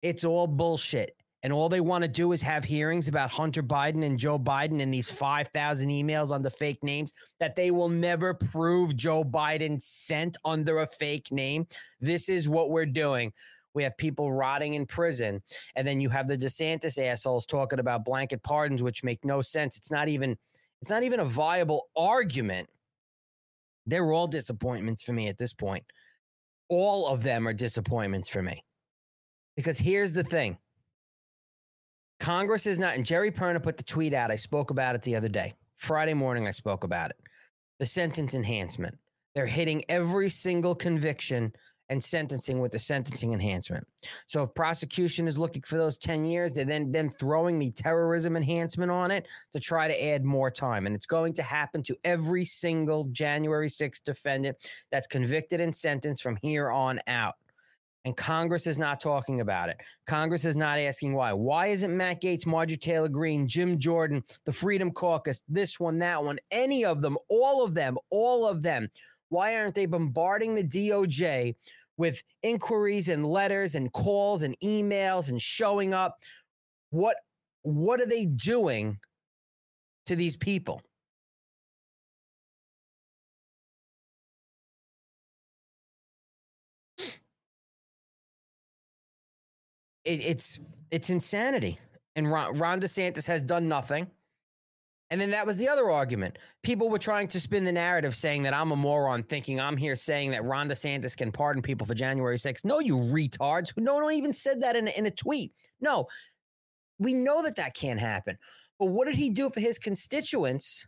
It's 0.03 0.25
all 0.25 0.47
bullshit 0.47 1.17
and 1.45 1.53
all 1.53 1.69
they 1.69 1.83
want 1.83 2.03
to 2.03 2.09
do 2.09 2.33
is 2.33 2.41
have 2.41 2.65
hearings 2.65 3.07
about 3.07 3.31
Hunter 3.31 3.63
Biden 3.63 4.07
and 4.07 4.19
Joe 4.19 4.39
Biden 4.39 4.81
and 4.81 4.93
these 4.93 5.11
5,000 5.11 5.91
emails 5.91 6.33
under 6.33 6.49
fake 6.49 6.83
names 6.83 7.13
that 7.39 7.55
they 7.55 7.71
will 7.71 7.91
never 7.91 8.33
prove 8.33 8.97
Joe 8.97 9.23
Biden 9.23 9.81
sent 9.81 10.39
under 10.47 10.79
a 10.79 10.87
fake 10.87 11.31
name. 11.31 11.67
This 12.01 12.31
is 12.31 12.49
what 12.49 12.71
we're 12.71 12.87
doing. 12.87 13.31
We 13.75 13.83
have 13.83 13.95
people 13.99 14.33
rotting 14.33 14.73
in 14.73 14.87
prison. 14.87 15.43
And 15.77 15.87
then 15.87 16.01
you 16.01 16.09
have 16.09 16.29
the 16.29 16.39
DeSantis 16.39 16.97
assholes 16.99 17.45
talking 17.45 17.79
about 17.79 18.07
blanket 18.07 18.43
pardons, 18.43 18.83
which 18.83 19.05
make 19.05 19.23
no 19.23 19.43
sense. 19.43 19.77
It's 19.77 19.91
not 19.91 20.09
even, 20.09 20.39
it's 20.81 20.91
not 20.91 21.03
even 21.03 21.21
a 21.21 21.27
viable 21.27 21.89
argument. 21.95 22.71
They're 23.85 24.13
all 24.13 24.29
disappointments 24.29 25.03
for 25.03 25.13
me 25.13 25.29
at 25.29 25.37
this 25.37 25.53
point. 25.53 25.85
All 26.71 27.07
of 27.07 27.23
them 27.23 27.47
are 27.47 27.53
disappointments 27.53 28.31
for 28.31 28.41
me. 28.41 28.65
Because 29.57 29.79
here's 29.79 30.15
the 30.15 30.25
thing 30.25 30.57
Congress 32.21 32.67
is 32.67 32.79
not, 32.79 32.95
and 32.95 33.05
Geri 33.05 33.31
Perna 33.31 33.63
put 33.63 33.77
the 33.77 33.83
tweet 33.83 34.15
out. 34.15 34.31
I 34.31 34.37
spoke 34.37 34.71
about 34.71 34.95
it 34.95 35.03
the 35.03 35.17
other 35.17 35.29
day. 35.29 35.55
Friday 35.77 36.15
morning, 36.15 36.47
I 36.47 36.53
spoke 36.53 36.85
about 36.85 37.11
it. 37.11 37.17
The 37.79 37.87
sentence 37.87 38.35
enhancement. 38.35 38.97
They're 39.35 39.47
hitting 39.47 39.83
every 39.89 40.31
single 40.31 40.75
conviction 40.75 41.53
and 41.91 42.03
sentencing 42.03 42.61
with 42.61 42.73
the 42.73 42.79
sentencing 42.79 43.33
enhancement. 43.33 43.87
So 44.27 44.43
if 44.43 44.55
prosecution 44.55 45.29
is 45.29 45.37
looking 45.37 45.63
for 45.63 45.77
those 45.77 45.99
10 45.99 46.25
years, 46.25 46.53
they're 46.53 46.65
then, 46.65 46.91
then 46.91 47.11
throwing 47.11 47.59
the 47.59 47.71
terrorism 47.73 48.37
enhancement 48.37 48.91
on 48.91 49.11
it 49.11 49.29
to 49.53 49.61
try 49.61 49.89
to 49.89 50.05
add 50.05 50.25
more 50.25 50.51
time. 50.51 50.87
And 50.87 50.97
it's 50.97 51.07
going 51.07 51.35
to 51.35 51.43
happen 51.43 51.83
to 51.83 51.97
every 52.05 52.45
single 52.45 53.05
January 53.13 53.69
6th 53.69 54.03
defendant 54.05 54.57
that's 54.91 55.07
convicted 55.07 55.61
and 55.61 55.75
sentenced 55.75 56.23
from 56.23 56.39
here 56.41 56.71
on 56.71 57.01
out. 57.07 57.35
And 58.05 58.17
Congress 58.17 58.67
is 58.67 58.79
not 58.79 59.01
talking 59.01 59.41
about 59.41 59.71
it. 59.71 59.79
Congress 60.07 60.45
is 60.45 60.57
not 60.57 60.79
asking 60.79 61.15
why. 61.15 61.33
Why 61.33 61.69
isn't 61.69 61.97
Matt 61.97 62.21
Gaetz, 62.21 62.45
Marjorie 62.45 62.77
Taylor 62.77 63.09
Greene, 63.09 63.49
Jim 63.49 63.79
Jordan, 63.79 64.23
the 64.45 64.53
Freedom 64.53 64.91
Caucus, 64.91 65.43
this 65.49 65.81
one, 65.81 65.99
that 66.01 66.23
one, 66.23 66.39
any 66.51 66.85
of 66.85 67.01
them, 67.01 67.17
all 67.29 67.65
of 67.65 67.75
them, 67.75 67.97
all 68.11 68.47
of 68.47 68.63
them? 68.63 68.89
Why 69.31 69.57
aren't 69.57 69.75
they 69.75 69.87
bombarding 69.87 70.55
the 70.55 70.65
DOJ 70.65 71.55
with 71.97 72.23
inquiries 72.43 73.09
and 73.09 73.27
letters 73.27 73.75
and 73.75 73.93
calls 73.93 74.43
and 74.43 74.55
emails 74.63 75.31
and 75.31 75.41
showing 75.41 75.95
up? 75.95 76.19
What 76.91 77.17
what 77.63 78.01
are 78.01 78.07
they 78.07 78.27
doing 78.27 78.99
to 80.07 80.15
these 80.15 80.37
people? 80.37 80.83
It, 90.05 90.21
it's 90.21 90.59
it's 90.91 91.11
insanity. 91.11 91.79
And 92.17 92.31
Ron, 92.31 92.59
Ron 92.59 92.81
DeSantis 92.81 93.27
has 93.27 93.43
done 93.43 93.69
nothing. 93.69 94.07
And 95.11 95.21
then 95.21 95.31
that 95.31 95.47
was 95.47 95.59
the 95.59 95.69
other 95.69 95.91
argument. 95.91 96.39
People 96.63 96.89
were 96.89 96.99
trying 96.99 97.29
to 97.29 97.41
spin 97.41 97.65
the 97.65 97.73
narrative 97.73 98.17
saying 98.17 98.43
that 98.45 98.55
I'm 98.55 98.73
a 98.73 98.77
moron, 98.77 99.23
thinking 99.23 99.61
I'm 99.61 99.77
here 99.77 99.97
saying 99.97 100.31
that 100.31 100.45
Ron 100.45 100.69
DeSantis 100.69 101.17
can 101.17 101.31
pardon 101.31 101.63
people 101.63 101.87
for 101.87 101.95
January 101.95 102.37
6th. 102.37 102.65
No, 102.65 102.81
you 102.81 102.97
retards. 102.97 103.73
No 103.77 103.95
one 103.95 104.13
even 104.15 104.33
said 104.33 104.63
that 104.63 104.77
in 104.77 104.89
a, 104.89 104.91
in 104.93 105.07
a 105.07 105.11
tweet. 105.11 105.53
No, 105.81 106.07
we 106.99 107.13
know 107.13 107.43
that 107.43 107.57
that 107.57 107.75
can't 107.75 108.01
happen. 108.01 108.39
But 108.79 108.87
what 108.87 109.07
did 109.07 109.17
he 109.17 109.31
do 109.31 109.51
for 109.51 109.61
his 109.61 109.79
constituents 109.79 110.87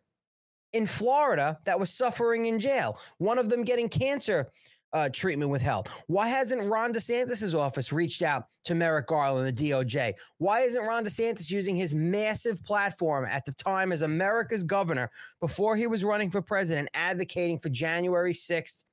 in 0.73 0.87
Florida 0.87 1.59
that 1.65 1.79
was 1.79 1.91
suffering 1.91 2.47
in 2.47 2.59
jail? 2.59 2.99
One 3.19 3.39
of 3.39 3.49
them 3.49 3.65
getting 3.65 3.89
cancer 3.89 4.51
uh, 4.97 5.11
treatment 5.13 5.51
withheld? 5.51 5.89
Why 6.07 6.29
hasn't 6.29 6.63
Ron 6.63 6.93
DeSantis' 6.93 7.55
office 7.55 7.93
reached 7.93 8.23
out 8.23 8.45
to 8.65 8.75
Merrick 8.75 9.07
Garland, 9.07 9.55
the 9.55 9.71
DOJ? 9.71 10.15
Why 10.39 10.63
isn't 10.63 10.83
Ron 10.83 11.05
DeSantis 11.05 11.51
using 11.51 11.77
his 11.77 11.95
massive 11.95 12.65
platform 12.65 13.27
at 13.27 13.45
the 13.45 13.53
time 13.53 13.93
as 13.93 14.03
America's 14.03 14.65
governor 14.65 15.11
before 15.41 15.77
he 15.77 15.87
was 15.87 16.03
running 16.03 16.31
for 16.31 16.41
president, 16.41 16.89
advocating 16.95 17.59
for 17.59 17.69
January 17.69 18.33
6th 18.33 18.85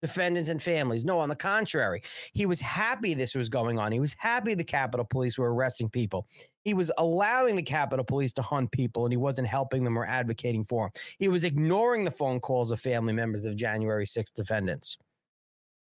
defendants 0.00 0.48
and 0.48 0.62
families? 0.62 1.04
No, 1.04 1.18
on 1.18 1.28
the 1.28 1.34
contrary, 1.34 2.02
he 2.32 2.46
was 2.46 2.60
happy 2.60 3.14
this 3.14 3.34
was 3.34 3.48
going 3.48 3.80
on. 3.80 3.90
He 3.90 3.98
was 3.98 4.14
happy 4.16 4.54
the 4.54 4.62
Capitol 4.62 5.04
Police 5.10 5.38
were 5.38 5.52
arresting 5.52 5.88
people. 5.88 6.28
He 6.62 6.72
was 6.72 6.92
allowing 6.98 7.56
the 7.56 7.62
Capitol 7.62 8.04
Police 8.04 8.32
to 8.34 8.42
hunt 8.42 8.70
people 8.70 9.06
and 9.06 9.12
he 9.12 9.16
wasn't 9.16 9.48
helping 9.48 9.82
them 9.82 9.98
or 9.98 10.06
advocating 10.06 10.64
for 10.64 10.84
them. 10.84 11.02
He 11.18 11.26
was 11.26 11.42
ignoring 11.42 12.04
the 12.04 12.12
phone 12.12 12.38
calls 12.38 12.70
of 12.70 12.78
family 12.78 13.12
members 13.12 13.44
of 13.44 13.56
January 13.56 14.06
6th 14.06 14.34
defendants. 14.34 14.98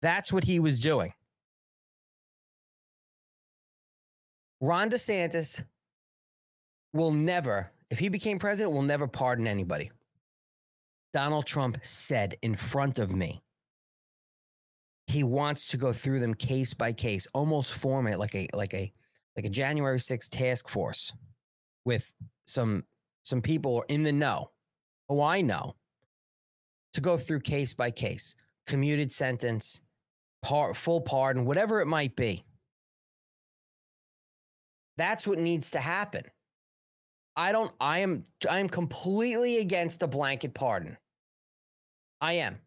That's 0.06 0.32
what 0.32 0.44
he 0.44 0.60
was 0.60 0.80
doing. 0.80 1.12
Ron 4.62 4.92
DeSantis 4.92 5.64
will 6.94 7.10
never, 7.10 7.72
if 7.90 7.98
he 7.98 8.10
became 8.10 8.38
president, 8.38 8.76
will 8.76 8.84
never 8.84 9.08
pardon 9.08 9.48
anybody. 9.48 9.90
Donald 11.12 11.48
Trump 11.48 11.80
said 11.82 12.38
in 12.44 12.54
front 12.54 13.00
of 13.00 13.16
me, 13.16 13.42
he 15.08 15.24
wants 15.24 15.66
to 15.70 15.78
go 15.78 15.92
through 15.92 16.20
them 16.20 16.36
case 16.36 16.76
by 16.76 16.94
case, 16.94 17.26
almost 17.34 17.74
form 17.74 18.06
it 18.06 18.20
like 18.20 18.36
a 18.36 18.48
like 18.54 18.76
a 18.76 18.94
like 19.36 19.46
a 19.46 19.50
January 19.50 19.98
6th 19.98 20.30
task 20.30 20.70
force 20.70 21.14
with 21.84 22.14
some 22.46 22.84
some 23.24 23.42
people 23.42 23.84
in 23.88 24.04
the 24.04 24.12
know. 24.12 24.52
Oh, 25.10 25.22
I 25.22 25.42
know. 25.42 25.74
To 26.94 27.02
go 27.02 27.18
through 27.18 27.40
case 27.40 27.74
by 27.74 27.90
case, 27.90 28.36
commuted 28.68 29.12
sentence, 29.12 29.82
par, 30.46 30.76
full 30.76 31.02
pardon, 31.02 31.44
whatever 31.44 31.82
it 31.82 31.88
might 31.88 32.16
be. 32.16 32.46
That's 34.96 35.26
what 35.26 35.40
needs 35.40 35.72
to 35.72 35.80
happen. 35.80 36.24
I 37.36 37.52
don't 37.52 37.74
I 37.82 38.00
am 38.00 38.24
I 38.50 38.60
am 38.60 38.70
completely 38.70 39.58
against 39.58 40.04
a 40.04 40.08
blanket 40.08 40.54
pardon. 40.54 40.98
I 42.22 42.34
am. 42.34 42.60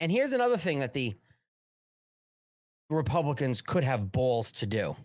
And 0.00 0.10
here's 0.10 0.32
another 0.32 0.56
thing 0.56 0.80
that 0.80 0.94
the 0.94 1.14
Republicans 2.88 3.60
could 3.60 3.84
have 3.84 4.10
balls 4.10 4.50
to 4.52 4.66
do. 4.66 4.96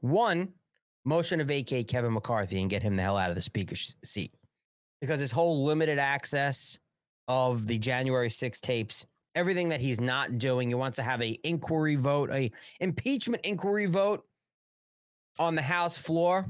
One, 0.00 0.48
motion 1.04 1.38
to 1.38 1.44
vacate 1.44 1.88
Kevin 1.88 2.12
McCarthy 2.12 2.60
and 2.60 2.68
get 2.68 2.82
him 2.82 2.94
the 2.94 3.02
hell 3.02 3.16
out 3.16 3.30
of 3.30 3.36
the 3.36 3.42
speaker's 3.42 3.96
seat 4.04 4.34
because 5.00 5.18
his 5.18 5.32
whole 5.32 5.64
limited 5.64 5.98
access 5.98 6.78
of 7.26 7.66
the 7.66 7.78
January 7.78 8.30
6 8.30 8.60
tapes, 8.60 9.06
everything 9.34 9.68
that 9.70 9.80
he's 9.80 10.00
not 10.00 10.38
doing, 10.38 10.68
he 10.68 10.74
wants 10.74 10.96
to 10.96 11.02
have 11.02 11.22
a 11.22 11.38
inquiry 11.44 11.96
vote, 11.96 12.30
a 12.30 12.50
impeachment 12.80 13.44
inquiry 13.44 13.86
vote 13.86 14.24
on 15.38 15.54
the 15.54 15.62
House 15.62 15.96
floor, 15.96 16.46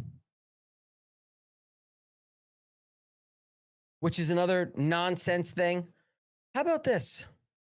which 4.00 4.18
is 4.18 4.30
another 4.30 4.72
nonsense 4.76 5.52
thing. 5.52 5.86
How 6.54 6.62
about 6.62 6.84
this? 6.84 7.24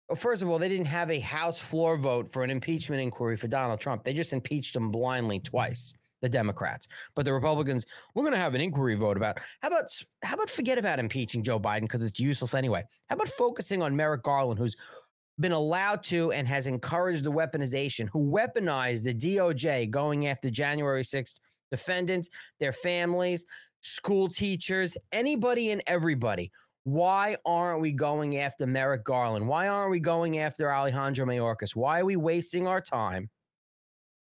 Well, 0.09 0.15
first 0.15 0.41
of 0.41 0.49
all, 0.49 0.59
they 0.59 0.69
didn't 0.69 0.87
have 0.87 1.11
a 1.11 1.19
House 1.19 1.59
floor 1.59 1.97
vote 1.97 2.31
for 2.31 2.43
an 2.43 2.49
impeachment 2.49 3.01
inquiry 3.01 3.37
for 3.37 3.47
Donald 3.47 3.79
Trump. 3.79 4.03
They 4.03 4.13
just 4.13 4.33
impeached 4.33 4.75
him 4.75 4.91
blindly 4.91 5.39
twice 5.39 5.93
the 6.21 6.29
Democrats. 6.29 6.87
But 7.15 7.25
the 7.25 7.33
Republicans, 7.33 7.85
we're 8.13 8.23
going 8.23 8.33
to 8.33 8.39
have 8.39 8.55
an 8.55 8.61
inquiry 8.61 8.95
vote 8.95 9.17
about 9.17 9.39
how 9.61 9.69
about 9.69 9.85
how 10.23 10.35
about 10.35 10.49
forget 10.49 10.77
about 10.77 10.99
impeaching 10.99 11.43
Joe 11.43 11.59
Biden 11.59 11.81
because 11.81 12.03
it's 12.03 12.19
useless 12.19 12.53
anyway. 12.53 12.83
How 13.09 13.15
about 13.15 13.29
focusing 13.29 13.81
on 13.81 13.95
Merrick 13.95 14.23
Garland, 14.23 14.59
who's 14.59 14.75
been 15.39 15.51
allowed 15.51 16.03
to 16.03 16.31
and 16.31 16.47
has 16.47 16.67
encouraged 16.67 17.23
the 17.23 17.31
weaponization, 17.31 18.07
who 18.09 18.31
weaponized 18.31 19.03
the 19.03 19.13
DOJ 19.13 19.89
going 19.89 20.27
after 20.27 20.49
January 20.49 21.03
6th 21.03 21.39
defendants, 21.71 22.29
their 22.59 22.73
families, 22.73 23.45
school 23.79 24.27
teachers, 24.27 24.97
anybody 25.11 25.71
and 25.71 25.81
everybody. 25.87 26.51
Why 26.83 27.37
aren't 27.45 27.81
we 27.81 27.91
going 27.91 28.37
after 28.37 28.65
Merrick 28.65 29.03
Garland? 29.03 29.47
Why 29.47 29.67
aren't 29.67 29.91
we 29.91 29.99
going 29.99 30.39
after 30.39 30.71
Alejandro 30.71 31.25
Mayorkas? 31.25 31.75
Why 31.75 32.01
are 32.01 32.05
we 32.05 32.15
wasting 32.17 32.67
our 32.67 32.81
time? 32.81 33.29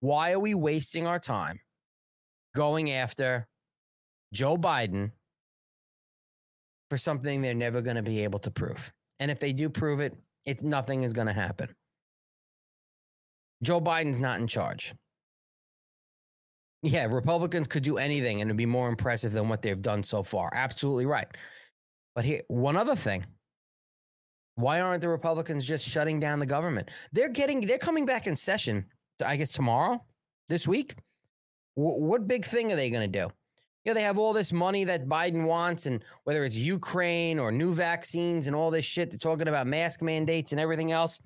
Why 0.01 0.33
are 0.33 0.39
we 0.39 0.55
wasting 0.55 1.07
our 1.07 1.19
time 1.19 1.61
going 2.59 2.91
after 2.91 3.47
Joe 4.33 4.57
Biden 4.57 5.13
for 6.91 6.99
something 6.99 7.41
they're 7.41 7.55
never 7.55 7.81
going 7.81 7.95
to 7.95 8.03
be 8.03 8.25
able 8.25 8.41
to 8.41 8.51
prove? 8.51 8.93
And 9.21 9.31
if 9.31 9.39
they 9.39 9.53
do 9.53 9.69
prove 9.69 10.01
it, 10.01 10.17
it's 10.45 10.65
nothing 10.65 11.05
is 11.05 11.13
going 11.13 11.29
to 11.29 11.33
happen. 11.33 11.69
Joe 13.63 13.81
Biden's 13.81 14.21
not 14.21 14.41
in 14.41 14.49
charge. 14.49 14.93
Yeah, 16.83 17.07
Republicans 17.07 17.69
could 17.69 17.85
do 17.85 17.97
anything 17.97 18.41
and 18.41 18.51
it'd 18.51 18.57
be 18.57 18.67
more 18.67 18.89
impressive 18.89 19.33
than 19.33 19.49
what 19.49 19.63
they've 19.63 19.81
done 19.81 20.03
so 20.03 20.25
far. 20.25 20.51
Absolutely 20.53 21.07
right. 21.07 21.29
But 22.17 22.25
here, 22.25 22.43
one 22.49 22.77
other 22.77 22.97
thing. 22.97 23.25
Why 24.57 24.81
aren't 24.81 25.03
the 25.03 25.09
Republicans 25.09 25.65
just 25.65 25.89
shutting 25.89 26.19
down 26.19 26.41
the 26.41 26.47
government? 26.47 26.91
They're 27.13 27.29
getting, 27.29 27.61
they're 27.61 27.79
coming 27.79 28.05
back 28.05 28.27
in 28.27 28.35
session, 28.35 28.85
I 29.25 29.37
guess, 29.37 29.53
tomorrow, 29.53 30.05
this 30.49 30.67
week. 30.67 30.97
W- 31.79 32.05
what 32.05 32.29
big 32.29 32.45
thing 32.45 32.71
are 32.71 32.77
they 32.77 32.91
going 32.91 33.11
to 33.11 33.19
do? 33.21 33.33
You 33.85 33.91
know, 33.91 33.95
they 33.95 34.03
have 34.03 34.19
all 34.19 34.35
this 34.35 34.53
money 34.53 34.85
that 34.85 35.09
Biden 35.09 35.47
wants, 35.47 35.87
and 35.87 36.05
whether 36.25 36.45
it's 36.45 36.57
Ukraine 36.57 37.39
or 37.39 37.51
new 37.51 37.73
vaccines 37.73 38.47
and 38.47 38.55
all 38.55 38.71
this 38.71 38.85
shit, 38.85 39.11
they're 39.11 39.19
talking 39.19 39.49
about 39.49 39.67
mask 39.67 40.03
mandates 40.03 40.53
and 40.53 40.61
everything 40.61 40.93
else. 40.93 41.19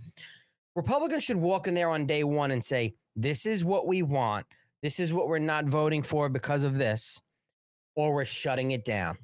Republicans 0.76 1.24
should 1.24 1.36
walk 1.36 1.66
in 1.66 1.74
there 1.74 1.90
on 1.90 2.06
day 2.06 2.22
one 2.22 2.52
and 2.52 2.64
say, 2.64 2.94
This 3.16 3.46
is 3.46 3.64
what 3.64 3.88
we 3.88 4.02
want. 4.02 4.46
This 4.82 5.00
is 5.00 5.12
what 5.12 5.26
we're 5.26 5.40
not 5.40 5.64
voting 5.64 6.04
for 6.04 6.28
because 6.28 6.62
of 6.62 6.78
this, 6.78 7.20
or 7.96 8.14
we're 8.14 8.24
shutting 8.24 8.70
it 8.70 8.84
down 8.84 9.18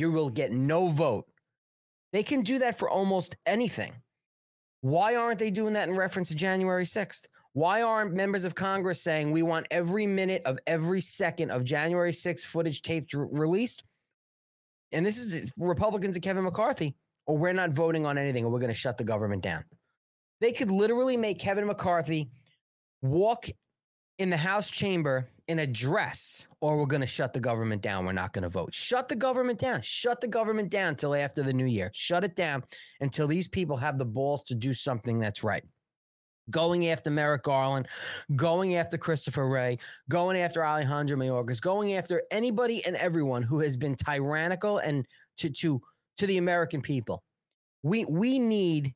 you 0.00 0.10
will 0.10 0.30
get 0.30 0.50
no 0.50 0.88
vote. 0.88 1.26
They 2.14 2.22
can 2.22 2.40
do 2.40 2.58
that 2.60 2.78
for 2.78 2.88
almost 2.88 3.36
anything. 3.44 3.92
Why 4.80 5.14
aren't 5.14 5.38
they 5.38 5.50
doing 5.50 5.74
that 5.74 5.90
in 5.90 5.94
reference 5.94 6.28
to 6.28 6.34
January 6.34 6.86
6th? 6.86 7.26
Why 7.52 7.82
aren't 7.82 8.14
members 8.14 8.44
of 8.44 8.54
Congress 8.54 9.02
saying 9.02 9.32
we 9.32 9.42
want 9.42 9.66
every 9.70 10.06
minute 10.06 10.42
of 10.44 10.58
every 10.66 11.00
second 11.00 11.50
of 11.50 11.64
January 11.64 12.12
6th 12.12 12.44
footage 12.44 12.82
taped 12.82 13.12
re- 13.12 13.26
released? 13.30 13.84
And 14.92 15.04
this 15.04 15.18
is 15.18 15.52
Republicans 15.56 16.16
and 16.16 16.22
Kevin 16.22 16.44
McCarthy, 16.44 16.96
or 17.26 17.36
we're 17.36 17.52
not 17.52 17.70
voting 17.70 18.06
on 18.06 18.18
anything, 18.18 18.44
or 18.44 18.50
we're 18.50 18.60
going 18.60 18.72
to 18.72 18.78
shut 18.78 18.98
the 18.98 19.04
government 19.04 19.42
down. 19.42 19.64
They 20.40 20.52
could 20.52 20.70
literally 20.70 21.16
make 21.16 21.38
Kevin 21.38 21.66
McCarthy 21.66 22.30
walk 23.02 23.46
in 24.18 24.30
the 24.30 24.36
House 24.36 24.70
chamber 24.70 25.28
in 25.48 25.58
a 25.58 25.66
dress 25.66 26.46
or 26.60 26.78
we're 26.78 26.86
going 26.86 27.00
to 27.00 27.06
shut 27.06 27.32
the 27.32 27.40
government 27.40 27.82
down. 27.82 28.06
We're 28.06 28.12
not 28.12 28.32
going 28.32 28.44
to 28.44 28.48
vote. 28.48 28.72
Shut 28.72 29.08
the 29.08 29.16
government 29.16 29.58
down. 29.58 29.82
Shut 29.82 30.20
the 30.20 30.28
government 30.28 30.70
down 30.70 30.94
till 30.94 31.12
after 31.12 31.42
the 31.42 31.52
new 31.52 31.66
year. 31.66 31.90
Shut 31.92 32.22
it 32.22 32.36
down 32.36 32.62
until 33.00 33.26
these 33.26 33.48
people 33.48 33.76
have 33.76 33.98
the 33.98 34.04
balls 34.04 34.44
to 34.44 34.54
do 34.54 34.72
something 34.72 35.18
that's 35.18 35.42
right. 35.42 35.64
Going 36.50 36.88
after 36.88 37.10
Merrick 37.10 37.42
Garland, 37.42 37.88
going 38.36 38.76
after 38.76 38.98
Christopher 38.98 39.48
Wray, 39.48 39.78
going 40.08 40.36
after 40.38 40.64
Alejandro 40.64 41.16
Mayorkas, 41.16 41.60
going 41.60 41.94
after 41.94 42.22
anybody 42.30 42.84
and 42.84 42.96
everyone 42.96 43.42
who 43.42 43.60
has 43.60 43.76
been 43.76 43.94
tyrannical 43.94 44.78
and 44.78 45.06
to 45.38 45.50
to 45.50 45.80
to 46.18 46.26
the 46.26 46.38
American 46.38 46.82
people. 46.82 47.22
We 47.82 48.04
we 48.04 48.38
need 48.38 48.94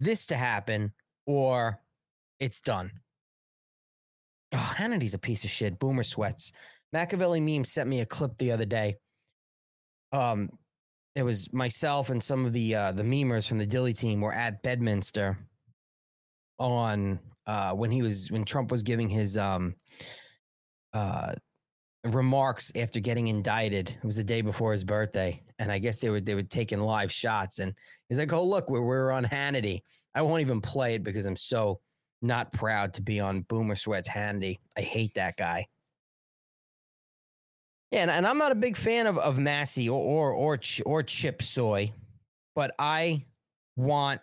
this 0.00 0.26
to 0.26 0.36
happen 0.36 0.92
or 1.26 1.80
it's 2.40 2.60
done. 2.60 2.90
Oh, 4.52 4.74
Hannity's 4.76 5.14
a 5.14 5.18
piece 5.18 5.44
of 5.44 5.50
shit. 5.50 5.78
Boomer 5.78 6.04
sweats. 6.04 6.52
Machiavelli 6.92 7.40
meme 7.40 7.64
sent 7.64 7.88
me 7.88 8.00
a 8.00 8.06
clip 8.06 8.36
the 8.36 8.52
other 8.52 8.66
day. 8.66 8.96
Um, 10.12 10.50
it 11.14 11.22
was 11.22 11.52
myself 11.52 12.10
and 12.10 12.22
some 12.22 12.44
of 12.44 12.52
the 12.52 12.74
uh, 12.74 12.92
the 12.92 13.02
memers 13.02 13.46
from 13.48 13.58
the 13.58 13.66
Dilley 13.66 13.96
team 13.96 14.20
were 14.20 14.32
at 14.32 14.62
Bedminster 14.62 15.38
on 16.58 17.18
uh, 17.46 17.72
when 17.72 17.90
he 17.90 18.02
was 18.02 18.30
when 18.30 18.44
Trump 18.44 18.70
was 18.70 18.82
giving 18.82 19.08
his 19.08 19.36
um, 19.36 19.74
uh, 20.92 21.34
remarks 22.04 22.72
after 22.76 23.00
getting 23.00 23.28
indicted. 23.28 23.90
It 23.90 24.04
was 24.04 24.16
the 24.16 24.24
day 24.24 24.42
before 24.42 24.72
his 24.72 24.84
birthday, 24.84 25.42
and 25.58 25.70
I 25.70 25.78
guess 25.78 26.00
they 26.00 26.10
were 26.10 26.20
they 26.20 26.34
were 26.34 26.42
taking 26.42 26.80
live 26.80 27.12
shots. 27.12 27.58
And 27.58 27.74
he's 28.08 28.18
like, 28.18 28.32
"Oh 28.32 28.44
look, 28.44 28.70
we're 28.70 28.82
we're 28.82 29.10
on 29.10 29.24
Hannity." 29.24 29.80
I 30.14 30.22
won't 30.22 30.42
even 30.42 30.60
play 30.60 30.94
it 30.94 31.04
because 31.04 31.26
I'm 31.26 31.36
so 31.36 31.80
not 32.20 32.52
proud 32.52 32.94
to 32.94 33.02
be 33.02 33.18
on 33.18 33.42
Boomer 33.42 33.76
Sweats 33.76 34.08
Hannity. 34.08 34.58
I 34.76 34.82
hate 34.82 35.14
that 35.14 35.36
guy. 35.36 35.66
Yeah, 37.90 38.02
and, 38.02 38.10
and 38.10 38.26
I'm 38.26 38.38
not 38.38 38.52
a 38.52 38.56
big 38.56 38.76
fan 38.76 39.06
of, 39.06 39.18
of 39.18 39.38
Massie 39.38 39.88
or 39.88 40.00
or 40.00 40.32
or, 40.32 40.60
or 40.86 41.02
Chip 41.02 41.42
Roy, 41.56 41.92
but 42.54 42.74
I 42.78 43.26
want 43.76 44.20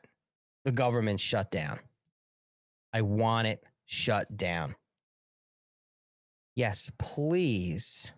the 0.65 0.71
government 0.71 1.19
shut 1.19 1.51
down. 1.51 1.79
I 2.93 3.01
want 3.01 3.47
it 3.47 3.63
shut 3.85 4.35
down. 4.37 4.75
Yes, 6.55 6.91
please 6.97 8.11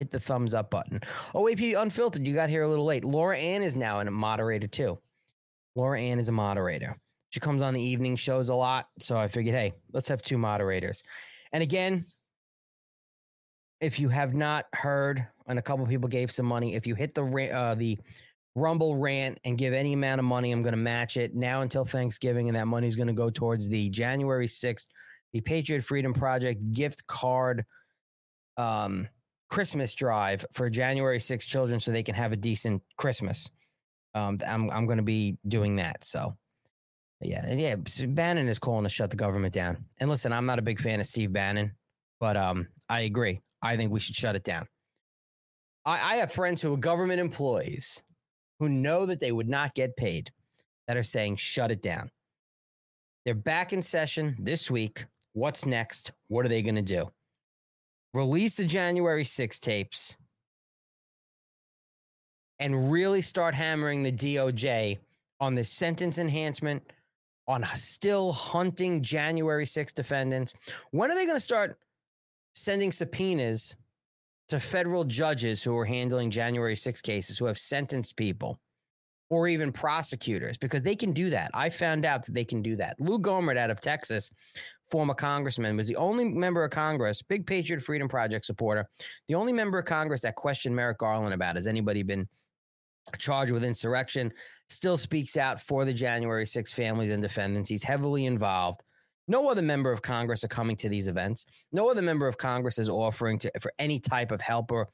hit 0.00 0.10
the 0.10 0.20
thumbs 0.20 0.54
up 0.54 0.70
button. 0.70 1.00
OAP 1.34 1.80
Unfiltered, 1.80 2.26
you 2.26 2.34
got 2.34 2.48
here 2.48 2.62
a 2.62 2.68
little 2.68 2.84
late. 2.84 3.04
Laura 3.04 3.36
Ann 3.36 3.62
is 3.62 3.76
now 3.76 4.00
a 4.00 4.10
moderator 4.10 4.66
too. 4.66 4.98
Laura 5.74 6.00
Ann 6.00 6.18
is 6.18 6.28
a 6.28 6.32
moderator. 6.32 6.96
She 7.30 7.40
comes 7.40 7.62
on 7.62 7.74
the 7.74 7.82
evening 7.82 8.16
shows 8.16 8.48
a 8.48 8.54
lot. 8.54 8.88
So 8.98 9.16
I 9.16 9.28
figured, 9.28 9.54
hey, 9.54 9.72
let's 9.92 10.08
have 10.08 10.22
two 10.22 10.38
moderators. 10.38 11.02
And 11.52 11.62
again, 11.62 12.06
if 13.80 14.00
you 14.00 14.08
have 14.08 14.34
not 14.34 14.66
heard, 14.72 15.26
and 15.46 15.58
a 15.58 15.62
couple 15.62 15.86
people 15.86 16.08
gave 16.08 16.30
some 16.30 16.46
money, 16.46 16.74
if 16.74 16.86
you 16.86 16.94
hit 16.94 17.14
the 17.14 17.50
uh, 17.52 17.74
the 17.74 17.98
Rumble 18.58 18.96
rant 18.96 19.38
and 19.44 19.56
give 19.56 19.72
any 19.72 19.92
amount 19.92 20.18
of 20.18 20.24
money, 20.24 20.52
I'm 20.52 20.62
going 20.62 20.72
to 20.72 20.76
match 20.76 21.16
it 21.16 21.34
now 21.34 21.62
until 21.62 21.84
Thanksgiving, 21.84 22.48
and 22.48 22.56
that 22.56 22.66
money 22.66 22.86
is 22.86 22.96
going 22.96 23.08
to 23.08 23.12
go 23.12 23.30
towards 23.30 23.68
the 23.68 23.88
January 23.90 24.46
6th, 24.46 24.86
the 25.32 25.40
Patriot 25.40 25.82
Freedom 25.82 26.12
Project 26.12 26.72
gift 26.72 27.06
card 27.06 27.64
um, 28.56 29.08
Christmas 29.48 29.94
drive 29.94 30.44
for 30.52 30.68
January 30.68 31.18
6th 31.18 31.46
children, 31.46 31.80
so 31.80 31.90
they 31.90 32.02
can 32.02 32.14
have 32.14 32.32
a 32.32 32.36
decent 32.36 32.82
Christmas. 32.96 33.50
Um, 34.14 34.38
I'm 34.46 34.70
I'm 34.70 34.86
going 34.86 34.98
to 34.98 35.04
be 35.04 35.38
doing 35.46 35.76
that. 35.76 36.04
So 36.04 36.36
yeah, 37.20 37.52
yeah. 37.52 37.76
Bannon 37.76 38.48
is 38.48 38.58
calling 38.58 38.84
to 38.84 38.90
shut 38.90 39.10
the 39.10 39.16
government 39.16 39.54
down. 39.54 39.84
And 40.00 40.08
listen, 40.08 40.32
I'm 40.32 40.46
not 40.46 40.58
a 40.58 40.62
big 40.62 40.80
fan 40.80 41.00
of 41.00 41.06
Steve 41.06 41.32
Bannon, 41.32 41.72
but 42.20 42.36
um, 42.36 42.68
I 42.88 43.00
agree. 43.00 43.40
I 43.62 43.76
think 43.76 43.92
we 43.92 44.00
should 44.00 44.16
shut 44.16 44.36
it 44.36 44.44
down. 44.44 44.66
I, 45.84 46.14
I 46.14 46.16
have 46.16 46.32
friends 46.32 46.62
who 46.62 46.74
are 46.74 46.76
government 46.76 47.20
employees 47.20 48.02
who 48.58 48.68
know 48.68 49.06
that 49.06 49.20
they 49.20 49.32
would 49.32 49.48
not 49.48 49.74
get 49.74 49.96
paid 49.96 50.30
that 50.86 50.96
are 50.96 51.02
saying 51.02 51.36
shut 51.36 51.70
it 51.70 51.82
down. 51.82 52.10
They're 53.24 53.34
back 53.34 53.72
in 53.72 53.82
session 53.82 54.36
this 54.38 54.70
week. 54.70 55.04
What's 55.34 55.66
next? 55.66 56.12
What 56.28 56.44
are 56.44 56.48
they 56.48 56.62
going 56.62 56.76
to 56.76 56.82
do? 56.82 57.10
Release 58.14 58.56
the 58.56 58.64
January 58.64 59.24
6 59.24 59.58
tapes 59.58 60.16
and 62.58 62.90
really 62.90 63.22
start 63.22 63.54
hammering 63.54 64.02
the 64.02 64.12
DOJ 64.12 64.98
on 65.40 65.54
the 65.54 65.62
sentence 65.64 66.18
enhancement 66.18 66.82
on 67.46 67.64
still 67.76 68.32
hunting 68.32 69.02
January 69.02 69.66
6 69.66 69.92
defendants? 69.92 70.54
When 70.90 71.10
are 71.10 71.14
they 71.14 71.24
going 71.24 71.36
to 71.36 71.40
start 71.40 71.78
sending 72.54 72.92
subpoenas 72.92 73.76
to 74.48 74.58
federal 74.58 75.04
judges 75.04 75.62
who 75.62 75.76
are 75.76 75.84
handling 75.84 76.30
January 76.30 76.76
6 76.76 77.02
cases 77.02 77.38
who 77.38 77.44
have 77.44 77.58
sentenced 77.58 78.16
people 78.16 78.58
or 79.30 79.46
even 79.46 79.70
prosecutors 79.70 80.56
because 80.56 80.80
they 80.80 80.96
can 80.96 81.12
do 81.12 81.28
that. 81.28 81.50
I 81.52 81.68
found 81.68 82.06
out 82.06 82.24
that 82.24 82.32
they 82.32 82.46
can 82.46 82.62
do 82.62 82.76
that. 82.76 82.98
Lou 82.98 83.18
Gohmert 83.18 83.58
out 83.58 83.70
of 83.70 83.80
Texas, 83.80 84.32
former 84.90 85.12
congressman, 85.12 85.76
was 85.76 85.86
the 85.86 85.96
only 85.96 86.24
member 86.24 86.64
of 86.64 86.70
Congress, 86.70 87.20
big 87.20 87.46
Patriot 87.46 87.82
Freedom 87.82 88.08
Project 88.08 88.46
supporter, 88.46 88.88
the 89.26 89.34
only 89.34 89.52
member 89.52 89.78
of 89.78 89.84
Congress 89.84 90.22
that 90.22 90.34
questioned 90.34 90.74
Merrick 90.74 90.98
Garland 90.98 91.34
about 91.34 91.56
has 91.56 91.66
anybody 91.66 92.02
been 92.02 92.26
charged 93.18 93.52
with 93.52 93.64
insurrection, 93.64 94.32
still 94.70 94.96
speaks 94.96 95.36
out 95.36 95.60
for 95.60 95.84
the 95.84 95.92
January 95.92 96.46
6 96.46 96.72
families 96.72 97.10
and 97.10 97.22
defendants. 97.22 97.68
He's 97.68 97.82
heavily 97.82 98.24
involved. 98.24 98.82
No 99.28 99.48
other 99.48 99.62
member 99.62 99.92
of 99.92 100.02
Congress 100.02 100.42
are 100.42 100.48
coming 100.48 100.76
to 100.76 100.88
these 100.88 101.06
events. 101.06 101.46
No 101.70 101.88
other 101.90 102.02
member 102.02 102.26
of 102.26 102.38
Congress 102.38 102.78
is 102.78 102.88
offering 102.88 103.38
to 103.40 103.50
for 103.60 103.72
any 103.78 104.00
type 104.00 104.30
of 104.30 104.40
help 104.40 104.72
or 104.72 104.88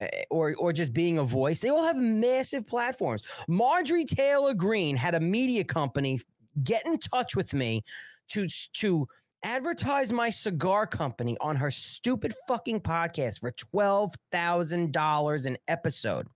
Eh, 0.00 0.22
or 0.30 0.54
or 0.58 0.72
just 0.72 0.92
being 0.92 1.18
a 1.18 1.24
voice. 1.24 1.60
They 1.60 1.68
all 1.68 1.84
have 1.84 1.96
massive 1.96 2.66
platforms. 2.66 3.22
Marjorie 3.48 4.04
Taylor 4.04 4.54
Greene 4.54 4.96
had 4.96 5.14
a 5.14 5.20
media 5.20 5.62
company 5.62 6.20
get 6.64 6.86
in 6.86 6.98
touch 6.98 7.36
with 7.36 7.52
me 7.52 7.82
to 8.28 8.48
to 8.74 9.06
advertise 9.42 10.12
my 10.12 10.30
cigar 10.30 10.86
company 10.86 11.36
on 11.40 11.56
her 11.56 11.70
stupid 11.70 12.34
fucking 12.46 12.80
podcast 12.80 13.40
for 13.40 13.52
$12,000 13.52 15.46
an 15.46 15.56
episode. 15.68 16.26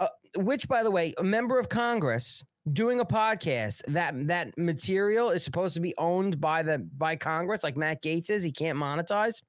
Uh, 0.00 0.08
which 0.36 0.68
by 0.68 0.82
the 0.82 0.90
way, 0.90 1.14
a 1.18 1.24
member 1.24 1.58
of 1.58 1.68
Congress 1.68 2.42
doing 2.72 3.00
a 3.00 3.04
podcast 3.04 3.82
that 3.88 4.14
that 4.26 4.56
material 4.58 5.30
is 5.30 5.44
supposed 5.44 5.74
to 5.74 5.80
be 5.80 5.94
owned 5.98 6.40
by 6.40 6.62
the 6.62 6.78
by 6.96 7.16
Congress 7.16 7.62
like 7.62 7.76
Matt 7.76 8.02
Gaetz 8.02 8.30
is, 8.30 8.42
he 8.42 8.52
can't 8.52 8.78
monetize. 8.78 9.42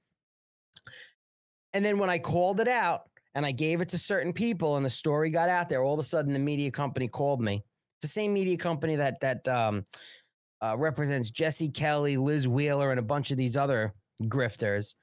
And 1.74 1.84
then 1.84 1.98
when 2.00 2.10
I 2.10 2.20
called 2.20 2.60
it 2.60 2.68
out, 2.68 3.02
and 3.38 3.46
I 3.46 3.52
gave 3.52 3.82
it 3.82 3.90
to 3.90 4.00
certain 4.00 4.34
people, 4.34 4.78
and 4.78 4.86
the 4.86 4.90
story 4.90 5.30
got 5.30 5.48
out 5.48 5.70
there. 5.70 5.84
All 5.84 5.94
of 5.94 6.00
a 6.00 6.04
sudden, 6.04 6.34
the 6.34 6.40
media 6.40 6.72
company 6.72 7.08
called 7.08 7.40
me. 7.40 7.64
It's 7.98 8.02
the 8.02 8.08
same 8.08 8.34
media 8.34 8.58
company 8.58 8.96
that 8.96 9.20
that 9.20 9.48
um, 9.48 9.84
uh, 10.60 10.76
represents 10.76 11.30
Jesse 11.30 11.70
Kelly, 11.70 12.18
Liz 12.18 12.48
Wheeler, 12.48 12.90
and 12.90 13.00
a 13.00 13.04
bunch 13.04 13.30
of 13.30 13.38
these 13.38 13.56
other 13.56 13.94
grifters. 14.24 14.96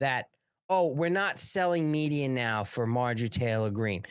That 0.00 0.26
oh, 0.68 0.88
we're 0.88 1.08
not 1.08 1.38
selling 1.38 1.90
media 1.90 2.28
now 2.28 2.62
for 2.62 2.86
Marjorie 2.86 3.30
Taylor 3.30 3.70
Greene. 3.70 4.04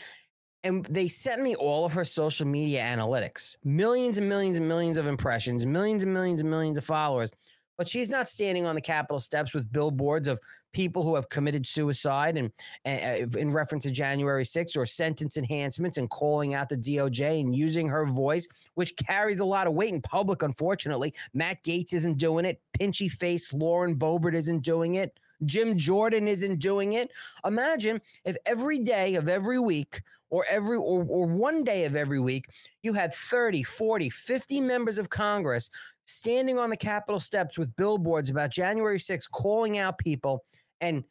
And 0.68 0.86
they 0.86 1.07
sent 1.07 1.41
me 1.41 1.55
all 1.55 1.86
of 1.86 1.93
her 1.93 2.03
social 2.05 2.45
media 2.45 2.82
analytics, 2.82 3.55
millions 3.63 4.18
and 4.18 4.28
millions 4.28 4.57
and 4.57 4.68
millions 4.68 4.97
of 4.97 5.07
impressions, 5.07 5.65
millions 5.65 6.03
and 6.03 6.13
millions 6.13 6.41
and 6.41 6.49
millions 6.49 6.78
of 6.78 6.84
followers 6.84 7.32
but 7.78 7.88
she's 7.88 8.09
not 8.09 8.28
standing 8.28 8.65
on 8.65 8.76
the 8.76 8.82
Capitol 8.82 9.20
steps 9.20 9.53
with 9.53 9.72
billboards 9.72 10.28
of 10.28 10.39
people 10.74 11.03
who 11.03 11.15
have 11.15 11.30
committed 11.30 11.65
suicide 11.65 12.38
and, 12.38 12.51
and 12.86 13.36
uh, 13.36 13.39
in 13.39 13.51
reference 13.51 13.84
to 13.84 13.91
January 13.91 14.43
6th 14.43 14.76
or 14.76 14.86
sentence 14.86 15.38
enhancements 15.38 15.97
and 15.97 16.09
calling 16.09 16.53
out 16.53 16.70
the 16.70 16.78
DOJ 16.78 17.39
and 17.39 17.55
using 17.55 17.88
her 17.88 18.05
voice, 18.07 18.47
which 18.74 18.95
carries 18.95 19.39
a 19.39 19.45
lot 19.45 19.68
of 19.68 19.74
weight 19.74 19.93
in 19.93 20.01
public, 20.01 20.41
unfortunately. 20.41 21.13
Matt 21.34 21.63
Gaetz 21.63 21.93
isn't 21.93 22.18
doing 22.18 22.45
it. 22.45 22.59
Pinchy 22.80 23.09
face 23.09 23.53
Lauren 23.53 23.95
Boebert 23.95 24.36
isn't 24.36 24.63
doing 24.63 24.95
it. 24.95 25.20
Jim 25.46 25.78
Jordan 25.78 26.28
isn't 26.28 26.60
doing 26.60 26.94
it. 26.94 27.12
Imagine 27.46 28.02
if 28.26 28.38
every 28.46 28.80
day 28.80 29.16
of 29.16 29.28
every 29.28 29.60
week 29.60 30.02
or 30.30 30.46
every 30.50 30.78
or, 30.78 31.06
or 31.08 31.28
one 31.28 31.64
day 31.64 31.86
of 31.86 31.96
every 31.96 32.20
week 32.20 32.46
you 32.84 32.94
had 32.94 33.14
30, 33.14 33.64
40, 33.64 34.10
50 34.10 34.62
members 34.62 34.98
of 34.98 35.10
Congress 35.10 35.70
standing 36.06 36.58
on 36.58 36.70
the 36.70 36.78
Capitol 36.78 37.20
steps 37.20 37.58
with 37.58 37.76
billboards 37.76 38.30
about 38.30 38.50
January 38.50 39.00
6th, 39.00 39.30
calling 39.32 39.78
out 39.78 39.98
people 39.98 40.44
and 40.82 41.04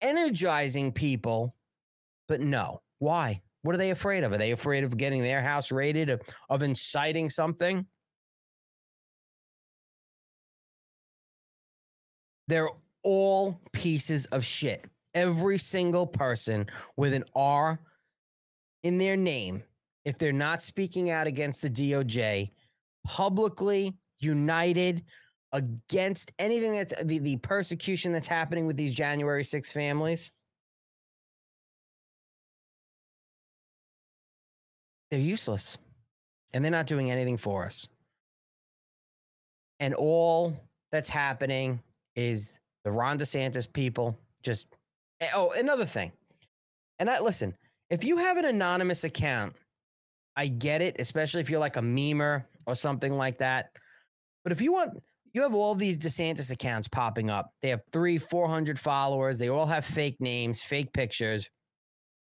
energizing 0.00 0.92
people. 0.92 1.54
But 2.28 2.40
no, 2.40 2.82
why? 2.98 3.42
What 3.62 3.74
are 3.74 3.78
they 3.78 3.90
afraid 3.90 4.24
of? 4.24 4.32
Are 4.32 4.38
they 4.38 4.50
afraid 4.50 4.84
of 4.84 4.96
getting 4.96 5.22
their 5.22 5.40
house 5.40 5.70
raided, 5.70 6.10
of, 6.10 6.20
of 6.50 6.62
inciting 6.62 7.30
something? 7.30 7.86
They're 12.48 12.68
all 13.02 13.60
pieces 13.72 14.26
of 14.26 14.44
shit. 14.44 14.84
Every 15.14 15.58
single 15.58 16.06
person 16.06 16.66
with 16.96 17.12
an 17.12 17.24
R 17.34 17.80
in 18.82 18.98
their 18.98 19.16
name, 19.16 19.62
if 20.04 20.18
they're 20.18 20.32
not 20.32 20.62
speaking 20.62 21.10
out 21.10 21.26
against 21.26 21.62
the 21.62 21.70
DOJ, 21.70 22.50
publicly 23.04 23.94
united 24.18 25.04
against 25.52 26.32
anything 26.38 26.72
that's 26.72 26.94
the, 27.04 27.18
the 27.18 27.36
persecution 27.38 28.12
that's 28.12 28.26
happening 28.26 28.66
with 28.66 28.76
these 28.76 28.94
January 28.94 29.44
6 29.44 29.70
families. 29.70 30.32
They're 35.10 35.20
useless 35.20 35.76
and 36.54 36.64
they're 36.64 36.70
not 36.70 36.86
doing 36.86 37.10
anything 37.10 37.36
for 37.36 37.66
us. 37.66 37.86
And 39.78 39.94
all 39.94 40.56
that's 40.90 41.08
happening 41.08 41.82
is 42.16 42.52
the 42.84 42.92
Ron 42.92 43.18
DeSantis 43.18 43.70
people 43.72 44.18
just. 44.42 44.66
Eh, 45.20 45.28
oh, 45.34 45.52
another 45.52 45.86
thing. 45.86 46.12
And 46.98 47.08
I 47.08 47.20
listen, 47.20 47.54
if 47.90 48.04
you 48.04 48.16
have 48.16 48.36
an 48.36 48.44
anonymous 48.44 49.04
account, 49.04 49.54
I 50.36 50.46
get 50.46 50.80
it, 50.80 50.96
especially 50.98 51.40
if 51.40 51.50
you're 51.50 51.60
like 51.60 51.76
a 51.76 51.82
memer 51.82 52.44
or 52.66 52.74
something 52.74 53.16
like 53.16 53.38
that. 53.38 53.70
But 54.44 54.52
if 54.52 54.60
you 54.60 54.72
want, 54.72 54.98
you 55.32 55.42
have 55.42 55.54
all 55.54 55.74
these 55.74 55.98
DeSantis 55.98 56.50
accounts 56.50 56.88
popping 56.88 57.30
up. 57.30 57.50
They 57.60 57.70
have 57.70 57.82
three, 57.92 58.18
400 58.18 58.78
followers. 58.78 59.38
They 59.38 59.48
all 59.48 59.66
have 59.66 59.84
fake 59.84 60.16
names, 60.20 60.62
fake 60.62 60.92
pictures. 60.92 61.48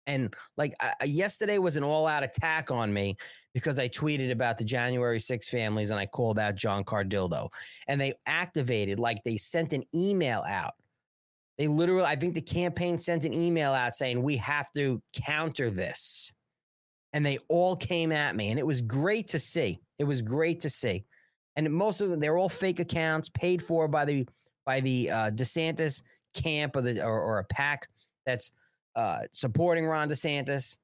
And 0.09 0.33
like 0.57 0.73
uh, 0.79 1.05
yesterday 1.05 1.57
was 1.57 1.77
an 1.77 1.83
all 1.83 2.07
out 2.07 2.23
attack 2.23 2.71
on 2.71 2.91
me 2.91 3.15
because 3.53 3.79
I 3.79 3.87
tweeted 3.87 4.31
about 4.31 4.57
the 4.57 4.63
January 4.63 5.19
6 5.19 5.47
families 5.49 5.91
and 5.91 5.99
I 5.99 6.05
called 6.05 6.39
out 6.39 6.55
John 6.55 6.83
Cardillo. 6.83 7.49
And 7.87 7.99
they 7.99 8.13
activated, 8.25 8.99
like 8.99 9.23
they 9.23 9.37
sent 9.37 9.73
an 9.73 9.83
email 9.95 10.43
out. 10.47 10.73
They 11.57 11.67
literally, 11.67 12.05
I 12.05 12.15
think 12.15 12.33
the 12.33 12.41
campaign 12.41 12.97
sent 12.97 13.25
an 13.25 13.33
email 13.33 13.71
out 13.71 13.95
saying, 13.95 14.21
we 14.21 14.37
have 14.37 14.71
to 14.73 15.01
counter 15.13 15.69
this. 15.69 16.31
And 17.13 17.25
they 17.25 17.39
all 17.47 17.75
came 17.75 18.11
at 18.11 18.35
me. 18.35 18.49
And 18.49 18.59
it 18.59 18.65
was 18.65 18.81
great 18.81 19.27
to 19.29 19.39
see. 19.39 19.79
It 19.97 20.03
was 20.03 20.21
great 20.21 20.59
to 20.61 20.69
see 20.69 21.05
and 21.59 21.73
most 21.73 21.99
of 21.99 22.09
them 22.09 22.19
they're 22.19 22.37
all 22.37 22.49
fake 22.49 22.79
accounts 22.79 23.27
paid 23.29 23.61
for 23.61 23.87
by 23.87 24.05
the 24.05 24.25
by 24.65 24.79
the 24.79 25.09
uh, 25.09 25.31
DeSantis 25.31 26.01
camp 26.33 26.75
or 26.75 26.81
the 26.81 27.03
or, 27.03 27.21
or 27.21 27.39
a 27.39 27.43
PAC 27.45 27.87
that's 28.25 28.51
uh, 28.99 29.21
supporting 29.31 29.85
Ron 29.85 30.09
DeSantis. 30.09 30.77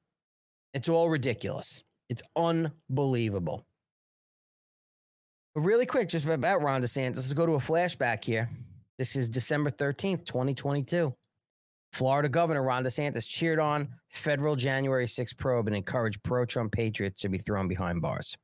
It's 0.74 0.88
all 0.88 1.10
ridiculous. 1.10 1.84
It's 2.08 2.22
unbelievable. 2.38 3.66
But 5.54 5.62
really 5.62 5.86
quick, 5.86 6.08
just 6.08 6.26
about 6.26 6.62
Ron 6.62 6.82
DeSantis, 6.82 7.18
let's 7.18 7.34
go 7.34 7.46
to 7.46 7.54
a 7.54 7.60
flashback 7.60 8.24
here. 8.24 8.50
This 8.98 9.18
is 9.18 9.28
December 9.28 9.70
13th, 9.70 10.26
2022. 10.26 11.14
Florida 11.92 12.30
Governor 12.30 12.64
Ron 12.64 12.86
DeSantis 12.86 13.28
cheered 13.28 13.60
on 13.60 13.90
federal 14.10 14.56
January 14.56 15.08
6 15.08 15.34
probe 15.34 15.68
and 15.68 15.76
encouraged 15.76 16.24
pro 16.24 16.46
Trump 16.46 16.72
patriots 16.72 17.22
to 17.22 17.30
be 17.30 17.38
thrown 17.38 17.68
behind 17.68 18.02
bars. 18.02 18.38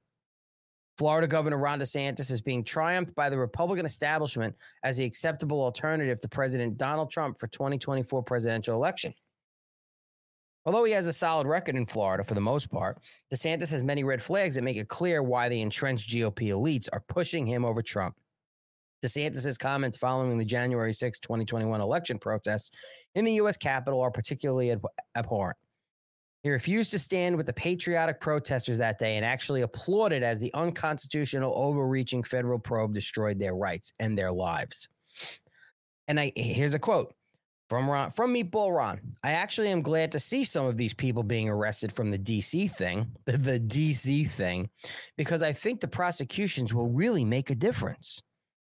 Florida 0.98 1.28
Governor 1.28 1.58
Ron 1.58 1.80
DeSantis 1.80 2.30
is 2.30 2.42
being 2.42 2.66
triumphed 2.66 3.16
by 3.16 3.30
the 3.30 3.38
Republican 3.38 3.86
establishment 3.86 4.54
as 4.84 4.98
the 4.98 5.06
acceptable 5.06 5.62
alternative 5.62 6.20
to 6.22 6.28
President 6.28 6.78
Donald 6.78 7.10
Trump 7.10 7.40
for 7.40 7.48
2024 7.48 8.22
presidential 8.24 8.76
election. 8.76 9.14
Although 10.66 10.84
he 10.84 10.92
has 10.94 11.08
a 11.08 11.14
solid 11.14 11.48
record 11.48 11.76
in 11.76 11.86
Florida 11.86 12.24
for 12.24 12.36
the 12.36 12.42
most 12.42 12.70
part, 12.70 13.00
DeSantis 13.34 13.72
has 13.72 13.84
many 13.84 14.04
red 14.04 14.22
flags 14.22 14.56
that 14.56 14.64
make 14.64 14.78
it 14.78 14.90
clear 14.90 15.24
why 15.24 15.50
the 15.50 15.62
entrenched 15.62 16.12
GOP 16.12 16.50
elites 16.50 16.88
are 16.94 17.04
pushing 17.08 17.46
him 17.46 17.66
over 17.66 17.82
Trump. 17.82 18.16
DeSantis' 19.04 19.58
comments 19.58 19.98
following 19.98 20.38
the 20.38 20.46
January 20.46 20.94
6, 20.94 21.20
2021 21.20 21.82
election 21.82 22.20
protests 22.20 22.72
in 23.16 23.26
the 23.26 23.34
U.S. 23.34 23.58
Capitol 23.58 24.02
are 24.02 24.12
particularly 24.12 24.76
abhorrent. 25.16 25.58
He 26.44 26.50
refused 26.50 26.92
to 26.92 27.00
stand 27.00 27.36
with 27.36 27.46
the 27.46 27.54
patriotic 27.54 28.20
protesters 28.20 28.80
that 28.80 28.98
day 28.98 29.18
and 29.18 29.26
actually 29.26 29.62
applauded 29.62 30.24
as 30.24 30.40
the 30.40 30.54
unconstitutional, 30.54 31.54
overreaching 31.56 32.24
federal 32.24 32.60
probe 32.60 32.94
destroyed 32.94 33.38
their 33.38 33.56
rights 33.56 33.94
and 34.00 34.18
their 34.18 34.32
lives. 34.32 34.88
And 36.08 36.20
I 36.20 36.32
here's 36.36 36.74
a 36.74 36.80
quote 36.80 37.14
from 37.72 37.90
Ron 37.90 38.12
from 38.12 38.34
Meatball 38.34 38.76
Ron. 38.76 39.00
I 39.24 39.32
actually 39.32 39.70
am 39.70 39.82
glad 39.82 40.12
to 40.12 40.20
see 40.20 40.44
some 40.44 40.66
of 40.66 40.76
these 40.76 40.94
people 40.94 41.24
being 41.24 41.48
arrested 41.48 41.94
from 41.94 42.10
the 42.10 42.20
DC 42.20 42.70
thing, 42.70 43.08
the, 43.26 43.38
the 43.38 43.62
DC 43.62 44.30
thing, 44.30 44.70
because 45.18 45.42
I 45.42 45.54
think 45.54 45.80
the 45.80 45.88
prosecutions 45.88 46.74
will 46.74 46.90
really 46.90 47.24
make 47.24 47.50
a 47.50 47.56
difference. 47.56 48.22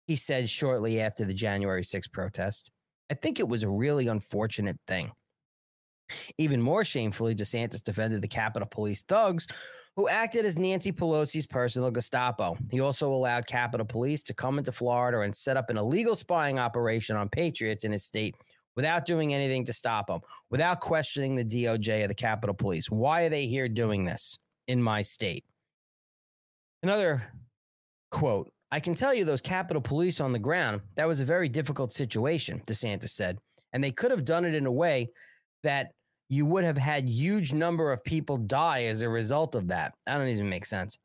He 0.06 0.16
said 0.16 0.50
shortly 0.50 1.00
after 1.00 1.24
the 1.24 1.32
January 1.32 1.80
6th 1.80 2.12
protest. 2.12 2.70
I 3.10 3.14
think 3.14 3.40
it 3.40 3.48
was 3.48 3.62
a 3.62 3.70
really 3.70 4.08
unfortunate 4.08 4.78
thing. 4.86 5.10
Even 6.36 6.60
more 6.60 6.84
shamefully, 6.84 7.34
DeSantis 7.34 7.82
defended 7.82 8.20
the 8.20 8.28
Capitol 8.28 8.68
Police 8.70 9.02
thugs 9.08 9.46
who 9.96 10.08
acted 10.08 10.44
as 10.44 10.58
Nancy 10.58 10.92
Pelosi's 10.92 11.46
personal 11.46 11.90
Gestapo. 11.90 12.54
He 12.70 12.80
also 12.80 13.10
allowed 13.10 13.46
Capitol 13.46 13.86
Police 13.86 14.22
to 14.24 14.34
come 14.34 14.58
into 14.58 14.72
Florida 14.72 15.20
and 15.20 15.34
set 15.34 15.56
up 15.56 15.70
an 15.70 15.78
illegal 15.78 16.14
spying 16.14 16.58
operation 16.58 17.16
on 17.16 17.30
patriots 17.30 17.84
in 17.84 17.92
his 17.92 18.04
state 18.04 18.34
without 18.76 19.04
doing 19.04 19.34
anything 19.34 19.64
to 19.64 19.72
stop 19.72 20.06
them, 20.06 20.20
without 20.50 20.80
questioning 20.80 21.34
the 21.34 21.44
DOJ 21.44 22.04
or 22.04 22.08
the 22.08 22.14
Capitol 22.14 22.54
Police. 22.54 22.90
Why 22.90 23.22
are 23.22 23.28
they 23.28 23.46
here 23.46 23.68
doing 23.68 24.04
this 24.04 24.38
in 24.68 24.82
my 24.82 25.02
state? 25.02 25.44
Another 26.82 27.22
quote 28.10 28.50
I 28.72 28.80
can 28.80 28.94
tell 28.94 29.12
you 29.12 29.24
those 29.24 29.40
Capitol 29.40 29.82
Police 29.82 30.20
on 30.20 30.32
the 30.32 30.38
ground, 30.38 30.80
that 30.94 31.08
was 31.08 31.20
a 31.20 31.24
very 31.24 31.48
difficult 31.48 31.92
situation, 31.92 32.62
DeSantis 32.66 33.10
said. 33.10 33.38
And 33.72 33.82
they 33.82 33.90
could 33.90 34.10
have 34.10 34.24
done 34.24 34.44
it 34.44 34.54
in 34.54 34.66
a 34.66 34.72
way 34.72 35.10
that 35.64 35.92
you 36.28 36.46
would 36.46 36.62
have 36.62 36.78
had 36.78 37.08
huge 37.08 37.52
number 37.52 37.92
of 37.92 38.04
people 38.04 38.36
die 38.36 38.84
as 38.84 39.02
a 39.02 39.08
result 39.08 39.56
of 39.56 39.66
that. 39.68 39.94
That 40.06 40.18
don't 40.18 40.28
even 40.28 40.48
make 40.48 40.66
sense. 40.66 40.96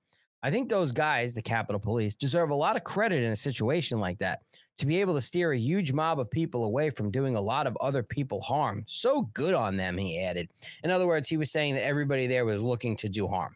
I 0.43 0.51
think 0.51 0.69
those 0.69 0.91
guys, 0.91 1.33
the 1.33 1.41
Capitol 1.41 1.79
Police, 1.79 2.13
deserve 2.13 2.51
a 2.51 2.55
lot 2.55 2.75
of 2.75 2.83
credit 2.83 3.23
in 3.23 3.31
a 3.31 3.35
situation 3.35 3.99
like 3.99 4.19
that 4.19 4.41
to 4.77 4.85
be 4.85 4.99
able 4.99 5.13
to 5.13 5.21
steer 5.21 5.53
a 5.53 5.57
huge 5.57 5.93
mob 5.93 6.19
of 6.19 6.29
people 6.29 6.65
away 6.65 6.89
from 6.89 7.11
doing 7.11 7.35
a 7.35 7.41
lot 7.41 7.67
of 7.67 7.77
other 7.77 8.03
people 8.03 8.41
harm. 8.41 8.83
So 8.87 9.23
good 9.33 9.53
on 9.53 9.77
them, 9.77 9.97
he 9.97 10.21
added. 10.21 10.49
In 10.83 10.91
other 10.91 11.07
words, 11.07 11.29
he 11.29 11.37
was 11.37 11.51
saying 11.51 11.75
that 11.75 11.85
everybody 11.85 12.27
there 12.27 12.45
was 12.45 12.61
looking 12.61 12.95
to 12.97 13.09
do 13.09 13.27
harm. 13.27 13.55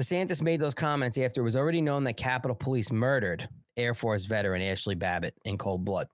DeSantis 0.00 0.42
made 0.42 0.60
those 0.60 0.74
comments 0.74 1.18
after 1.18 1.40
it 1.40 1.44
was 1.44 1.56
already 1.56 1.80
known 1.80 2.02
that 2.04 2.16
Capitol 2.16 2.56
Police 2.56 2.90
murdered 2.90 3.48
Air 3.76 3.94
Force 3.94 4.24
veteran 4.24 4.62
Ashli 4.62 4.98
Babbitt 4.98 5.34
in 5.44 5.58
cold 5.58 5.84
blood. 5.84 6.08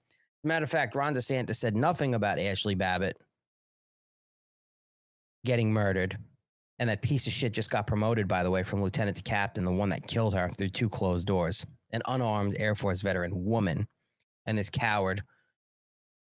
Matter 0.45 0.65
of 0.65 0.71
fact, 0.71 0.95
Ron 0.95 1.15
DeSantis 1.15 1.57
said 1.57 1.77
nothing 1.77 2.15
about 2.15 2.39
Ashli 2.39 2.77
Babbitt 2.77 3.17
getting 5.45 5.73
murdered 5.73 6.19
and 6.79 6.89
that 6.89 7.03
piece 7.03 7.27
of 7.27 7.33
shit 7.33 7.53
just 7.53 7.71
got 7.71 7.87
promoted, 7.87 8.29
by 8.29 8.43
the 8.43 8.51
way, 8.51 8.63
from 8.63 8.83
lieutenant 8.83 9.17
to 9.17 9.23
captain, 9.23 9.65
the 9.65 9.73
one 9.73 9.89
that 9.89 10.07
killed 10.07 10.35
her 10.35 10.51
through 10.57 10.69
two 10.69 10.89
closed 10.89 11.27
doors. 11.27 11.67
An 11.91 12.03
unarmed 12.07 12.57
Air 12.59 12.75
Force 12.75 13.01
veteran 13.01 13.45
woman. 13.45 13.87
And 14.47 14.57
this 14.57 14.71
coward 14.71 15.23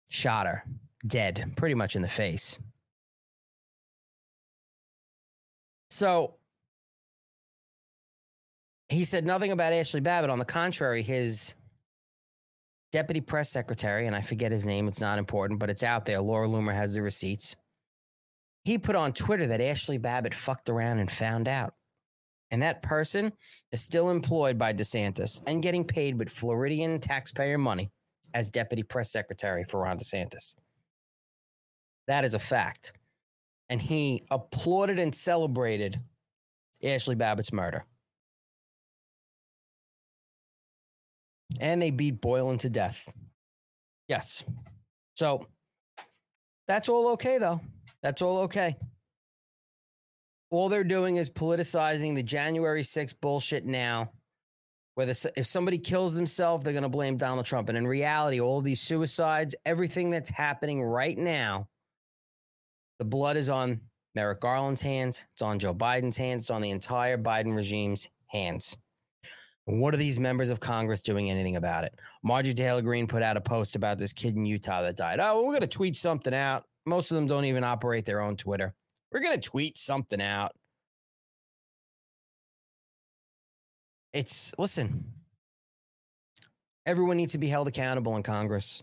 shot 0.10 0.48
her 0.48 0.64
dead, 1.06 1.54
pretty 1.56 1.76
much 1.76 1.96
in 1.96 2.02
the 2.02 2.08
face. 2.08 2.58
So 5.92 6.36
he 8.90 9.06
said 9.06 9.26
nothing 9.26 9.52
about 9.52 9.74
Ashli 9.74 10.02
Babbitt. 10.02 10.30
On 10.30 10.40
the 10.40 10.46
contrary, 10.46 11.02
his 11.02 11.54
deputy 12.92 13.22
press 13.22 13.50
secretary, 13.50 14.08
and 14.08 14.16
I 14.16 14.22
forget 14.22 14.52
his 14.52 14.66
name, 14.66 14.88
it's 14.88 15.02
not 15.02 15.20
important, 15.20 15.60
but 15.60 15.70
it's 15.70 15.84
out 15.84 16.06
there. 16.06 16.22
Laura 16.22 16.48
Loomer 16.48 16.74
has 16.74 16.94
the 16.94 17.02
receipts 17.02 17.56
he 18.64 18.78
put 18.78 18.96
on 18.96 19.14
Twitter 19.14 19.48
that 19.48 19.62
Ashli 19.62 20.02
Babbitt 20.02 20.34
fucked 20.34 20.70
around 20.70 21.00
and 21.00 21.10
found 21.10 21.48
out. 21.48 21.74
And 22.52 22.62
that 22.64 22.82
person 22.82 23.32
is 23.72 23.82
still 23.82 24.10
employed 24.10 24.58
by 24.58 24.74
DeSantis 24.74 25.42
and 25.46 25.62
getting 25.62 25.84
paid 25.84 26.18
with 26.18 26.30
Floridian 26.30 27.00
taxpayer 27.00 27.58
money 27.58 27.92
as 28.34 28.50
deputy 28.50 28.84
press 28.84 29.12
secretary 29.12 29.64
for 29.64 29.82
Ron 29.82 29.98
DeSantis. 29.98 30.56
That 32.08 32.26
is 32.26 32.34
a 32.34 32.40
fact. 32.40 32.94
And 33.70 33.80
he 33.80 34.24
applauded 34.32 34.98
and 34.98 35.14
celebrated 35.14 36.00
Ashli 36.84 37.16
Babbitt's 37.16 37.54
murder. 37.54 37.86
And 41.60 41.82
they 41.82 41.92
beat 41.92 42.22
Boyland 42.22 42.62
to 42.62 42.70
death. 42.70 43.08
Yes. 44.08 44.44
So 45.16 45.46
that's 46.68 46.90
all 46.90 47.10
okay, 47.10 47.38
though. 47.38 47.62
That's 48.02 48.22
all 48.22 48.40
okay. 48.40 48.76
All 50.52 50.70
they're 50.70 50.84
doing 50.84 51.18
is 51.18 51.30
politicizing 51.30 52.16
the 52.16 52.24
January 52.24 52.84
6th 52.84 53.16
bullshit 53.22 53.66
now. 53.66 54.12
Whether 54.96 55.14
if 55.38 55.46
somebody 55.46 55.78
kills 55.78 56.16
themselves, 56.16 56.64
they're 56.64 56.74
going 56.74 56.84
to 56.84 56.90
blame 56.90 57.16
Donald 57.16 57.46
Trump. 57.46 57.70
And 57.70 57.78
in 57.78 57.88
reality, 57.88 58.42
all 58.42 58.60
these 58.60 58.82
suicides, 58.82 59.56
everything 59.66 60.10
that's 60.10 60.30
happening 60.30 60.82
right 60.82 61.18
now, 61.18 61.70
the 62.98 63.06
blood 63.06 63.38
is 63.38 63.50
on 63.50 63.80
Merrick 64.16 64.42
Garland's 64.42 64.82
hands. 64.82 65.24
It's 65.34 65.42
on 65.42 65.60
Joe 65.60 65.74
Biden's 65.74 66.18
hands. 66.18 66.44
It's 66.44 66.50
on 66.50 66.62
the 66.62 66.72
entire 66.72 67.18
Biden 67.18 67.56
regime's 67.56 68.10
hands. 68.28 68.76
what 69.66 69.94
are 69.94 69.98
these 69.98 70.20
members 70.20 70.50
of 70.50 70.60
Congress 70.60 71.00
doing 71.00 71.30
anything 71.30 71.56
about 71.56 71.84
it? 71.84 71.94
Marjorie 72.24 72.56
Taylor 72.56 72.82
Greene 72.82 73.08
put 73.08 73.22
out 73.22 73.38
a 73.38 73.42
post 73.42 73.76
about 73.76 74.00
this 74.00 74.12
kid 74.12 74.36
in 74.36 74.46
Utah 74.46 74.82
that 74.82 74.98
died. 74.98 75.20
Oh, 75.20 75.36
well, 75.36 75.46
we're 75.46 75.54
going 75.54 75.62
to 75.62 75.68
tweet 75.68 75.96
something 75.96 76.34
out. 76.34 76.66
Most 76.86 77.12
of 77.12 77.16
them 77.16 77.28
don't 77.28 77.46
even 77.46 77.64
operate 77.64 78.04
their 78.04 78.20
own 78.20 78.36
Twitter. 78.36 78.74
We're 79.12 79.22
going 79.22 79.40
to 79.40 79.50
tweet 79.50 79.78
something 79.78 80.22
out. 80.22 80.52
It's, 84.14 84.54
listen, 84.58 85.04
everyone 86.86 87.18
needs 87.18 87.32
to 87.34 87.38
be 87.38 87.48
held 87.48 87.68
accountable 87.68 88.16
in 88.18 88.24
Congress. 88.24 88.82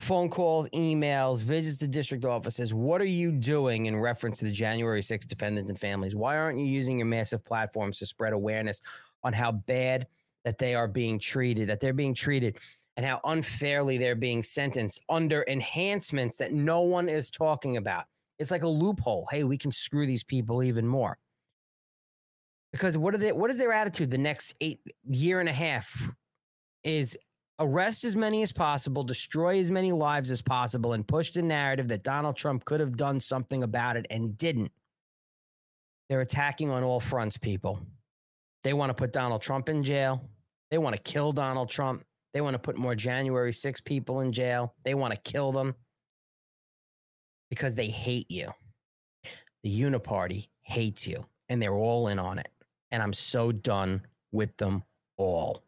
Phone 0.00 0.28
calls, 0.28 0.68
emails, 0.70 1.42
visits 1.42 1.78
to 1.78 1.88
district 1.88 2.24
offices. 2.24 2.74
What 2.74 3.00
are 3.00 3.06
you 3.06 3.32
doing 3.32 3.86
in 3.86 3.96
reference 3.96 4.38
to 4.40 4.44
the 4.44 4.52
January 4.52 5.00
6th 5.00 5.26
defendants 5.26 5.70
and 5.70 5.78
families? 5.78 6.14
Why 6.14 6.36
aren't 6.36 6.58
you 6.58 6.66
using 6.66 6.98
your 6.98 7.06
massive 7.06 7.44
platforms 7.44 7.98
to 7.98 8.06
spread 8.06 8.34
awareness 8.34 8.82
on 9.24 9.32
how 9.32 9.52
bad 9.52 10.06
that 10.44 10.58
they 10.58 10.74
are 10.74 10.86
being 10.86 11.18
treated, 11.18 11.68
that 11.68 11.80
they're 11.80 11.94
being 11.94 12.14
treated 12.14 12.58
and 12.96 13.04
how 13.04 13.20
unfairly 13.24 13.98
they're 13.98 14.14
being 14.14 14.42
sentenced 14.42 15.00
under 15.08 15.44
enhancements 15.48 16.36
that 16.36 16.52
no 16.52 16.80
one 16.82 17.08
is 17.08 17.30
talking 17.30 17.78
about. 17.78 18.04
It's 18.38 18.50
like 18.50 18.62
a 18.62 18.68
loophole. 18.68 19.26
Hey, 19.30 19.44
we 19.44 19.58
can 19.58 19.72
screw 19.72 20.06
these 20.06 20.24
people 20.24 20.62
even 20.62 20.86
more. 20.86 21.18
Because 22.72 22.98
what 22.98 23.14
are 23.14 23.18
they, 23.18 23.32
what 23.32 23.50
is 23.50 23.58
their 23.58 23.72
attitude 23.72 24.10
the 24.10 24.18
next 24.18 24.54
eight 24.60 24.80
year 25.08 25.40
and 25.40 25.48
a 25.48 25.52
half 25.52 26.02
is 26.84 27.16
arrest 27.58 28.04
as 28.04 28.14
many 28.14 28.42
as 28.42 28.52
possible, 28.52 29.02
destroy 29.02 29.58
as 29.58 29.70
many 29.70 29.92
lives 29.92 30.30
as 30.30 30.42
possible, 30.42 30.92
and 30.92 31.06
push 31.06 31.30
the 31.30 31.42
narrative 31.42 31.88
that 31.88 32.02
Donald 32.02 32.36
Trump 32.36 32.64
could 32.64 32.80
have 32.80 32.96
done 32.96 33.18
something 33.18 33.62
about 33.62 33.96
it 33.96 34.06
and 34.10 34.36
didn't. 34.36 34.70
They're 36.08 36.20
attacking 36.20 36.70
on 36.70 36.82
all 36.82 37.00
fronts, 37.00 37.36
people. 37.36 37.80
They 38.62 38.74
want 38.74 38.90
to 38.90 38.94
put 38.94 39.12
Donald 39.12 39.42
Trump 39.42 39.68
in 39.68 39.82
jail. 39.82 40.28
They 40.70 40.78
want 40.78 40.94
to 40.94 41.02
kill 41.02 41.32
Donald 41.32 41.70
Trump. 41.70 42.04
They 42.34 42.40
want 42.40 42.54
to 42.54 42.58
put 42.58 42.76
more 42.76 42.94
January 42.94 43.52
6 43.52 43.80
people 43.80 44.20
in 44.20 44.32
jail. 44.32 44.74
They 44.84 44.94
want 44.94 45.14
to 45.14 45.20
kill 45.20 45.52
them 45.52 45.74
because 47.50 47.74
they 47.74 47.86
hate 47.86 48.30
you. 48.30 48.50
The 49.62 49.80
Uniparty 49.80 50.48
hates 50.62 51.06
you 51.06 51.24
and 51.48 51.60
they're 51.60 51.74
all 51.74 52.08
in 52.08 52.18
on 52.18 52.38
it. 52.38 52.48
And 52.90 53.02
I'm 53.02 53.12
so 53.12 53.52
done 53.52 54.02
with 54.32 54.56
them 54.56 54.82
all. 55.16 55.62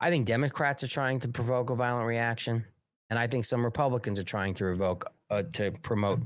I 0.00 0.10
think 0.10 0.26
Democrats 0.26 0.82
are 0.82 0.88
trying 0.88 1.18
to 1.20 1.28
provoke 1.28 1.70
a 1.70 1.74
violent 1.74 2.06
reaction, 2.06 2.64
and 3.10 3.18
I 3.18 3.26
think 3.26 3.44
some 3.44 3.64
Republicans 3.64 4.18
are 4.18 4.24
trying 4.24 4.54
to 4.54 4.64
revoke 4.64 5.10
uh, 5.30 5.44
to 5.54 5.72
promote 5.82 6.20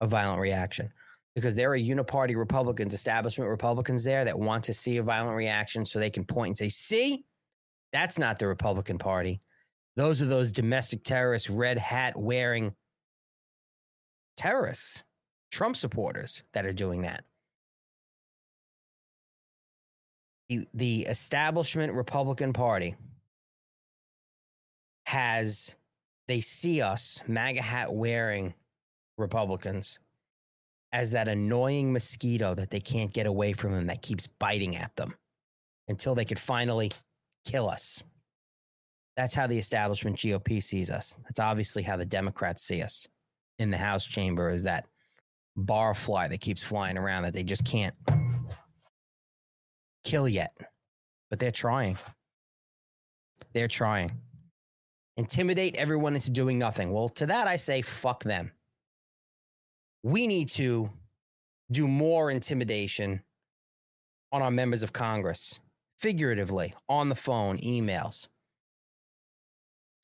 a 0.00 0.06
violent 0.06 0.40
reaction 0.40 0.92
because 1.34 1.56
there 1.56 1.72
are 1.72 1.78
uniparty 1.78 2.36
Republicans, 2.36 2.92
establishment 2.92 3.50
Republicans 3.50 4.04
there 4.04 4.24
that 4.24 4.38
want 4.38 4.62
to 4.64 4.74
see 4.74 4.98
a 4.98 5.02
violent 5.02 5.36
reaction 5.36 5.86
so 5.86 5.98
they 5.98 6.10
can 6.10 6.24
point 6.24 6.48
and 6.48 6.58
say, 6.58 6.68
"See, 6.68 7.24
that's 7.92 8.18
not 8.18 8.38
the 8.38 8.46
Republican 8.46 8.98
Party. 8.98 9.40
Those 9.96 10.20
are 10.20 10.26
those 10.26 10.50
domestic 10.50 11.04
terrorists, 11.04 11.48
red 11.48 11.78
hat 11.78 12.16
wearing 12.16 12.74
terrorists, 14.36 15.04
Trump 15.50 15.76
supporters 15.76 16.42
that 16.52 16.66
are 16.66 16.72
doing 16.72 17.02
that. 17.02 17.24
The, 20.48 20.66
the 20.74 21.02
establishment 21.02 21.92
Republican 21.92 22.52
Party 22.52 22.96
has, 25.06 25.74
they 26.28 26.40
see 26.40 26.82
us, 26.82 27.22
MAGA 27.26 27.62
hat 27.62 27.92
wearing 27.94 28.54
Republicans, 29.16 29.98
as 30.92 31.10
that 31.12 31.28
annoying 31.28 31.92
mosquito 31.92 32.54
that 32.54 32.70
they 32.70 32.80
can't 32.80 33.12
get 33.12 33.26
away 33.26 33.52
from 33.52 33.74
and 33.74 33.88
that 33.88 34.02
keeps 34.02 34.26
biting 34.26 34.76
at 34.76 34.94
them 34.96 35.14
until 35.88 36.14
they 36.14 36.24
could 36.24 36.38
finally 36.38 36.90
kill 37.44 37.68
us. 37.68 38.02
That's 39.16 39.34
how 39.34 39.46
the 39.46 39.58
establishment 39.58 40.16
GOP 40.16 40.62
sees 40.62 40.90
us. 40.90 41.18
That's 41.24 41.40
obviously 41.40 41.82
how 41.82 41.96
the 41.96 42.04
Democrats 42.04 42.62
see 42.62 42.82
us 42.82 43.08
in 43.58 43.70
the 43.70 43.76
House 43.76 44.04
chamber 44.04 44.48
is 44.50 44.62
that 44.64 44.86
bar 45.56 45.94
fly 45.94 46.28
that 46.28 46.40
keeps 46.40 46.62
flying 46.62 46.98
around 46.98 47.22
that 47.22 47.32
they 47.34 47.44
just 47.44 47.64
can't 47.64 47.94
kill 50.04 50.28
yet. 50.28 50.52
But 51.30 51.38
they're 51.38 51.52
trying. 51.52 51.98
They're 53.52 53.68
trying. 53.68 54.12
Intimidate 55.16 55.76
everyone 55.76 56.14
into 56.14 56.30
doing 56.30 56.58
nothing. 56.58 56.92
Well, 56.92 57.08
to 57.10 57.26
that 57.26 57.46
I 57.46 57.56
say, 57.56 57.82
fuck 57.82 58.24
them. 58.24 58.50
We 60.02 60.26
need 60.26 60.48
to 60.50 60.90
do 61.70 61.88
more 61.88 62.30
intimidation 62.30 63.22
on 64.32 64.42
our 64.42 64.50
members 64.50 64.82
of 64.82 64.92
Congress 64.92 65.60
figuratively 65.98 66.74
on 66.88 67.08
the 67.08 67.14
phone, 67.14 67.58
emails, 67.58 68.28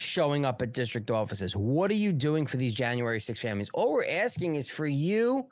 showing 0.01 0.45
up 0.45 0.63
at 0.63 0.73
district 0.73 1.11
offices. 1.11 1.55
What 1.55 1.91
are 1.91 1.95
you 1.95 2.13
doing 2.13 2.47
for 2.47 2.57
these 2.57 2.75
January 2.75 3.21
6 3.21 3.39
families? 3.39 3.71
All 3.75 3.93
we're 3.93 4.09
asking 4.09 4.55
is 4.57 4.69
for 4.69 4.87
you 4.87 5.47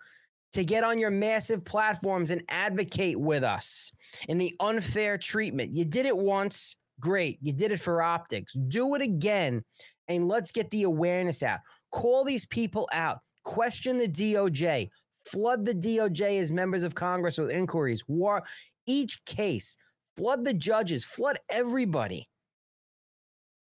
to 0.53 0.65
get 0.65 0.83
on 0.83 0.99
your 0.99 1.11
massive 1.11 1.65
platforms 1.65 2.31
and 2.31 2.43
advocate 2.49 3.21
with 3.21 3.45
us 3.45 3.93
in 4.29 4.39
the 4.39 4.55
unfair 4.61 5.19
treatment. 5.19 5.77
You 5.77 5.85
did 5.85 6.07
it 6.07 6.17
once, 6.17 6.77
great. 6.99 7.39
You 7.43 7.53
did 7.53 7.73
it 7.73 7.81
for 7.81 8.03
optics. 8.03 8.55
Do 8.69 8.95
it 8.95 9.03
again, 9.03 9.63
and 10.09 10.27
let's 10.27 10.51
get 10.51 10.71
the 10.71 10.85
awareness 10.85 11.43
out. 11.43 11.61
Call 11.93 12.25
these 12.25 12.47
people 12.47 12.89
out, 12.95 13.19
question 13.45 13.99
the 13.99 14.09
DOJ, 14.09 14.89
flood 15.27 15.67
the 15.67 15.75
DOJ 15.75 16.41
as 16.41 16.51
members 16.51 16.85
of 16.85 16.95
Congress 16.95 17.37
with 17.37 17.51
inquiries. 17.51 18.03
War 18.09 18.43
each 18.87 19.23
case, 19.27 19.77
flood 20.17 20.47
the 20.47 20.55
judges, 20.55 21.05
flood 21.05 21.39
everybody. 21.51 22.27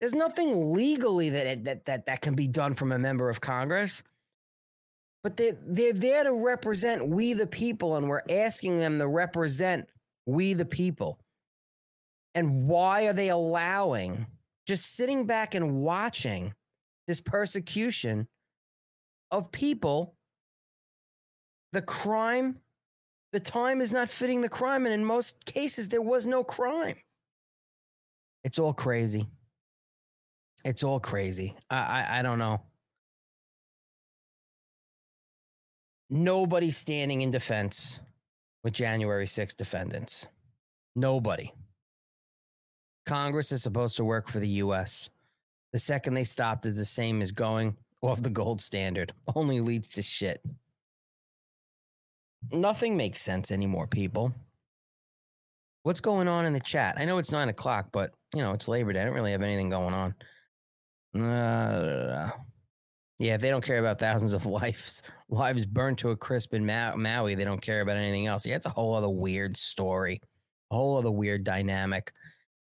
There's 0.04 0.14
nothing 0.14 0.74
legally 0.74 1.30
that 1.30 1.64
that 1.64 1.86
that 1.86 2.08
that 2.08 2.20
can 2.20 2.36
be 2.36 2.49
done 2.49 2.74
from 2.74 2.91
a 2.91 2.99
member 2.99 3.30
of 3.30 3.39
Congress. 3.39 4.04
But 5.24 5.38
they 5.38 5.54
they're 5.66 5.93
there 5.93 6.26
to 6.26 6.34
represent 6.34 7.08
we 7.08 7.32
the 7.32 7.47
people, 7.47 7.95
and 7.95 8.10
we're 8.10 8.24
asking 8.30 8.80
them 8.80 8.99
to 8.99 9.08
represent 9.08 9.88
we 10.26 10.56
the 10.56 10.66
people. 10.66 11.20
And 12.36 12.68
why 12.68 13.04
are 13.04 13.14
they 13.14 13.30
allowing 13.30 14.28
just 14.68 14.93
sitting 14.93 15.26
back 15.26 15.56
and 15.56 15.76
watching 15.76 16.54
this 17.08 17.22
persecution 17.22 18.28
of 19.32 19.54
people? 19.54 20.16
The 21.72 21.82
crime, 21.82 22.60
the 23.32 23.39
time 23.39 23.80
is 23.80 23.93
not 23.93 24.10
fitting 24.10 24.41
the 24.41 24.49
crime. 24.49 24.86
And 24.86 24.93
in 24.93 25.06
most 25.06 25.45
cases, 25.45 25.88
there 25.88 26.01
was 26.01 26.26
no 26.26 26.43
crime. 26.43 26.97
It's 28.43 28.60
all 28.60 28.74
crazy. 28.74 29.30
It's 30.64 30.84
all 30.84 30.99
crazy. 30.99 31.55
I, 31.70 31.78
I, 31.78 32.20
I 32.20 32.22
don't 32.22 32.39
know. 32.39 32.61
Nobody 36.09 36.72
standing 36.72 37.22
in 37.22 37.32
defense 37.32 37.99
with 38.64 38.74
January 38.74 39.28
6 39.28 39.55
defendants. 39.55 40.28
Nobody. 40.95 41.51
Congress 43.05 43.51
is 43.51 43.64
supposed 43.64 43.97
to 43.97 44.05
work 44.05 44.30
for 44.30 44.39
the 44.39 44.47
US. 44.47 45.09
The 45.74 45.80
second 45.80 46.14
they 46.14 46.24
stopped 46.24 46.66
is 46.66 46.78
the 46.78 46.86
same 46.86 47.22
as 47.22 47.32
going 47.32 47.76
off 48.01 48.22
the 48.22 48.30
gold 48.30 48.61
standard. 48.61 49.14
Only 49.36 49.59
leads 49.59 49.88
to 49.89 50.03
shit. 50.03 50.41
Nothing 52.51 52.95
makes 52.95 53.22
sense 53.22 53.51
anymore, 53.51 53.88
people. 53.88 54.34
What's 55.84 55.99
going 55.99 56.28
on 56.28 56.45
in 56.45 56.53
the 56.53 56.59
chat? 56.59 56.95
I 56.97 57.05
know 57.05 57.18
it's 57.18 57.32
nine 57.32 57.49
o'clock, 57.49 57.89
but 57.91 58.14
you 58.34 58.41
know, 58.41 58.53
it's 58.53 58.68
Labor 58.68 58.93
Day. 58.93 59.01
I 59.01 59.05
don't 59.05 59.14
really 59.14 59.32
have 59.32 59.41
anything 59.41 59.70
going 59.70 59.93
on. 59.93 60.14
Uh, 61.20 62.30
yeah, 63.20 63.38
they 63.38 63.49
don't 63.49 63.64
care 63.64 63.80
about 63.80 63.99
thousands 63.99 64.34
of 64.34 64.45
lives 64.47 65.03
lives 65.30 65.66
burned 65.66 65.97
to 65.99 66.09
a 66.09 66.18
crisp 66.18 66.53
in 66.53 66.66
Ma- 66.66 66.95
Maui. 66.95 67.36
They 67.36 67.45
don't 67.45 67.61
care 67.61 67.82
about 67.82 67.97
anything 67.97 68.28
else. 68.28 68.45
Yeah, 68.45 68.55
it's 68.55 68.66
a 68.66 68.70
whole 68.70 68.95
other 68.95 69.09
weird 69.09 69.55
story, 69.57 70.20
a 70.72 70.76
whole 70.76 70.97
other 70.97 71.11
weird 71.11 71.43
dynamic. 71.43 72.11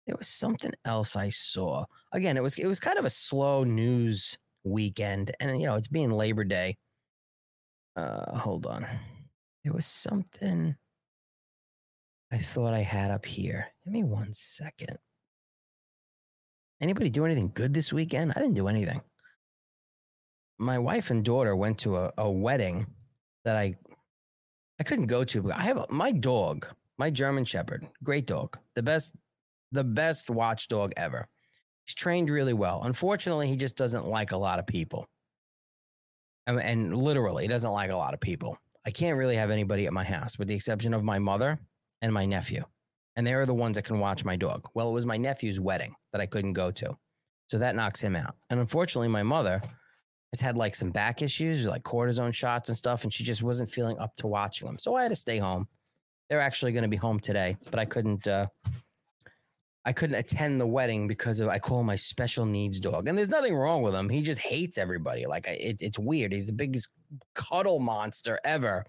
There 0.06 0.16
was 0.18 0.28
something 0.28 0.72
else 0.86 1.16
I 1.16 1.30
saw. 1.30 1.86
Again, 2.14 2.38
it 2.38 2.44
was 2.44 2.58
it 2.58 2.68
was 2.68 2.80
kind 2.80 2.98
of 2.98 3.06
a 3.06 3.10
slow 3.10 3.64
news 3.64 4.38
weekend, 4.64 5.32
and 5.40 5.60
you 5.60 5.68
know 5.68 5.76
it's 5.76 5.90
being 5.90 6.12
Labor 6.12 6.46
Day. 6.46 6.78
Uh, 7.96 8.38
hold 8.38 8.66
on, 8.68 8.88
there 9.64 9.74
was 9.74 9.86
something 9.86 10.76
I 12.32 12.38
thought 12.38 12.74
I 12.74 12.82
had 12.82 13.12
up 13.12 13.26
here. 13.26 13.68
Give 13.84 13.94
me 13.94 14.04
one 14.04 14.34
second. 14.34 14.98
Anybody 16.80 17.10
do 17.10 17.26
anything 17.26 17.52
good 17.54 17.74
this 17.74 17.92
weekend? 17.92 18.34
I 18.36 18.40
didn't 18.40 18.54
do 18.54 18.68
anything. 18.68 19.02
My 20.60 20.78
wife 20.78 21.10
and 21.10 21.24
daughter 21.24 21.56
went 21.56 21.80
to 21.80 21.98
a, 21.98 22.14
a 22.18 22.30
wedding 22.30 22.86
that 23.46 23.58
I 23.58 23.76
I 24.80 24.84
couldn't 24.84 25.08
go 25.08 25.24
to, 25.24 25.52
I 25.52 25.62
have 25.62 25.78
a, 25.78 25.86
my 25.90 26.12
dog, 26.12 26.68
my 27.00 27.10
German 27.10 27.46
Shepherd, 27.46 27.88
great 28.04 28.28
dog, 28.28 28.60
the 28.76 28.84
best 28.84 29.16
the 29.72 29.84
best 29.84 30.30
watchdog 30.30 30.94
ever. 30.98 31.28
He's 31.86 31.96
trained 31.96 32.30
really 32.30 32.54
well. 32.54 32.84
Unfortunately, 32.84 33.48
he 33.48 33.58
just 33.58 33.76
doesn't 33.76 34.06
like 34.06 34.32
a 34.32 34.38
lot 34.38 34.60
of 34.60 34.68
people. 34.68 35.08
And, 36.46 36.62
and 36.62 36.96
literally, 36.96 37.44
he 37.44 37.48
doesn't 37.48 37.72
like 37.72 37.90
a 37.90 37.96
lot 37.96 38.14
of 38.14 38.20
people. 38.20 38.58
I 38.86 38.92
can't 38.92 39.18
really 39.18 39.36
have 39.36 39.50
anybody 39.50 39.86
at 39.88 39.94
my 39.94 40.04
house, 40.04 40.38
with 40.38 40.48
the 40.48 40.56
exception 40.56 40.94
of 40.94 41.04
my 41.04 41.20
mother 41.20 41.60
and 42.02 42.14
my 42.14 42.26
nephew 42.26 42.64
and 43.18 43.26
they 43.26 43.34
are 43.34 43.48
the 43.48 43.54
ones 43.54 43.76
that 43.76 43.84
can 43.84 44.00
watch 44.00 44.24
my 44.24 44.36
dog. 44.36 44.70
Well, 44.76 44.90
it 44.90 44.94
was 44.94 45.06
my 45.06 45.18
nephew's 45.18 45.60
wedding 45.60 45.96
that 46.18 46.24
I 46.24 46.26
couldn't 46.26 46.54
go 46.54 46.72
to. 46.72 46.98
So 47.48 47.60
that 47.60 47.76
knocks 47.76 48.02
him 48.02 48.16
out. 48.16 48.36
And 48.50 48.60
unfortunately, 48.60 49.08
my 49.08 49.24
mother 49.24 49.62
has 50.34 50.42
had 50.42 50.58
like 50.58 50.76
some 50.76 50.90
back 50.90 51.22
issues, 51.22 51.66
like 51.66 51.84
cortisone 51.84 52.34
shots 52.34 52.70
and 52.70 52.78
stuff, 52.78 53.04
and 53.04 53.14
she 53.14 53.24
just 53.24 53.44
wasn't 53.44 53.70
feeling 53.70 53.98
up 54.00 54.16
to 54.18 54.28
watching 54.28 54.68
them. 54.68 54.78
So 54.80 54.96
I 54.96 55.04
had 55.04 55.12
to 55.12 55.16
stay 55.16 55.38
home. 55.38 55.68
They're 56.30 56.42
actually 56.42 56.74
going 56.74 56.84
to 56.84 56.90
be 56.90 56.98
home 56.98 57.20
today, 57.20 57.56
but 57.70 57.80
I 57.80 57.86
couldn't. 57.86 58.28
Uh, 58.28 58.48
I 59.86 59.94
couldn't 59.94 60.18
attend 60.18 60.60
the 60.60 60.68
wedding 60.68 61.08
because 61.08 61.40
of 61.40 61.48
I 61.48 61.60
call 61.60 61.82
my 61.82 61.96
special 61.96 62.46
needs 62.46 62.82
dog, 62.82 63.08
and 63.08 63.18
there's 63.18 63.30
nothing 63.30 63.56
wrong 63.56 63.82
with 63.84 63.96
him. 63.96 64.10
He 64.10 64.22
just 64.22 64.42
hates 64.42 64.78
everybody. 64.78 65.26
Like 65.26 65.46
it's 65.48 65.82
it's 65.82 65.98
weird. 65.98 66.34
He's 66.34 66.48
the 66.48 66.54
biggest 66.54 66.90
cuddle 67.36 67.80
monster 67.80 68.38
ever, 68.44 68.86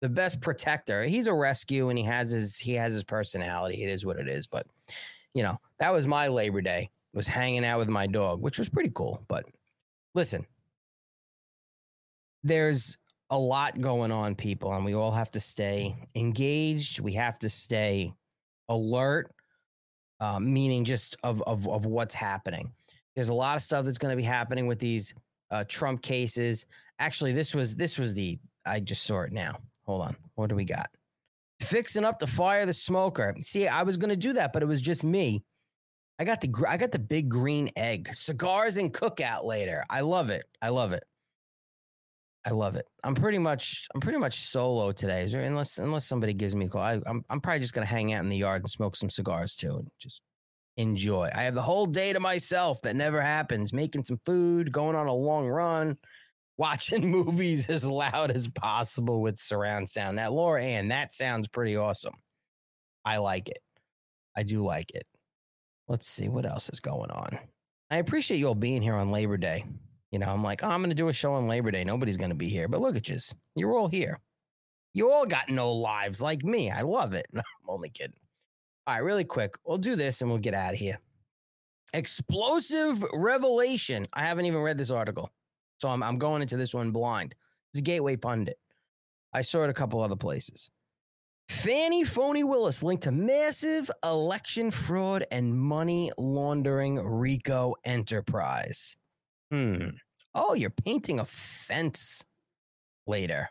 the 0.00 0.08
best 0.08 0.40
protector. 0.40 1.02
He's 1.02 1.26
a 1.26 1.34
rescue 1.34 1.90
and 1.90 1.98
he 1.98 2.04
has 2.06 2.30
his 2.30 2.56
he 2.56 2.72
has 2.72 2.94
his 2.94 3.04
personality. 3.04 3.82
It 3.82 3.90
is 3.90 4.06
what 4.06 4.18
it 4.18 4.28
is. 4.28 4.46
But 4.46 4.66
you 5.34 5.42
know, 5.42 5.56
that 5.78 5.92
was 5.92 6.06
my 6.06 6.28
Labor 6.28 6.60
Day. 6.60 6.90
Was 7.12 7.26
hanging 7.26 7.64
out 7.64 7.78
with 7.78 7.88
my 7.88 8.06
dog, 8.06 8.40
which 8.40 8.56
was 8.56 8.68
pretty 8.68 8.92
cool. 8.94 9.24
But 9.26 9.44
listen, 10.14 10.46
there's 12.44 12.96
a 13.30 13.38
lot 13.38 13.80
going 13.80 14.12
on, 14.12 14.36
people, 14.36 14.72
and 14.72 14.84
we 14.84 14.94
all 14.94 15.10
have 15.10 15.30
to 15.32 15.40
stay 15.40 15.96
engaged. 16.14 17.00
We 17.00 17.12
have 17.14 17.36
to 17.40 17.50
stay 17.50 18.12
alert, 18.68 19.32
uh, 20.20 20.38
meaning 20.38 20.84
just 20.84 21.16
of, 21.24 21.42
of 21.42 21.66
of 21.68 21.84
what's 21.84 22.14
happening. 22.14 22.72
There's 23.16 23.28
a 23.28 23.34
lot 23.34 23.56
of 23.56 23.62
stuff 23.62 23.84
that's 23.84 23.98
going 23.98 24.12
to 24.12 24.16
be 24.16 24.22
happening 24.22 24.68
with 24.68 24.78
these 24.78 25.12
uh, 25.50 25.64
Trump 25.66 26.02
cases. 26.02 26.64
Actually, 27.00 27.32
this 27.32 27.56
was 27.56 27.74
this 27.74 27.98
was 27.98 28.14
the 28.14 28.38
I 28.66 28.78
just 28.78 29.02
saw 29.02 29.22
it 29.22 29.32
now. 29.32 29.56
Hold 29.84 30.02
on. 30.02 30.16
What 30.36 30.48
do 30.48 30.54
we 30.54 30.64
got? 30.64 30.90
Fixing 31.60 32.04
up 32.04 32.18
to 32.20 32.26
fire 32.26 32.66
the 32.66 32.72
smoker. 32.72 33.34
See, 33.40 33.68
I 33.68 33.82
was 33.82 33.96
to 33.96 34.16
do 34.16 34.32
that, 34.34 34.52
but 34.52 34.62
it 34.62 34.66
was 34.66 34.80
just 34.80 35.04
me. 35.04 35.44
I 36.18 36.24
got 36.24 36.40
the 36.40 36.52
I 36.68 36.76
got 36.76 36.92
the 36.92 36.98
big 36.98 37.28
green 37.28 37.70
egg. 37.76 38.14
Cigars 38.14 38.76
and 38.76 38.92
cookout 38.92 39.44
later. 39.44 39.84
I 39.88 40.00
love 40.00 40.30
it. 40.30 40.44
I 40.60 40.68
love 40.68 40.92
it. 40.92 41.02
I 42.46 42.50
love 42.50 42.76
it. 42.76 42.86
I'm 43.04 43.14
pretty 43.14 43.38
much 43.38 43.86
I'm 43.94 44.00
pretty 44.00 44.18
much 44.18 44.40
solo 44.40 44.92
today. 44.92 45.26
There, 45.26 45.42
unless 45.42 45.78
unless 45.78 46.06
somebody 46.06 46.34
gives 46.34 46.54
me 46.54 46.66
a 46.66 46.68
call, 46.68 46.82
I, 46.82 47.00
I'm 47.06 47.24
I'm 47.28 47.40
probably 47.40 47.60
just 47.60 47.72
gonna 47.72 47.86
hang 47.86 48.12
out 48.12 48.22
in 48.22 48.30
the 48.30 48.36
yard 48.36 48.62
and 48.62 48.70
smoke 48.70 48.96
some 48.96 49.10
cigars 49.10 49.54
too, 49.54 49.70
and 49.70 49.90
just 49.98 50.22
enjoy. 50.76 51.30
I 51.34 51.42
have 51.42 51.54
the 51.54 51.62
whole 51.62 51.86
day 51.86 52.12
to 52.12 52.20
myself. 52.20 52.80
That 52.82 52.96
never 52.96 53.20
happens. 53.20 53.72
Making 53.72 54.04
some 54.04 54.20
food, 54.24 54.72
going 54.72 54.96
on 54.96 55.06
a 55.06 55.14
long 55.14 55.48
run, 55.48 55.96
watching 56.60 57.10
movies 57.10 57.68
as 57.68 57.84
loud 57.84 58.30
as 58.30 58.46
possible 58.48 59.22
with 59.22 59.38
surround 59.38 59.88
sound. 59.88 60.16
Now, 60.16 60.30
Laura 60.30 60.62
Ann, 60.62 60.88
that 60.88 61.12
sounds 61.14 61.48
pretty 61.48 61.76
awesome. 61.76 62.12
I 63.04 63.16
like 63.16 63.48
it. 63.48 63.58
I 64.36 64.42
do 64.42 64.62
like 64.62 64.90
it. 64.94 65.06
Let's 65.88 66.06
see 66.06 66.28
what 66.28 66.44
else 66.46 66.68
is 66.68 66.78
going 66.78 67.10
on. 67.10 67.38
I 67.90 67.96
appreciate 67.96 68.36
you 68.36 68.48
all 68.48 68.54
being 68.54 68.82
here 68.82 68.94
on 68.94 69.10
Labor 69.10 69.38
Day. 69.38 69.64
You 70.12 70.18
know, 70.18 70.28
I'm 70.28 70.44
like, 70.44 70.62
oh, 70.62 70.68
I'm 70.68 70.80
going 70.80 70.90
to 70.90 70.94
do 70.94 71.08
a 71.08 71.12
show 71.12 71.32
on 71.32 71.48
Labor 71.48 71.70
Day. 71.70 71.82
Nobody's 71.82 72.18
going 72.18 72.30
to 72.30 72.36
be 72.36 72.48
here. 72.48 72.68
But 72.68 72.82
look 72.82 72.94
at 72.94 73.08
you. 73.08 73.16
You're 73.56 73.76
all 73.76 73.88
here. 73.88 74.20
You 74.92 75.10
all 75.10 75.24
got 75.24 75.48
no 75.48 75.72
lives 75.72 76.20
like 76.20 76.44
me. 76.44 76.70
I 76.70 76.82
love 76.82 77.14
it. 77.14 77.26
No, 77.32 77.40
I'm 77.40 77.70
only 77.70 77.88
kidding. 77.88 78.14
All 78.86 78.94
right, 78.94 79.02
really 79.02 79.24
quick. 79.24 79.54
We'll 79.64 79.78
do 79.78 79.96
this 79.96 80.20
and 80.20 80.30
we'll 80.30 80.40
get 80.40 80.54
out 80.54 80.74
of 80.74 80.78
here. 80.78 80.98
Explosive 81.94 83.02
revelation. 83.14 84.06
I 84.12 84.22
haven't 84.22 84.46
even 84.46 84.60
read 84.60 84.78
this 84.78 84.90
article. 84.90 85.30
So 85.80 85.88
I'm, 85.88 86.02
I'm 86.02 86.18
going 86.18 86.42
into 86.42 86.56
this 86.56 86.74
one 86.74 86.90
blind. 86.90 87.34
It's 87.72 87.80
a 87.80 87.82
Gateway 87.82 88.16
Pundit. 88.16 88.58
I 89.32 89.42
saw 89.42 89.64
it 89.64 89.70
a 89.70 89.74
couple 89.74 90.02
other 90.02 90.16
places. 90.16 90.70
Fani 91.48 92.04
Phony 92.04 92.44
Willis 92.44 92.82
linked 92.82 93.04
to 93.04 93.12
massive 93.12 93.90
election 94.04 94.70
fraud 94.70 95.26
and 95.32 95.58
money 95.58 96.12
laundering 96.16 96.96
RICO 96.96 97.74
enterprise. 97.84 98.96
Hmm. 99.50 99.88
Oh, 100.34 100.54
you're 100.54 100.70
painting 100.70 101.18
a 101.18 101.24
fence 101.24 102.24
later. 103.06 103.50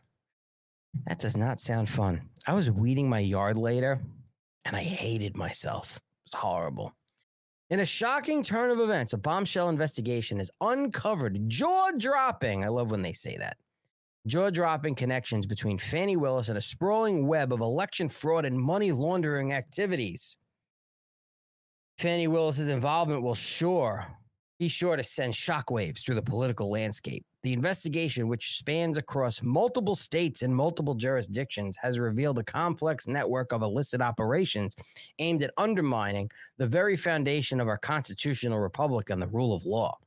That 1.07 1.19
does 1.19 1.35
not 1.35 1.59
sound 1.59 1.89
fun. 1.89 2.21
I 2.47 2.53
was 2.53 2.71
weeding 2.71 3.09
my 3.09 3.19
yard 3.19 3.57
later 3.57 3.99
and 4.65 4.75
I 4.75 4.83
hated 4.83 5.35
myself. 5.35 5.97
It 5.97 6.31
was 6.33 6.41
horrible. 6.41 6.93
In 7.69 7.81
a 7.81 7.85
shocking 7.85 8.41
turn 8.41 8.71
of 8.71 8.79
events, 8.79 9.13
a 9.13 9.17
bombshell 9.17 9.69
investigation 9.69 10.39
has 10.39 10.49
uncovered 10.59 11.47
jaw 11.47 11.91
dropping. 11.97 12.63
I 12.63 12.67
love 12.67 12.89
when 12.89 13.03
they 13.03 13.13
say 13.13 13.37
that. 13.37 13.57
Jaw 14.25 14.49
dropping 14.49 14.95
connections 14.95 15.45
between 15.45 15.77
Fani 15.77 16.17
Willis 16.17 16.49
and 16.49 16.57
a 16.57 16.61
sprawling 16.61 17.27
web 17.27 17.53
of 17.53 17.61
election 17.61 18.09
fraud 18.09 18.45
and 18.45 18.59
money 18.59 18.91
laundering 18.91 19.53
activities. 19.53 20.35
Fani 21.99 22.27
Willis's 22.27 22.69
involvement 22.69 23.21
will 23.21 23.35
sure 23.35 24.07
be 24.59 24.67
sure 24.67 24.97
to 24.97 25.03
send 25.03 25.33
shockwaves 25.33 26.03
through 26.03 26.15
the 26.15 26.21
political 26.21 26.69
landscape. 26.69 27.25
The 27.43 27.53
investigation, 27.53 28.27
which 28.27 28.57
spans 28.57 28.97
across 28.97 29.41
multiple 29.41 29.95
states 29.95 30.41
and 30.41 30.53
multiple 30.53 30.95
jurisdictions, 30.95 31.77
has 31.81 31.97
revealed 31.97 32.37
a 32.39 32.43
complex 32.43 33.07
network 33.07 33.53
of 33.53 33.61
illicit 33.61 34.01
operations 34.01 34.75
aimed 35.19 35.41
at 35.43 35.53
undermining 35.57 36.29
the 36.57 36.67
very 36.67 36.97
foundation 36.97 37.61
of 37.61 37.69
our 37.69 37.77
constitutional 37.77 38.59
republic 38.59 39.09
and 39.09 39.21
the 39.21 39.27
rule 39.27 39.55
of 39.55 39.65
law. 39.65 39.97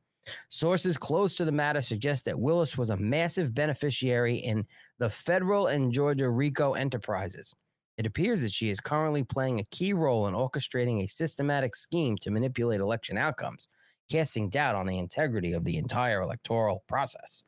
Sources 0.51 0.99
close 0.99 1.35
to 1.35 1.47
the 1.47 1.51
matter 1.51 1.81
suggest 1.81 2.27
that 2.27 2.39
Willis 2.39 2.77
was 2.77 2.91
a 2.91 2.97
massive 2.99 3.55
beneficiary 3.55 4.37
in 4.37 4.67
the 4.99 5.09
federal 5.09 5.69
and 5.69 5.91
Georgia 5.91 6.29
RICO 6.29 6.75
enterprises. 6.75 7.57
It 7.97 8.07
appears 8.07 8.43
that 8.43 8.53
she 8.53 8.69
is 8.69 8.81
currently 8.81 9.25
playing 9.25 9.61
a 9.61 9.65
key 9.65 9.93
role 9.93 10.27
in 10.27 10.35
orchestrating 10.35 11.03
a 11.03 11.09
systematic 11.09 11.75
scheme 11.75 12.17
to 12.19 12.31
manipulate 12.31 12.81
election 12.81 13.19
outcomes, 13.19 13.69
casting 14.11 14.49
doubt 14.49 14.75
on 14.75 14.87
the 14.87 14.99
integrity 14.99 15.53
of 15.53 15.65
the 15.65 15.77
entire 15.77 16.21
electoral 16.21 16.85
process. 16.89 17.45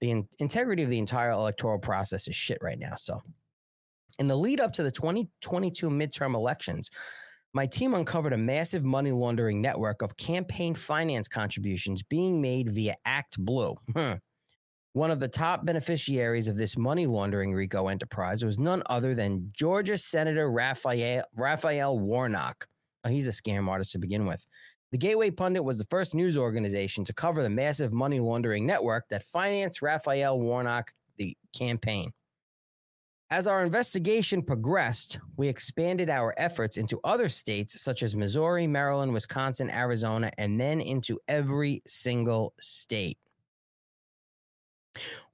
The 0.00 0.10
in- 0.10 0.28
integrity 0.38 0.82
of 0.82 0.90
the 0.90 0.98
entire 0.98 1.30
electoral 1.30 1.78
process 1.78 2.28
is 2.28 2.36
shit 2.36 2.58
right 2.62 2.78
now. 2.78 2.96
So, 2.96 3.20
in 4.18 4.26
the 4.26 4.36
lead 4.36 4.60
up 4.60 4.72
to 4.74 4.82
the 4.82 4.90
2022 4.90 5.88
midterm 5.90 6.34
elections, 6.34 6.90
my 7.54 7.66
team 7.66 7.94
uncovered 7.94 8.32
a 8.32 8.38
massive 8.38 8.84
money 8.84 9.10
laundering 9.10 9.60
network 9.60 10.02
of 10.02 10.16
campaign 10.16 10.74
finance 10.74 11.28
contributions 11.28 12.02
being 12.02 12.40
made 12.40 12.70
via 12.72 12.94
Act 13.04 13.38
Blue. 13.38 13.74
One 14.92 15.10
of 15.10 15.20
the 15.20 15.28
top 15.28 15.64
beneficiaries 15.64 16.48
of 16.48 16.56
this 16.56 16.76
money 16.76 17.06
laundering 17.06 17.52
RICO 17.52 17.88
enterprise 17.88 18.44
was 18.44 18.58
none 18.58 18.82
other 18.86 19.14
than 19.14 19.50
Georgia 19.52 19.96
Senator 19.96 20.50
Raphael, 20.50 21.22
Raphael 21.36 21.98
Warnock. 21.98 22.66
He's 23.06 23.28
a 23.28 23.30
scam 23.30 23.68
artist 23.68 23.92
to 23.92 23.98
begin 23.98 24.26
with. 24.26 24.44
The 24.90 24.98
Gateway 24.98 25.30
Pundit 25.30 25.64
was 25.64 25.78
the 25.78 25.84
first 25.84 26.14
news 26.14 26.38
organization 26.38 27.04
to 27.04 27.12
cover 27.12 27.42
the 27.42 27.50
massive 27.50 27.92
money 27.92 28.20
laundering 28.20 28.64
network 28.64 29.08
that 29.10 29.22
financed 29.24 29.82
Raphael 29.82 30.40
Warnock 30.40 30.92
the 31.18 31.36
campaign. 31.54 32.12
As 33.30 33.46
our 33.46 33.62
investigation 33.62 34.42
progressed, 34.42 35.18
we 35.36 35.48
expanded 35.48 36.08
our 36.08 36.32
efforts 36.38 36.78
into 36.78 36.98
other 37.04 37.28
states 37.28 37.78
such 37.78 38.02
as 38.02 38.16
Missouri, 38.16 38.66
Maryland, 38.66 39.12
Wisconsin, 39.12 39.70
Arizona, 39.70 40.30
and 40.38 40.58
then 40.58 40.80
into 40.80 41.18
every 41.28 41.82
single 41.86 42.54
state. 42.58 43.18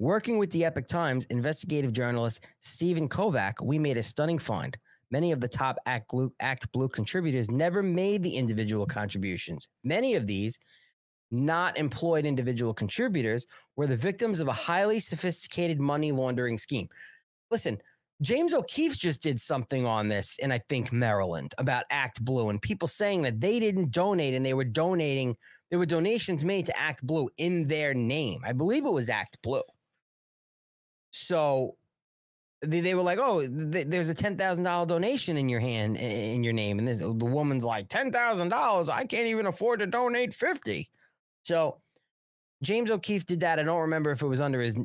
Working 0.00 0.38
with 0.38 0.50
the 0.50 0.64
Epoch 0.64 0.88
Times 0.88 1.26
investigative 1.26 1.92
journalist 1.92 2.44
Steven 2.60 3.08
Kovac, 3.08 3.64
we 3.64 3.78
made 3.78 3.96
a 3.96 4.02
stunning 4.02 4.40
find. 4.40 4.76
Many 5.10 5.32
of 5.32 5.40
the 5.40 5.48
top 5.48 5.76
Act 5.86 6.10
Blue, 6.10 6.32
Act 6.40 6.70
Blue 6.72 6.88
contributors 6.88 7.50
never 7.50 7.82
made 7.82 8.22
the 8.22 8.36
individual 8.36 8.86
contributions. 8.86 9.68
Many 9.82 10.14
of 10.14 10.26
these 10.26 10.58
not 11.30 11.76
employed 11.76 12.24
individual 12.24 12.74
contributors 12.74 13.46
were 13.76 13.86
the 13.86 13.96
victims 13.96 14.40
of 14.40 14.48
a 14.48 14.52
highly 14.52 15.00
sophisticated 15.00 15.80
money 15.80 16.12
laundering 16.12 16.58
scheme 16.58 16.88
listen, 17.54 17.78
James 18.20 18.52
O'Keefe 18.52 18.98
just 18.98 19.22
did 19.22 19.40
something 19.40 19.86
on 19.86 20.08
this 20.08 20.38
and 20.42 20.52
I 20.52 20.60
think, 20.68 20.92
Maryland 20.92 21.54
about 21.58 21.84
Act 21.90 22.24
Blue 22.24 22.50
and 22.50 22.60
people 22.60 22.88
saying 22.88 23.22
that 23.22 23.40
they 23.40 23.60
didn't 23.60 23.92
donate 23.92 24.34
and 24.34 24.44
they 24.44 24.54
were 24.54 24.64
donating, 24.64 25.36
there 25.70 25.78
were 25.78 25.86
donations 25.86 26.44
made 26.44 26.66
to 26.66 26.78
Act 26.78 27.06
Blue 27.06 27.28
in 27.38 27.66
their 27.68 27.94
name. 27.94 28.40
I 28.44 28.52
believe 28.52 28.86
it 28.86 28.92
was 28.92 29.08
Act 29.08 29.40
Blue. 29.42 29.62
So 31.12 31.76
they, 32.64 32.80
they 32.80 32.94
were 32.94 33.02
like, 33.02 33.18
oh, 33.20 33.40
th- 33.40 33.86
there's 33.88 34.10
a 34.10 34.14
$10,000 34.14 34.88
donation 34.88 35.36
in 35.36 35.48
your 35.48 35.60
hand, 35.60 35.96
in 35.96 36.42
your 36.44 36.52
name. 36.52 36.78
And 36.78 36.88
this, 36.88 36.98
the 36.98 37.12
woman's 37.12 37.64
like, 37.64 37.88
$10,000? 37.88 38.88
I 38.90 39.04
can't 39.04 39.26
even 39.26 39.46
afford 39.46 39.80
to 39.80 39.86
donate 39.86 40.34
50. 40.34 40.88
So 41.42 41.80
James 42.62 42.90
O'Keefe 42.90 43.26
did 43.26 43.40
that. 43.40 43.58
I 43.58 43.62
don't 43.62 43.82
remember 43.82 44.10
if 44.10 44.22
it 44.22 44.26
was 44.26 44.40
under 44.40 44.60
his 44.60 44.76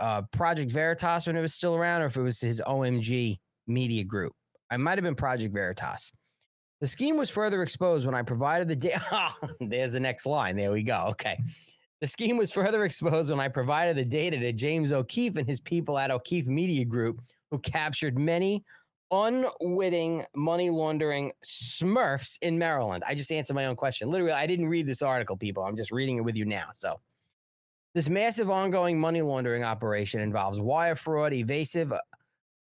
uh, 0.00 0.22
Project 0.32 0.72
Veritas 0.72 1.26
when 1.26 1.36
it 1.36 1.40
was 1.40 1.54
still 1.54 1.76
around, 1.76 2.02
or 2.02 2.06
if 2.06 2.16
it 2.16 2.22
was 2.22 2.40
his 2.40 2.62
OMG 2.66 3.38
Media 3.66 4.04
Group. 4.04 4.32
I 4.70 4.76
might 4.76 4.98
have 4.98 5.04
been 5.04 5.14
Project 5.14 5.52
Veritas. 5.52 6.12
The 6.80 6.86
scheme 6.86 7.16
was 7.16 7.28
further 7.28 7.62
exposed 7.62 8.06
when 8.06 8.14
I 8.14 8.22
provided 8.22 8.68
the 8.68 8.76
data. 8.76 9.30
There's 9.60 9.92
the 9.92 10.00
next 10.00 10.26
line. 10.26 10.56
There 10.56 10.72
we 10.72 10.82
go. 10.82 11.06
Okay. 11.10 11.38
The 12.00 12.06
scheme 12.06 12.36
was 12.36 12.50
further 12.50 12.84
exposed 12.86 13.30
when 13.30 13.40
I 13.40 13.48
provided 13.48 13.96
the 13.96 14.04
data 14.04 14.38
to 14.38 14.52
James 14.52 14.92
O'Keefe 14.92 15.36
and 15.36 15.48
his 15.48 15.60
people 15.60 15.98
at 15.98 16.10
O'Keefe 16.10 16.46
Media 16.46 16.84
Group, 16.84 17.20
who 17.50 17.58
captured 17.58 18.18
many 18.18 18.64
unwitting 19.10 20.24
money 20.36 20.70
laundering 20.70 21.32
smurfs 21.44 22.38
in 22.42 22.58
Maryland. 22.58 23.02
I 23.06 23.14
just 23.14 23.32
answered 23.32 23.54
my 23.54 23.66
own 23.66 23.76
question. 23.76 24.10
Literally, 24.10 24.32
I 24.32 24.46
didn't 24.46 24.68
read 24.68 24.86
this 24.86 25.02
article, 25.02 25.36
people. 25.36 25.64
I'm 25.64 25.76
just 25.76 25.90
reading 25.90 26.18
it 26.18 26.24
with 26.24 26.36
you 26.36 26.44
now. 26.44 26.66
So 26.74 27.00
this 27.94 28.08
massive 28.08 28.50
ongoing 28.50 28.98
money 29.00 29.22
laundering 29.22 29.64
operation 29.64 30.20
involves 30.20 30.60
wire 30.60 30.94
fraud, 30.94 31.32
evasive 31.32 31.92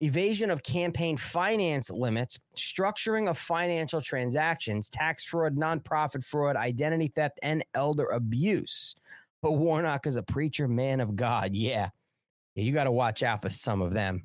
evasion 0.02 0.50
of 0.50 0.64
campaign 0.64 1.16
finance 1.16 1.92
limits, 1.92 2.40
structuring 2.56 3.30
of 3.30 3.38
financial 3.38 4.02
transactions, 4.02 4.90
tax 4.90 5.24
fraud, 5.24 5.56
nonprofit 5.56 6.26
fraud, 6.26 6.56
identity 6.56 7.12
theft, 7.16 7.40
and 7.44 7.64
elder 7.76 8.08
abuse. 8.08 8.96
But 9.42 9.54
Warnock 9.54 10.08
is 10.08 10.16
a 10.16 10.24
preacher 10.24 10.68
man 10.68 11.00
of 11.00 11.16
God. 11.16 11.54
Yeah. 11.54 11.90
yeah 12.56 12.64
you 12.64 12.72
got 12.72 12.84
to 12.86 12.92
watch 12.92 13.24
out 13.24 13.42
for 13.42 13.50
some 13.50 13.82
of 13.82 13.94
them. 13.94 14.24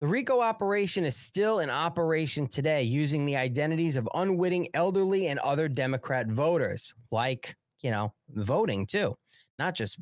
The 0.00 0.08
RICO 0.08 0.40
operation 0.40 1.04
is 1.04 1.16
still 1.16 1.60
in 1.60 1.70
operation 1.70 2.48
today 2.48 2.82
using 2.82 3.24
the 3.24 3.36
identities 3.36 3.96
of 3.96 4.08
unwitting 4.14 4.68
elderly 4.74 5.28
and 5.28 5.38
other 5.38 5.68
Democrat 5.68 6.28
voters, 6.28 6.92
like 7.10 7.54
you 7.80 7.90
know, 7.90 8.12
voting 8.30 8.86
too, 8.86 9.16
not 9.58 9.74
just 9.74 9.98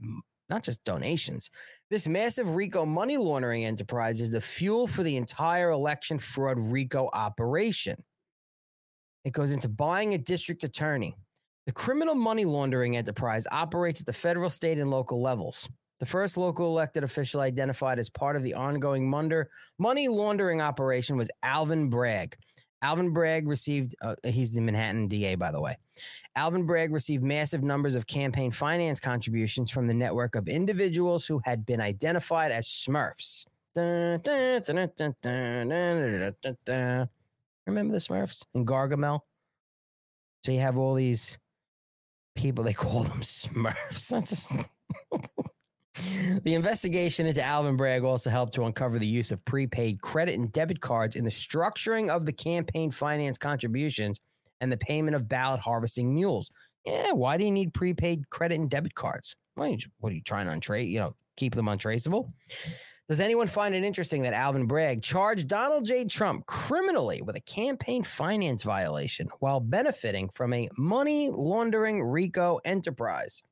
not 0.51 0.62
just 0.62 0.82
donations. 0.85 1.51
This 1.91 2.07
massive 2.07 2.57
RICO 2.57 2.85
money 2.85 3.16
laundering 3.16 3.64
enterprise 3.64 4.20
is 4.20 4.30
the 4.30 4.41
fuel 4.41 4.87
for 4.87 5.03
the 5.03 5.16
entire 5.16 5.70
election 5.70 6.18
fraud 6.18 6.59
RICO 6.59 7.09
operation. 7.12 8.03
It 9.24 9.32
goes 9.32 9.53
into 9.53 9.68
buying 9.68 10.14
a 10.14 10.18
district 10.18 10.64
attorney. 10.64 11.16
The 11.67 11.73
criminal 11.73 12.15
money 12.15 12.45
laundering 12.45 12.97
enterprise 12.97 13.47
operates 13.51 14.01
at 14.01 14.07
the 14.07 14.12
federal, 14.12 14.51
state, 14.51 14.79
and 14.79 14.91
local 14.91 15.23
levels. 15.23 15.69
The 16.01 16.07
first 16.07 16.37
local 16.37 16.67
elected 16.67 17.05
official 17.05 17.41
identified 17.41 17.99
as 17.99 18.11
part 18.11 18.37
of 18.37 18.43
the 18.43 18.53
ongoing 18.53 19.09
money 19.09 20.09
laundering 20.09 20.61
operation 20.61 21.17
was 21.17 21.31
Alvin 21.43 21.89
Bragg. 21.89 22.37
Alvin 22.83 23.15
Bragg 23.15 23.49
received, 23.49 23.95
uh, 24.03 24.15
he's 24.25 24.53
the 24.53 24.61
Manhattan 24.61 25.09
DA, 25.09 25.37
by 25.37 25.51
the 25.51 25.61
way. 25.61 25.75
Alvin 26.37 26.67
Bragg 26.67 26.93
received 26.93 27.23
massive 27.25 27.62
numbers 27.62 27.95
of 27.95 28.07
campaign 28.07 28.51
finance 28.51 29.01
contributions 29.01 29.71
from 29.71 29.87
the 29.87 29.95
network 29.95 30.35
of 30.35 30.49
individuals 30.49 31.27
who 31.27 31.41
had 31.45 31.65
been 31.65 31.81
identified 31.81 32.53
as 32.53 32.67
Smurfs. 32.67 33.47
Remember 37.67 37.95
the 37.95 38.01
Smurfs 38.01 38.45
in 38.55 38.67
Gargamel? 38.67 39.21
So 40.43 40.53
you 40.53 40.61
have 40.61 40.77
all 40.77 40.93
these 40.93 41.39
people, 42.35 42.64
they 42.64 42.72
call 42.74 43.03
them 43.05 43.20
Smurfs. 43.20 44.66
The 46.42 46.54
investigation 46.54 47.26
into 47.26 47.42
Alvin 47.42 47.76
Bragg 47.76 48.03
also 48.03 48.29
helped 48.29 48.54
to 48.54 48.64
uncover 48.64 48.99
the 48.99 49.07
use 49.07 49.30
of 49.30 49.45
prepaid 49.45 50.00
credit 50.03 50.34
and 50.34 50.50
debit 50.50 50.80
cards 50.80 51.14
in 51.14 51.25
the 51.25 51.30
structuring 51.30 52.11
of 52.11 52.26
the 52.26 52.33
campaign 52.33 52.91
finance 52.91 53.38
contributions 53.38 54.21
and 54.61 54.72
the 54.72 54.76
payment 54.76 55.14
of 55.14 55.29
ballot 55.29 55.61
harvesting 55.61 56.13
mules. 56.13 56.50
Yeah, 56.84 57.13
why 57.13 57.37
do 57.37 57.45
you 57.45 57.53
need 57.53 57.72
prepaid 57.72 58.29
credit 58.30 58.57
and 58.57 58.68
debit 58.68 58.95
cards? 58.95 59.37
What 59.54 59.67
are 59.67 59.71
you, 59.71 59.79
what 60.00 60.13
are 60.13 60.17
you 60.17 60.22
trying 60.22 60.46
to 60.46 60.53
untrace? 60.53 60.91
You 60.91 60.99
know, 60.99 61.17
keep 61.37 61.54
them 61.54 61.68
untraceable? 61.68 62.33
Does 63.07 63.21
anyone 63.21 63.49
find 63.49 63.75
it 63.75 63.85
interesting 63.85 64.22
that 64.22 64.33
Alvin 64.33 64.67
Bragg 64.67 65.03
charged 65.03 65.47
Donald 65.47 65.85
J. 65.85 66.07
Trump 66.07 66.47
criminally 66.47 67.21
with 67.21 67.37
a 67.37 67.41
campaign 67.41 68.03
finance 68.03 68.63
violation 68.63 69.29
while 69.41 69.61
benefiting 69.61 70.31
from 70.31 70.55
a 70.55 70.71
money 70.79 71.29
laundering 71.29 72.03
RICO 72.03 72.61
enterprise? 72.64 73.43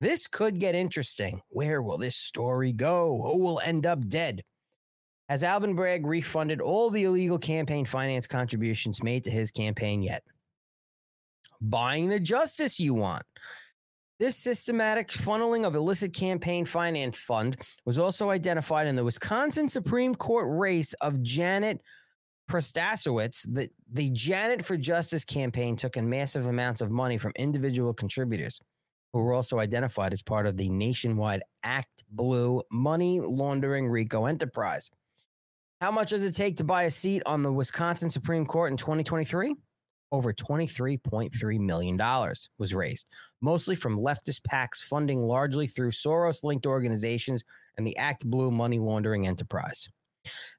This 0.00 0.26
could 0.26 0.58
get 0.58 0.74
interesting. 0.74 1.42
Where 1.50 1.82
will 1.82 1.98
this 1.98 2.16
story 2.16 2.72
go? 2.72 3.20
Who 3.30 3.42
will 3.42 3.60
end 3.60 3.84
up 3.84 4.08
dead? 4.08 4.42
Has 5.28 5.42
Alvin 5.42 5.74
Bragg 5.74 6.06
refunded 6.06 6.62
all 6.62 6.88
the 6.88 7.04
illegal 7.04 7.38
campaign 7.38 7.84
finance 7.84 8.26
contributions 8.26 9.02
made 9.02 9.24
to 9.24 9.30
his 9.30 9.50
campaign 9.50 10.02
yet? 10.02 10.22
Buying 11.60 12.08
the 12.08 12.20
justice 12.20 12.80
you 12.80 12.94
want. 12.94 13.26
This 14.18 14.36
systematic 14.36 15.10
funneling 15.10 15.64
of 15.64 15.76
illicit 15.76 16.12
campaign 16.12 16.64
finance 16.64 17.16
fund 17.16 17.56
was 17.84 18.00
also 18.00 18.30
identified 18.30 18.88
in 18.88 18.96
the 18.96 19.04
Wisconsin 19.04 19.68
Supreme 19.68 20.12
Court 20.12 20.48
race 20.58 20.92
of 20.94 21.22
Janet 21.22 21.80
Protasiewicz. 22.50 23.46
The, 23.54 23.68
the 23.92 24.10
Janet 24.10 24.64
for 24.64 24.76
Justice 24.76 25.24
campaign 25.24 25.76
took 25.76 25.96
in 25.96 26.10
massive 26.10 26.48
amounts 26.48 26.80
of 26.80 26.90
money 26.90 27.16
from 27.16 27.32
individual 27.36 27.94
contributors 27.94 28.58
who 29.12 29.20
were 29.20 29.32
also 29.32 29.60
identified 29.60 30.12
as 30.12 30.22
part 30.22 30.46
of 30.46 30.56
the 30.56 30.68
nationwide 30.68 31.42
Act 31.62 32.02
Blue 32.10 32.60
money 32.72 33.20
laundering 33.20 33.86
RICO 33.86 34.26
enterprise. 34.26 34.90
How 35.80 35.92
much 35.92 36.10
does 36.10 36.24
it 36.24 36.34
take 36.34 36.56
to 36.56 36.64
buy 36.64 36.84
a 36.84 36.90
seat 36.90 37.22
on 37.24 37.44
the 37.44 37.52
Wisconsin 37.52 38.10
Supreme 38.10 38.44
Court 38.44 38.72
in 38.72 38.76
2023? 38.76 39.54
Over 40.10 40.32
$23.3 40.32 41.58
million 41.60 41.98
was 42.58 42.74
raised, 42.74 43.06
mostly 43.40 43.74
from 43.74 43.98
leftist 43.98 44.40
PACs 44.50 44.82
funding 44.82 45.20
largely 45.20 45.66
through 45.66 45.90
Soros 45.90 46.44
linked 46.44 46.66
organizations 46.66 47.44
and 47.76 47.86
the 47.86 47.96
Act 47.96 48.24
Blue 48.24 48.50
money 48.50 48.78
laundering 48.78 49.26
enterprise. 49.26 49.88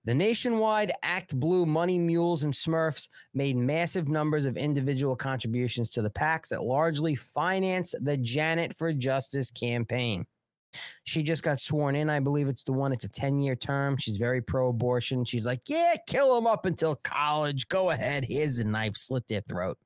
The 0.05 0.15
nationwide 0.15 0.91
Act 1.03 1.35
Blue 1.39 1.65
Money 1.65 1.99
Mules 1.99 2.43
and 2.43 2.53
Smurfs 2.53 3.09
made 3.33 3.55
massive 3.55 4.07
numbers 4.07 4.45
of 4.45 4.57
individual 4.57 5.15
contributions 5.15 5.91
to 5.91 6.01
the 6.01 6.09
PACs 6.09 6.49
that 6.49 6.63
largely 6.63 7.15
financed 7.15 7.95
the 8.01 8.17
Janet 8.17 8.75
for 8.77 8.93
Justice 8.93 9.51
campaign. 9.51 10.25
She 11.03 11.23
just 11.23 11.43
got 11.43 11.59
sworn 11.59 11.95
in. 11.95 12.09
I 12.09 12.19
believe 12.19 12.47
it's 12.47 12.63
the 12.63 12.73
one. 12.73 12.93
It's 12.93 13.05
a 13.05 13.09
10 13.09 13.39
year 13.39 13.55
term. 13.55 13.97
She's 13.97 14.17
very 14.17 14.41
pro 14.41 14.69
abortion. 14.69 15.25
She's 15.25 15.45
like, 15.45 15.61
yeah, 15.67 15.95
kill 16.07 16.35
them 16.35 16.47
up 16.47 16.65
until 16.65 16.95
college. 16.95 17.67
Go 17.67 17.89
ahead. 17.89 18.25
Here's 18.27 18.59
a 18.59 18.63
knife. 18.63 18.97
Slit 18.97 19.27
their 19.27 19.41
throat. 19.41 19.77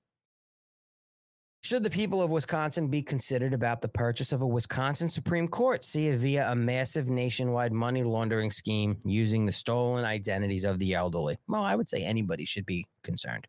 Should 1.64 1.84
the 1.84 1.90
people 1.90 2.22
of 2.22 2.30
Wisconsin 2.30 2.90
be 2.90 3.02
considered 3.02 3.54
about 3.54 3.82
the 3.82 3.88
purchase 3.88 4.34
of 4.34 4.42
a 4.42 4.48
Wisconsin 4.48 5.08
Supreme 5.08 5.48
Court, 5.48 5.82
see 5.82 6.14
via 6.14 6.52
a 6.52 6.56
massive 6.56 7.10
nationwide 7.10 7.72
money 7.72 8.04
laundering 8.04 8.52
scheme 8.52 8.98
using 9.06 9.46
the 9.46 9.52
stolen 9.54 10.04
identities 10.04 10.66
of 10.66 10.78
the 10.78 10.94
elderly? 10.94 11.38
Well, 11.48 11.64
I 11.64 11.76
would 11.76 11.88
say 11.88 12.04
anybody 12.04 12.44
should 12.44 12.66
be 12.66 12.86
concerned. 13.02 13.48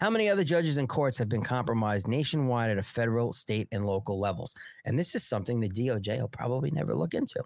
How 0.00 0.10
many 0.10 0.28
other 0.28 0.44
judges 0.44 0.76
and 0.76 0.88
courts 0.88 1.18
have 1.18 1.28
been 1.28 1.42
compromised 1.42 2.08
nationwide 2.08 2.70
at 2.70 2.78
a 2.78 2.82
federal, 2.82 3.32
state, 3.32 3.68
and 3.72 3.84
local 3.84 4.18
levels? 4.18 4.54
And 4.84 4.98
this 4.98 5.14
is 5.14 5.24
something 5.24 5.60
the 5.60 5.68
DOJ 5.68 6.20
will 6.20 6.28
probably 6.28 6.70
never 6.70 6.94
look 6.94 7.14
into. 7.14 7.42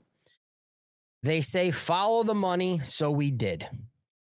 They 1.22 1.40
say, 1.40 1.70
follow 1.70 2.24
the 2.24 2.34
money, 2.34 2.80
so 2.82 3.10
we 3.10 3.30
did. 3.30 3.66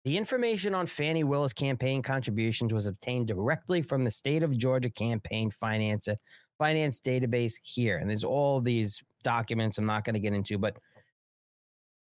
The 0.04 0.16
information 0.16 0.74
on 0.74 0.86
Fani 0.86 1.22
Willis 1.22 1.52
campaign 1.52 2.02
contributions 2.02 2.72
was 2.72 2.86
obtained 2.86 3.28
directly 3.28 3.82
from 3.82 4.04
the 4.04 4.10
state 4.10 4.42
of 4.42 4.56
Georgia 4.56 4.90
campaign 4.90 5.50
finance 5.50 6.08
finance 6.58 7.00
database 7.00 7.54
here. 7.62 7.98
And 7.98 8.10
there's 8.10 8.24
all 8.24 8.60
these 8.60 9.00
documents 9.22 9.78
I'm 9.78 9.84
not 9.84 10.04
going 10.04 10.14
to 10.14 10.20
get 10.20 10.34
into, 10.34 10.58
but 10.58 10.76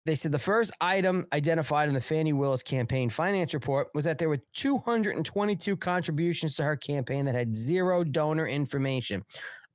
they 0.05 0.15
said 0.15 0.31
the 0.31 0.39
first 0.39 0.71
item 0.81 1.27
identified 1.31 1.87
in 1.87 1.93
the 1.93 2.01
Fani 2.01 2.33
Willis 2.33 2.63
campaign 2.63 3.09
finance 3.09 3.53
report 3.53 3.89
was 3.93 4.03
that 4.05 4.17
there 4.17 4.29
were 4.29 4.39
222 4.55 5.77
contributions 5.77 6.55
to 6.55 6.63
her 6.63 6.75
campaign 6.75 7.25
that 7.25 7.35
had 7.35 7.55
zero 7.55 8.03
donor 8.03 8.47
information. 8.47 9.23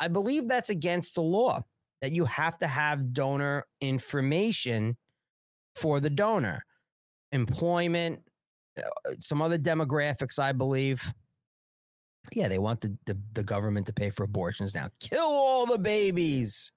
I 0.00 0.08
believe 0.08 0.48
that's 0.48 0.70
against 0.70 1.14
the 1.14 1.22
law 1.22 1.62
that 2.02 2.12
you 2.12 2.24
have 2.24 2.58
to 2.58 2.66
have 2.66 3.12
donor 3.12 3.66
information 3.80 4.96
for 5.76 6.00
the 6.00 6.10
donor 6.10 6.64
employment, 7.32 8.20
uh, 8.78 9.12
some 9.20 9.40
other 9.40 9.58
demographics, 9.58 10.38
I 10.38 10.52
believe. 10.52 11.02
Yeah, 12.32 12.48
they 12.48 12.58
want 12.58 12.80
the, 12.80 12.96
the, 13.06 13.16
the 13.34 13.44
government 13.44 13.86
to 13.86 13.92
pay 13.92 14.10
for 14.10 14.24
abortions 14.24 14.74
now. 14.74 14.88
Kill 14.98 15.20
all 15.20 15.66
the 15.66 15.78
babies. 15.78 16.72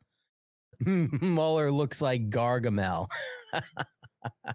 Mueller 0.86 1.72
looks 1.72 2.02
like 2.02 2.30
Gargamel. 2.30 3.08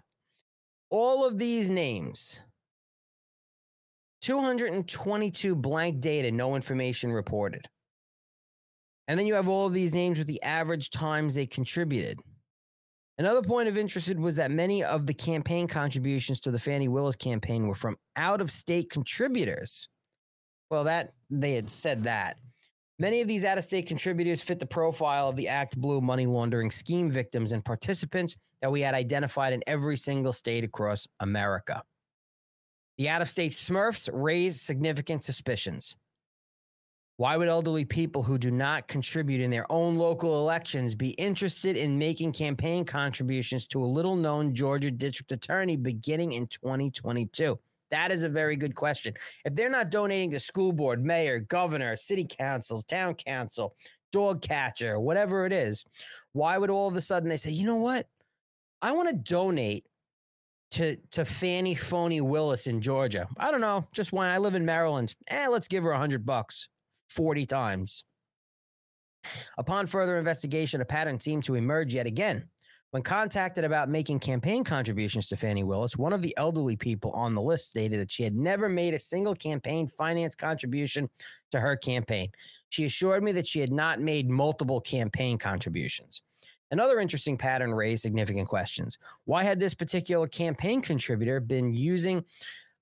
all 0.89 1.25
of 1.25 1.37
these 1.37 1.69
names 1.69 2.41
222 4.21 5.55
blank 5.55 5.99
data, 5.99 6.31
no 6.31 6.55
information 6.55 7.11
reported. 7.11 7.67
And 9.07 9.19
then 9.19 9.27
you 9.27 9.35
have 9.35 9.47
all 9.47 9.67
of 9.67 9.73
these 9.73 9.93
names 9.93 10.17
with 10.17 10.27
the 10.27 10.41
average 10.41 10.89
times 10.89 11.35
they 11.35 11.45
contributed. 11.45 12.19
Another 13.17 13.41
point 13.41 13.69
of 13.69 13.77
interest 13.77 14.13
was 14.15 14.35
that 14.35 14.51
many 14.51 14.83
of 14.83 15.05
the 15.05 15.13
campaign 15.13 15.67
contributions 15.67 16.39
to 16.41 16.51
the 16.51 16.59
Fani 16.59 16.87
Willis 16.87 17.15
campaign 17.15 17.67
were 17.67 17.75
from 17.75 17.97
out 18.15 18.41
of 18.41 18.51
state 18.51 18.89
contributors. 18.89 19.87
Well, 20.69 20.85
that 20.85 21.13
they 21.29 21.53
had 21.53 21.69
said 21.69 22.03
that. 22.03 22.37
Many 22.97 23.21
of 23.21 23.27
these 23.27 23.45
out 23.45 23.57
of 23.57 23.63
state 23.63 23.87
contributors 23.87 24.41
fit 24.41 24.59
the 24.59 24.65
profile 24.65 25.29
of 25.29 25.35
the 25.35 25.47
Act 25.47 25.77
Blue 25.77 26.01
money 26.01 26.25
laundering 26.25 26.71
scheme 26.71 27.11
victims 27.11 27.51
and 27.51 27.63
participants 27.63 28.35
that 28.65 28.71
we 28.71 28.81
had 28.81 28.95
identified 28.95 29.53
in 29.53 29.61
every 29.67 29.95
single 29.95 30.33
state 30.33 30.63
across 30.63 31.07
America. 31.19 31.83
The 32.97 33.09
out 33.09 33.21
of 33.21 33.29
state 33.29 33.51
Smurfs 33.51 34.09
raised 34.11 34.61
significant 34.61 35.23
suspicions. 35.23 35.95
Why 37.17 37.37
would 37.37 37.47
elderly 37.47 37.85
people 37.85 38.23
who 38.23 38.39
do 38.39 38.49
not 38.49 38.87
contribute 38.87 39.39
in 39.39 39.51
their 39.51 39.71
own 39.71 39.97
local 39.97 40.39
elections 40.39 40.95
be 40.95 41.11
interested 41.11 41.77
in 41.77 41.99
making 41.99 42.31
campaign 42.31 42.85
contributions 42.85 43.65
to 43.65 43.83
a 43.83 43.85
little 43.85 44.15
known 44.15 44.55
Georgia 44.55 44.89
district 44.89 45.31
attorney 45.31 45.75
beginning 45.75 46.33
in 46.33 46.47
2022? 46.47 47.59
That 47.91 48.11
is 48.11 48.23
a 48.23 48.29
very 48.29 48.55
good 48.55 48.73
question. 48.73 49.13
If 49.45 49.53
they're 49.53 49.69
not 49.69 49.91
donating 49.91 50.31
to 50.31 50.39
school 50.39 50.71
board, 50.71 51.05
mayor, 51.05 51.37
governor, 51.37 51.95
city 51.95 52.25
councils, 52.27 52.83
town 52.83 53.13
council, 53.13 53.75
dog 54.11 54.41
catcher, 54.41 54.99
whatever 54.99 55.45
it 55.45 55.53
is, 55.53 55.85
why 56.31 56.57
would 56.57 56.71
all 56.71 56.87
of 56.87 56.95
a 56.95 57.01
sudden 57.01 57.29
they 57.29 57.37
say, 57.37 57.51
you 57.51 57.67
know 57.67 57.75
what? 57.75 58.07
I 58.81 58.91
want 58.91 59.09
to 59.09 59.15
donate 59.15 59.85
to 60.71 60.97
to 61.11 61.25
Fani 61.25 61.75
Phony 61.75 62.21
Willis 62.21 62.67
in 62.67 62.81
Georgia. 62.81 63.27
I 63.37 63.51
don't 63.51 63.61
know, 63.61 63.85
just 63.93 64.11
why 64.11 64.29
I 64.29 64.37
live 64.37 64.55
in 64.55 64.65
Maryland. 64.65 65.15
Eh, 65.27 65.47
let's 65.47 65.67
give 65.67 65.83
her 65.83 65.91
a 65.91 65.97
hundred 65.97 66.25
bucks. 66.25 66.67
40 67.09 67.45
times. 67.45 68.03
Upon 69.57 69.87
further 69.87 70.17
investigation, 70.17 70.81
a 70.81 70.85
pattern 70.85 71.19
seemed 71.19 71.45
to 71.45 71.55
emerge 71.55 71.93
yet 71.93 72.05
again. 72.05 72.49
When 72.91 73.03
contacted 73.03 73.65
about 73.65 73.89
making 73.89 74.19
campaign 74.19 74.63
contributions 74.63 75.27
to 75.27 75.35
Fani 75.35 75.63
Willis, 75.63 75.97
one 75.97 76.13
of 76.13 76.21
the 76.21 76.33
elderly 76.37 76.77
people 76.77 77.11
on 77.11 77.35
the 77.35 77.41
list 77.41 77.69
stated 77.69 77.99
that 77.99 78.11
she 78.11 78.23
had 78.23 78.35
never 78.35 78.69
made 78.69 78.93
a 78.93 78.99
single 78.99 79.35
campaign 79.35 79.87
finance 79.87 80.33
contribution 80.35 81.09
to 81.51 81.59
her 81.59 81.75
campaign. 81.75 82.29
She 82.69 82.85
assured 82.85 83.23
me 83.23 83.33
that 83.33 83.47
she 83.47 83.59
had 83.59 83.71
not 83.73 83.99
made 83.99 84.29
multiple 84.29 84.79
campaign 84.79 85.37
contributions. 85.37 86.21
Another 86.71 86.99
interesting 86.99 87.37
pattern 87.37 87.73
raised 87.73 88.01
significant 88.01 88.47
questions. 88.47 88.97
Why 89.25 89.43
had 89.43 89.59
this 89.59 89.73
particular 89.73 90.27
campaign 90.27 90.81
contributor 90.81 91.39
been 91.39 91.73
using 91.73 92.23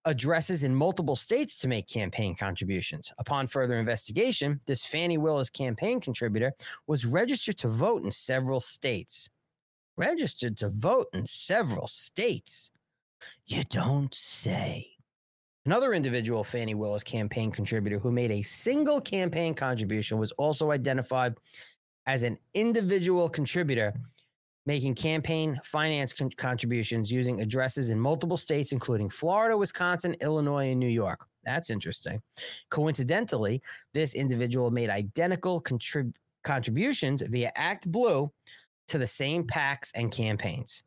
addresses 0.06 0.64
in 0.64 0.76
multiple 0.76 1.16
states 1.16 1.58
to 1.60 1.68
make 1.68 1.88
campaign 1.88 2.36
contributions. 2.36 3.14
Upon 3.20 3.48
further 3.48 3.80
investigation, 3.80 4.60
this 4.66 4.86
Fani 4.86 5.18
Willis 5.18 5.50
campaign 5.50 6.02
contributor 6.02 6.54
was 6.88 7.06
registered 7.06 7.58
to 7.60 7.70
vote 7.70 8.04
in 8.04 8.12
several 8.12 8.60
states. 8.60 9.30
Registered 9.96 10.58
to 10.58 10.70
vote 10.70 11.08
in 11.14 11.26
several 11.26 11.88
states. 11.88 12.72
You 13.46 13.64
don't 13.66 14.14
say. 14.14 14.90
Another 15.66 15.94
individual 15.94 16.44
Fani 16.44 16.76
Willis 16.76 17.04
campaign 17.04 17.50
contributor 17.50 17.98
who 17.98 18.12
made 18.12 18.32
a 18.32 18.42
single 18.42 19.00
campaign 19.00 19.54
contribution 19.54 20.18
was 20.18 20.34
also 20.34 20.72
identified 20.72 21.36
as 22.06 22.24
an 22.24 22.38
individual 22.54 23.30
contributor 23.30 23.94
making 24.66 24.96
campaign 24.96 25.60
finance 25.64 26.14
con- 26.14 26.30
contributions 26.38 27.12
using 27.12 27.42
addresses 27.42 27.90
in 27.90 28.00
multiple 28.00 28.38
states, 28.38 28.72
including 28.72 29.10
Florida, 29.10 29.58
Wisconsin, 29.58 30.16
Illinois, 30.22 30.72
and 30.72 30.80
New 30.80 30.88
York. 30.88 31.26
That's 31.44 31.70
interesting. 31.70 32.22
Coincidentally, 32.70 33.62
this 33.94 34.16
individual 34.16 34.72
made 34.72 34.90
identical 34.90 35.62
contrib- 35.62 36.16
contributions 36.44 37.22
via 37.24 37.52
Act 37.56 37.92
Blue 37.92 38.32
to 38.88 38.98
the 38.98 39.08
same 39.08 39.44
PACs 39.44 39.92
and 39.96 40.12
campaigns. 40.12 40.84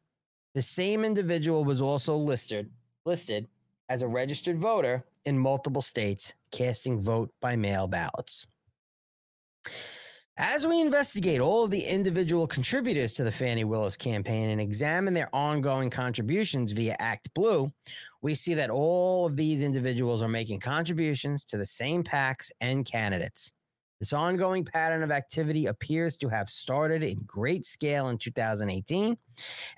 The 0.54 0.62
same 0.62 1.04
individual 1.04 1.64
was 1.64 1.82
also 1.82 2.16
listed 2.16 2.70
listed 3.04 3.46
as 3.88 4.02
a 4.02 4.08
registered 4.08 4.58
voter 4.58 5.04
in 5.26 5.38
multiple 5.38 5.82
states, 5.82 6.34
casting 6.50 7.00
vote 7.00 7.32
by 7.40 7.54
mail 7.54 7.86
ballots. 7.86 8.46
As 10.38 10.66
we 10.66 10.82
investigate 10.82 11.40
all 11.40 11.64
of 11.64 11.70
the 11.70 11.82
individual 11.82 12.46
contributors 12.46 13.14
to 13.14 13.24
the 13.24 13.32
Fani 13.32 13.64
Willis 13.64 13.96
campaign 13.96 14.50
and 14.50 14.60
examine 14.60 15.14
their 15.14 15.34
ongoing 15.34 15.88
contributions 15.88 16.72
via 16.72 16.94
Act 16.98 17.32
Blue, 17.32 17.72
we 18.20 18.34
see 18.34 18.52
that 18.52 18.68
all 18.68 19.24
of 19.24 19.34
these 19.34 19.62
individuals 19.62 20.20
are 20.20 20.28
making 20.28 20.60
contributions 20.60 21.42
to 21.46 21.56
the 21.56 21.64
same 21.64 22.04
PACs 22.04 22.50
and 22.60 22.84
candidates. 22.84 23.50
This 23.98 24.12
ongoing 24.12 24.62
pattern 24.62 25.02
of 25.02 25.10
activity 25.10 25.66
appears 25.66 26.16
to 26.18 26.28
have 26.28 26.50
started 26.50 27.02
in 27.02 27.22
great 27.26 27.64
scale 27.64 28.10
in 28.10 28.18
2018 28.18 29.16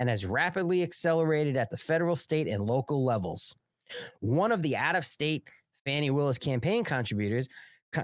and 0.00 0.10
has 0.10 0.26
rapidly 0.26 0.82
accelerated 0.82 1.56
at 1.56 1.70
the 1.70 1.76
federal, 1.76 2.16
state, 2.16 2.48
and 2.48 2.64
local 2.64 3.04
levels. 3.04 3.54
One 4.18 4.50
of 4.50 4.62
the 4.62 4.76
out 4.76 4.96
of 4.96 5.06
state 5.06 5.48
Fani 5.86 6.10
Willis 6.10 6.36
campaign 6.36 6.82
contributors 6.82 7.48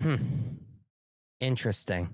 Hmm. 0.00 0.16
Interesting. 1.40 2.08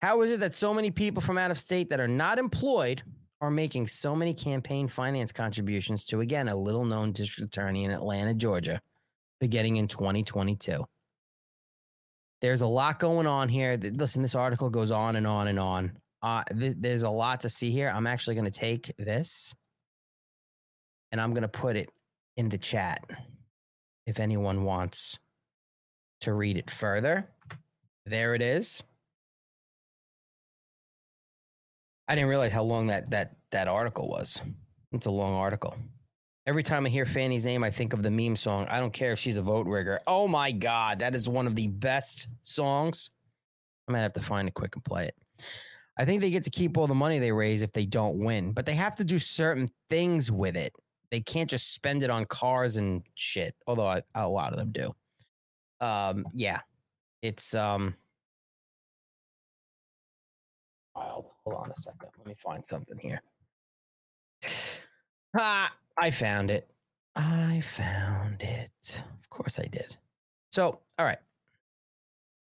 How 0.00 0.22
is 0.22 0.30
it 0.30 0.40
that 0.40 0.54
so 0.54 0.72
many 0.72 0.90
people 0.90 1.22
from 1.22 1.38
out 1.38 1.50
of 1.50 1.58
state 1.58 1.90
that 1.90 2.00
are 2.00 2.08
not 2.08 2.38
employed 2.38 3.02
are 3.42 3.50
making 3.50 3.88
so 3.88 4.14
many 4.14 4.32
campaign 4.32 4.86
finance 4.86 5.32
contributions 5.32 6.04
to, 6.06 6.20
again, 6.20 6.48
a 6.48 6.54
little 6.54 6.84
known 6.84 7.10
district 7.10 7.54
attorney 7.54 7.84
in 7.84 7.90
Atlanta, 7.90 8.32
Georgia, 8.32 8.80
beginning 9.40 9.76
in 9.76 9.88
2022. 9.88 10.84
there's 12.40 12.62
a 12.62 12.66
lot 12.66 12.98
going 12.98 13.26
on 13.26 13.48
here. 13.48 13.78
Listen, 13.80 14.22
this 14.22 14.34
article 14.34 14.70
goes 14.70 14.90
on 14.92 15.16
and 15.16 15.26
on 15.26 15.48
and 15.48 15.58
on. 15.58 15.92
Uh, 16.22 16.42
th- 16.56 16.76
there's 16.78 17.02
a 17.02 17.10
lot 17.10 17.40
to 17.40 17.48
see 17.50 17.70
here. 17.70 17.92
I'm 17.92 18.06
actually 18.06 18.36
going 18.36 18.44
to 18.44 18.50
take 18.50 18.92
this 18.98 19.54
and 21.10 21.20
I'm 21.20 21.32
going 21.34 21.42
to 21.42 21.48
put 21.48 21.76
it 21.76 21.90
in 22.36 22.48
the 22.48 22.58
chat 22.58 23.04
if 24.06 24.20
anyone 24.20 24.64
wants 24.64 25.18
to 26.22 26.32
read 26.32 26.56
it 26.56 26.70
further. 26.70 27.28
There 28.06 28.34
it 28.34 28.42
is. 28.42 28.82
I 32.08 32.14
didn't 32.14 32.28
realize 32.28 32.52
how 32.52 32.62
long 32.62 32.88
that 32.88 33.10
that 33.10 33.36
that 33.50 33.68
article 33.68 34.08
was. 34.08 34.40
It's 34.92 35.06
a 35.06 35.10
long 35.10 35.34
article. 35.34 35.76
Every 36.46 36.62
time 36.62 36.84
I 36.84 36.88
hear 36.88 37.04
Fani's 37.04 37.44
name, 37.44 37.62
I 37.62 37.70
think 37.70 37.92
of 37.92 38.02
the 38.02 38.10
meme 38.10 38.34
song. 38.34 38.66
I 38.68 38.80
don't 38.80 38.92
care 38.92 39.12
if 39.12 39.18
she's 39.18 39.36
a 39.36 39.42
vote 39.42 39.66
rigger. 39.66 40.00
Oh 40.06 40.26
my 40.26 40.50
God, 40.50 40.98
that 40.98 41.14
is 41.14 41.28
one 41.28 41.46
of 41.46 41.54
the 41.54 41.68
best 41.68 42.28
songs. 42.42 43.10
I 43.88 43.92
might 43.92 44.00
have 44.00 44.12
to 44.14 44.22
find 44.22 44.48
it 44.48 44.54
quick 44.54 44.74
and 44.74 44.84
play 44.84 45.06
it. 45.06 45.14
I 45.98 46.04
think 46.04 46.20
they 46.20 46.30
get 46.30 46.44
to 46.44 46.50
keep 46.50 46.76
all 46.76 46.86
the 46.86 46.94
money 46.94 47.18
they 47.18 47.32
raise 47.32 47.62
if 47.62 47.72
they 47.72 47.86
don't 47.86 48.18
win, 48.18 48.52
but 48.52 48.66
they 48.66 48.74
have 48.74 48.94
to 48.96 49.04
do 49.04 49.18
certain 49.18 49.68
things 49.88 50.32
with 50.32 50.56
it. 50.56 50.72
They 51.10 51.20
can't 51.20 51.50
just 51.50 51.74
spend 51.74 52.02
it 52.02 52.10
on 52.10 52.24
cars 52.24 52.76
and 52.76 53.02
shit, 53.14 53.54
although 53.66 54.00
a 54.14 54.28
lot 54.28 54.52
of 54.52 54.58
them 54.58 54.72
do. 54.72 54.92
Um, 55.80 56.24
yeah, 56.34 56.60
it's 57.20 57.54
um. 57.54 57.94
Wild. 60.96 61.31
Hold 61.44 61.56
on 61.56 61.70
a 61.70 61.74
second. 61.74 62.08
Let 62.18 62.26
me 62.26 62.34
find 62.34 62.66
something 62.66 62.98
here. 62.98 63.20
Ah, 65.36 65.72
I 65.96 66.10
found 66.10 66.50
it. 66.50 66.68
I 67.16 67.60
found 67.60 68.42
it. 68.42 69.02
Of 69.20 69.30
course 69.30 69.58
I 69.58 69.66
did. 69.66 69.96
So, 70.50 70.80
all 70.98 71.06
right. 71.06 71.18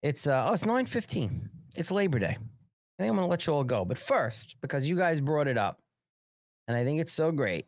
It's 0.04 0.28
uh 0.28 0.48
oh, 0.50 0.54
it's 0.54 0.66
9:15. 0.66 1.50
It's 1.78 1.92
Labor 1.92 2.20
Day. 2.20 2.38
I 2.38 3.04
think 3.04 3.10
I'm 3.10 3.16
gonna 3.16 3.28
let 3.28 3.48
you 3.48 3.54
all 3.54 3.64
go. 3.64 3.86
But 3.86 3.98
first, 3.98 4.56
because 4.62 4.88
you 4.90 4.96
guys 4.96 5.22
brought 5.22 5.48
it 5.48 5.58
up, 5.58 5.80
and 6.68 6.76
I 6.76 6.84
think 6.84 7.00
it's 7.00 7.14
so 7.14 7.32
great, 7.32 7.68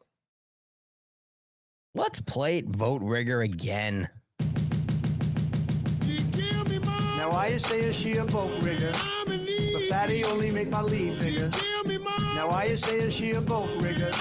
let's 1.95 2.19
play 2.19 2.57
it 2.57 2.65
vote 2.65 3.01
rigger 3.01 3.41
again. 3.41 4.09
Now 7.17 7.31
why 7.31 7.47
you 7.47 7.59
say 7.59 7.81
is 7.81 7.95
she 7.95 8.17
a 8.17 8.25
boat 8.25 8.51
rigger, 8.61 8.91
fatty 9.93 10.23
only 10.23 10.49
make 10.49 10.69
my 10.69 10.81
lead 10.81 11.19
bigger. 11.19 11.51
Now 12.33 12.49
why 12.49 12.65
you 12.65 12.77
say 12.77 12.99
is 12.99 13.13
she 13.13 13.31
a 13.31 13.41
boat 13.41 13.69
rigger, 13.79 14.11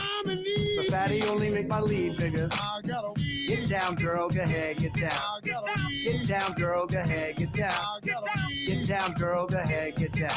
but 0.77 0.87
fatty 0.91 1.23
only 1.23 1.49
make 1.49 1.67
my 1.67 1.81
lead 1.81 2.19
bigger. 2.19 2.51
Get 3.49 3.71
down, 3.71 3.95
girl, 3.95 4.29
go 4.29 4.43
ahead, 4.43 4.77
get 4.77 4.95
down. 4.95 5.41
Get 6.05 6.29
down, 6.29 6.53
girl, 6.53 6.87
go 6.87 6.99
ahead, 6.99 7.37
get 7.37 7.55
down. 7.55 8.52
Get 8.73 8.87
down, 8.87 9.13
girl, 9.13 9.47
go 9.47 9.59
ahead, 9.59 9.97
get 9.97 10.13
down. 10.13 10.31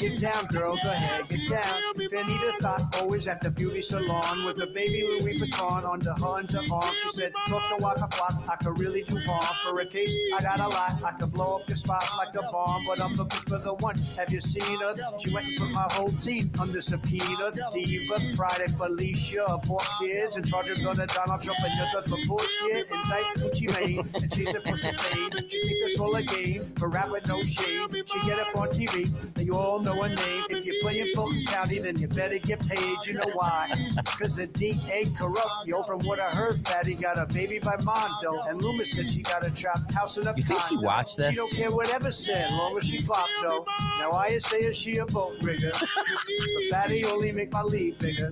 Get 0.00 0.20
down, 0.20 0.46
girl, 0.46 0.76
go 0.82 0.90
ahead, 0.90 1.28
get 1.28 1.48
down. 1.48 1.80
Vanita 1.96 2.58
thought 2.58 2.98
always 2.98 3.28
at 3.28 3.40
the 3.40 3.50
beauty 3.50 3.82
salon 3.82 4.44
with 4.44 4.56
the 4.56 4.66
baby 4.66 5.02
Louis 5.02 5.38
Vuitton 5.38 5.84
on 5.84 6.00
the 6.00 6.12
hunter 6.14 6.60
arm. 6.72 6.92
She 7.04 7.10
said, 7.10 7.32
talk 7.48 7.62
to 7.70 7.82
Waka 7.82 8.08
Flocka, 8.10 8.48
I 8.50 8.56
could 8.56 8.80
really 8.80 9.02
do 9.04 9.18
harm. 9.20 9.54
For 9.62 9.80
a 9.80 9.86
case, 9.86 10.12
I 10.36 10.42
got 10.42 10.58
a 10.58 10.66
lot, 10.66 11.00
I 11.04 11.12
could 11.12 11.32
blow 11.32 11.58
up 11.58 11.68
your 11.68 11.76
spot 11.76 12.04
like 12.18 12.34
a 12.34 12.42
bomb, 12.50 12.84
but 12.84 13.00
I'm 13.00 13.14
looking 13.14 13.40
for 13.40 13.58
the 13.58 13.74
one. 13.74 13.96
Have 14.16 14.32
you 14.32 14.40
seen 14.40 14.80
her? 14.80 14.96
She 15.20 15.32
went 15.32 15.46
and 15.46 15.56
put 15.56 15.70
my 15.70 15.86
whole 15.92 16.10
team 16.12 16.50
under 16.58 16.82
subpoena. 16.82 17.52
The 17.52 17.70
Diva, 17.72 18.20
Friday, 18.34 18.72
Felicia, 18.76 19.60
poor 19.62 19.80
kids, 20.00 20.36
in 20.36 20.42
charge 20.42 20.68
of 20.68 20.78
Donald 20.78 21.08
Trump 21.42 21.60
and 21.60 21.92
good 21.92 22.04
for 22.04 22.18
bullshit. 22.26 22.88
Indict 22.90 23.36
Gucci 23.36 23.80
Mane, 23.80 24.08
and 24.14 24.34
she's 24.34 24.52
a 24.52 24.60
pussy 24.64 24.90
pain. 24.90 25.30
She 25.48 25.62
think 25.62 25.84
it's 25.84 25.98
all 26.00 26.14
a 26.16 26.22
game, 26.22 26.72
but 26.78 26.88
rap 26.88 27.10
with 27.10 27.26
no 27.28 27.35
shame. 27.44 27.88
She 27.92 28.20
get 28.26 28.38
up 28.38 28.56
on 28.56 28.68
TV, 28.68 29.10
and 29.36 29.46
you 29.46 29.54
all 29.54 29.78
know 29.80 30.02
her 30.02 30.08
name. 30.08 30.44
If 30.50 30.64
you're 30.64 30.80
playing 30.82 31.14
Fulton 31.14 31.44
County, 31.46 31.78
then 31.78 31.98
you 31.98 32.08
better 32.08 32.38
get 32.38 32.60
paid. 32.66 32.96
You 33.06 33.14
know 33.14 33.30
why? 33.34 33.72
Because 33.96 34.34
the 34.34 34.46
DA 34.46 35.10
corrupt. 35.16 35.66
Yo, 35.66 35.82
from 35.82 36.00
what 36.00 36.20
I 36.20 36.30
heard, 36.30 36.66
Fatty 36.66 36.94
got 36.94 37.18
a 37.18 37.26
baby 37.26 37.58
by 37.58 37.76
Mondo, 37.82 38.42
and 38.48 38.60
Loomis 38.60 38.92
said 38.92 39.08
she 39.08 39.22
got 39.22 39.44
a 39.44 39.50
trap 39.50 39.90
house 39.92 40.16
in 40.16 40.26
a 40.26 40.34
You 40.36 40.42
think 40.42 40.62
she 40.62 40.76
watched 40.76 41.16
this? 41.16 41.30
She 41.30 41.36
don't 41.36 41.52
care 41.52 41.70
whatever 41.70 42.10
said, 42.12 42.50
long 42.50 42.76
as 42.76 42.84
she 42.84 43.02
flopped 43.02 43.30
though. 43.42 43.64
Now 43.98 44.12
I 44.12 44.38
say 44.38 44.58
is 44.60 44.76
she 44.76 44.98
a 44.98 45.06
boat 45.06 45.34
rigger, 45.42 45.72
but 45.72 46.64
Fatty 46.70 47.04
only 47.04 47.32
make 47.32 47.52
my 47.52 47.62
lead 47.62 47.98
bigger. 47.98 48.30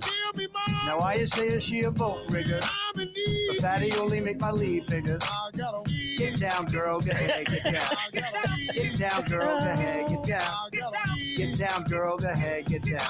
Now 0.85 0.99
I 0.99 1.23
say 1.25 1.47
is 1.49 1.63
she 1.63 1.81
a 1.83 1.91
boat 1.91 2.21
rigger, 2.29 2.59
but 2.95 3.09
Fatty 3.61 3.91
only 3.93 4.19
make 4.19 4.39
my 4.39 4.51
lead 4.51 4.87
bigger. 4.87 5.19
Get 6.17 6.39
down, 6.39 6.65
girl, 6.65 7.01
go 7.01 7.11
ahead, 7.11 7.45
get 7.47 7.63
down. 7.63 8.33
Get 8.73 8.94
down, 8.97 9.23
girl, 9.25 9.59
get 10.07 10.23
down. 10.23 11.24
Get 11.35 11.57
down, 11.57 11.83
girl, 11.83 12.17
go 12.17 12.29
ahead, 12.29 12.65
get 12.65 12.83
down. 12.83 13.01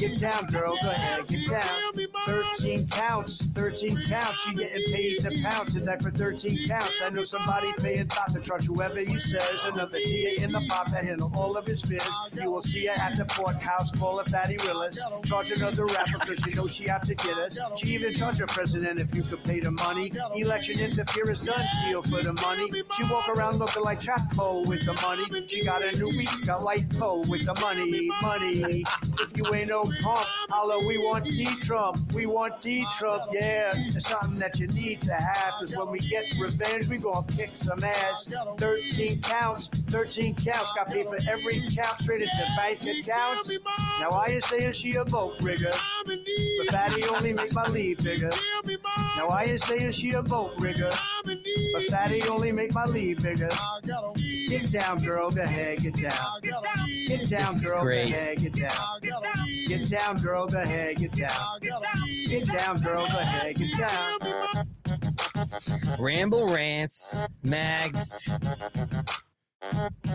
Get 0.00 0.18
down, 0.18 0.46
girl, 0.46 0.76
go 0.82 0.90
ahead, 0.90 1.24
get 1.28 1.48
down. 1.48 1.92
13 2.26 2.88
counts, 2.88 3.42
13 3.42 4.02
counts. 4.06 4.44
You 4.46 4.54
getting 4.56 4.92
paid 4.92 5.20
to 5.20 5.42
pound 5.42 5.70
tonight 5.70 6.02
for 6.02 6.10
13 6.10 6.66
counts. 6.66 7.00
I 7.00 7.10
know 7.10 7.22
somebody 7.22 7.72
paying 7.78 8.08
top 8.08 8.32
to 8.32 8.40
charge 8.40 8.66
whoever 8.66 8.98
he 9.00 9.20
says. 9.20 9.64
Another 9.64 9.98
DA 9.98 10.38
in 10.38 10.50
the 10.50 10.64
pop 10.68 10.90
that 10.90 11.04
handle 11.04 11.30
all 11.34 11.56
of 11.56 11.64
his 11.64 11.82
biz. 11.82 12.02
You 12.34 12.50
will 12.50 12.60
see 12.60 12.86
her 12.86 12.94
at 12.94 13.16
the 13.16 13.24
courthouse, 13.24 13.92
call 13.92 14.18
her 14.18 14.24
Fatty 14.24 14.56
Willis. 14.64 15.00
Charge 15.24 15.52
another 15.52 15.86
rapper 15.86 16.18
because 16.18 16.44
you 16.44 16.54
know 16.54 16.66
she 16.66 16.88
out 16.88 17.04
to 17.04 17.14
get 17.14 17.38
us. 17.38 17.58
She 17.76 17.88
even 17.88 18.14
charge 18.14 18.38
her 18.38 18.46
president 18.46 18.98
if 18.98 19.14
you 19.14 19.22
could 19.22 19.44
pay 19.44 19.60
the 19.60 19.70
money. 19.70 20.10
Election 20.34 20.80
interference 20.80 21.40
done 21.42 21.64
deal 21.84 22.02
for 22.02 22.22
the 22.22 22.32
money. 22.32 22.68
She 22.96 23.04
walk 23.04 23.28
around 23.28 23.58
looking 23.58 23.84
like 23.84 24.00
Chapo 24.00 24.66
with 24.66 24.84
the 24.84 24.94
money. 24.94 25.46
She 25.46 25.64
got 25.64 25.82
a 25.82 25.96
new 25.96 26.08
week, 26.08 26.30
got 26.44 26.62
white 26.62 26.88
pole 26.98 27.24
with 27.28 27.44
the 27.44 27.54
money, 27.60 28.08
money. 28.22 28.84
If 29.20 29.36
you 29.36 29.54
ain't 29.54 29.68
no 29.68 29.84
punk, 30.02 30.26
holla, 30.48 30.78
we 30.86 30.98
want 30.98 31.24
D-Trump. 31.24 32.12
We 32.12 32.26
want 32.26 32.60
D-Trump, 32.62 33.24
yeah. 33.32 33.72
It's 33.74 34.08
something 34.08 34.38
that 34.38 34.58
you 34.58 34.66
need 34.68 35.02
to 35.02 35.14
have. 35.14 35.54
Cause 35.60 35.76
when 35.76 35.90
we 35.90 36.00
get 36.00 36.24
revenge, 36.38 36.88
we 36.88 36.98
gonna 36.98 37.26
kick 37.36 37.50
some 37.54 37.82
ass. 37.84 38.28
13 38.58 39.20
counts, 39.20 39.68
13 39.90 40.34
counts. 40.34 40.72
Got 40.72 40.88
paid 40.88 41.06
for 41.06 41.18
every 41.28 41.62
count 41.74 42.00
straight 42.00 42.22
into 42.22 42.46
bank 42.56 42.78
accounts. 42.82 43.56
Now 44.00 44.12
I 44.12 44.38
say 44.40 44.64
is 44.64 44.76
she 44.76 44.94
a 44.96 45.04
vote 45.04 45.34
rigger? 45.40 45.72
But 46.06 46.66
Fatty 46.70 47.04
only 47.08 47.32
make 47.32 47.52
my 47.52 47.68
lead 47.68 48.02
bigger. 48.02 48.30
Now 49.16 49.28
I 49.30 49.56
say 49.56 49.82
is 49.82 49.94
she 49.94 50.12
a 50.12 50.22
vote 50.22 50.52
rigger? 50.58 50.90
But 51.24 51.84
Fatty 51.90 52.22
only 52.28 52.52
make 52.52 52.72
my 52.72 52.84
lead 52.84 53.22
bigger. 53.22 53.50
Get 54.48 54.70
down, 54.70 55.04
girl, 55.04 55.30
go 55.30 55.42
ahead, 55.42 55.82
get 55.82 55.96
down. 55.96 56.40
Get 57.06 57.28
down, 57.28 57.58
girl, 57.60 57.82
go 57.82 57.88
ahead, 57.90 58.38
get 58.38 58.54
down. 58.54 59.00
Get 59.66 59.90
down, 59.90 60.22
girl, 60.22 60.37
go 60.46 60.58
ahead, 60.58 60.96
get 60.96 61.12
down. 61.12 61.58
Get 62.28 62.46
down, 62.46 62.80
girl, 62.80 63.06
go 63.06 63.18
ahead, 63.18 63.56
get 63.56 63.78
down. 63.78 64.18
Ramble 65.98 66.52
rants, 66.52 67.26
mags, 67.42 68.28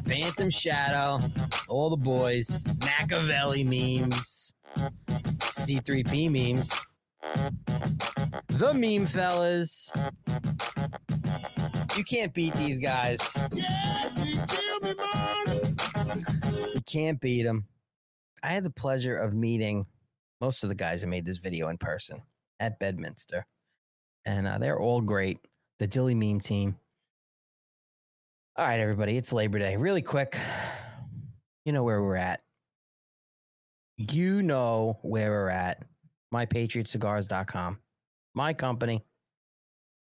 Phantom 0.05 0.49
Shadow, 0.49 1.19
all 1.67 1.89
the 1.89 1.97
boys, 1.97 2.65
Machiavelli 2.79 3.63
memes, 3.63 4.53
C3P 5.39 6.29
memes, 6.31 6.71
the 8.49 8.73
meme 8.73 9.07
fellas. 9.07 9.91
You 11.97 12.03
can't 12.03 12.33
beat 12.33 12.53
these 12.55 12.79
guys. 12.79 13.19
You 16.73 16.81
can't 16.85 17.19
beat 17.19 17.43
them. 17.43 17.67
I 18.41 18.47
had 18.47 18.63
the 18.63 18.71
pleasure 18.71 19.15
of 19.15 19.33
meeting 19.33 19.85
most 20.43 20.63
of 20.63 20.67
the 20.67 20.75
guys 20.75 20.99
that 20.99 21.07
made 21.07 21.25
this 21.25 21.37
video 21.37 21.69
in 21.69 21.77
person 21.77 22.21
at 22.59 22.77
Bedminster, 22.77 23.45
and 24.25 24.45
uh, 24.45 24.57
they're 24.57 24.77
all 24.77 24.99
great. 24.99 25.39
The 25.79 25.87
Dilley 25.87 26.17
meme 26.17 26.41
team. 26.41 26.75
All 28.57 28.65
right, 28.65 28.81
everybody, 28.81 29.15
it's 29.15 29.31
Labor 29.31 29.57
Day. 29.57 29.77
Really 29.77 30.01
quick, 30.01 30.37
you 31.63 31.71
know 31.71 31.83
where 31.83 32.03
we're 32.03 32.17
at. 32.17 32.41
You 33.97 34.41
know 34.41 34.99
where 35.01 35.31
we're 35.31 35.47
at. 35.47 35.85
MyPatriotCigars.com. 36.33 37.79
My 38.35 38.53
company. 38.53 39.05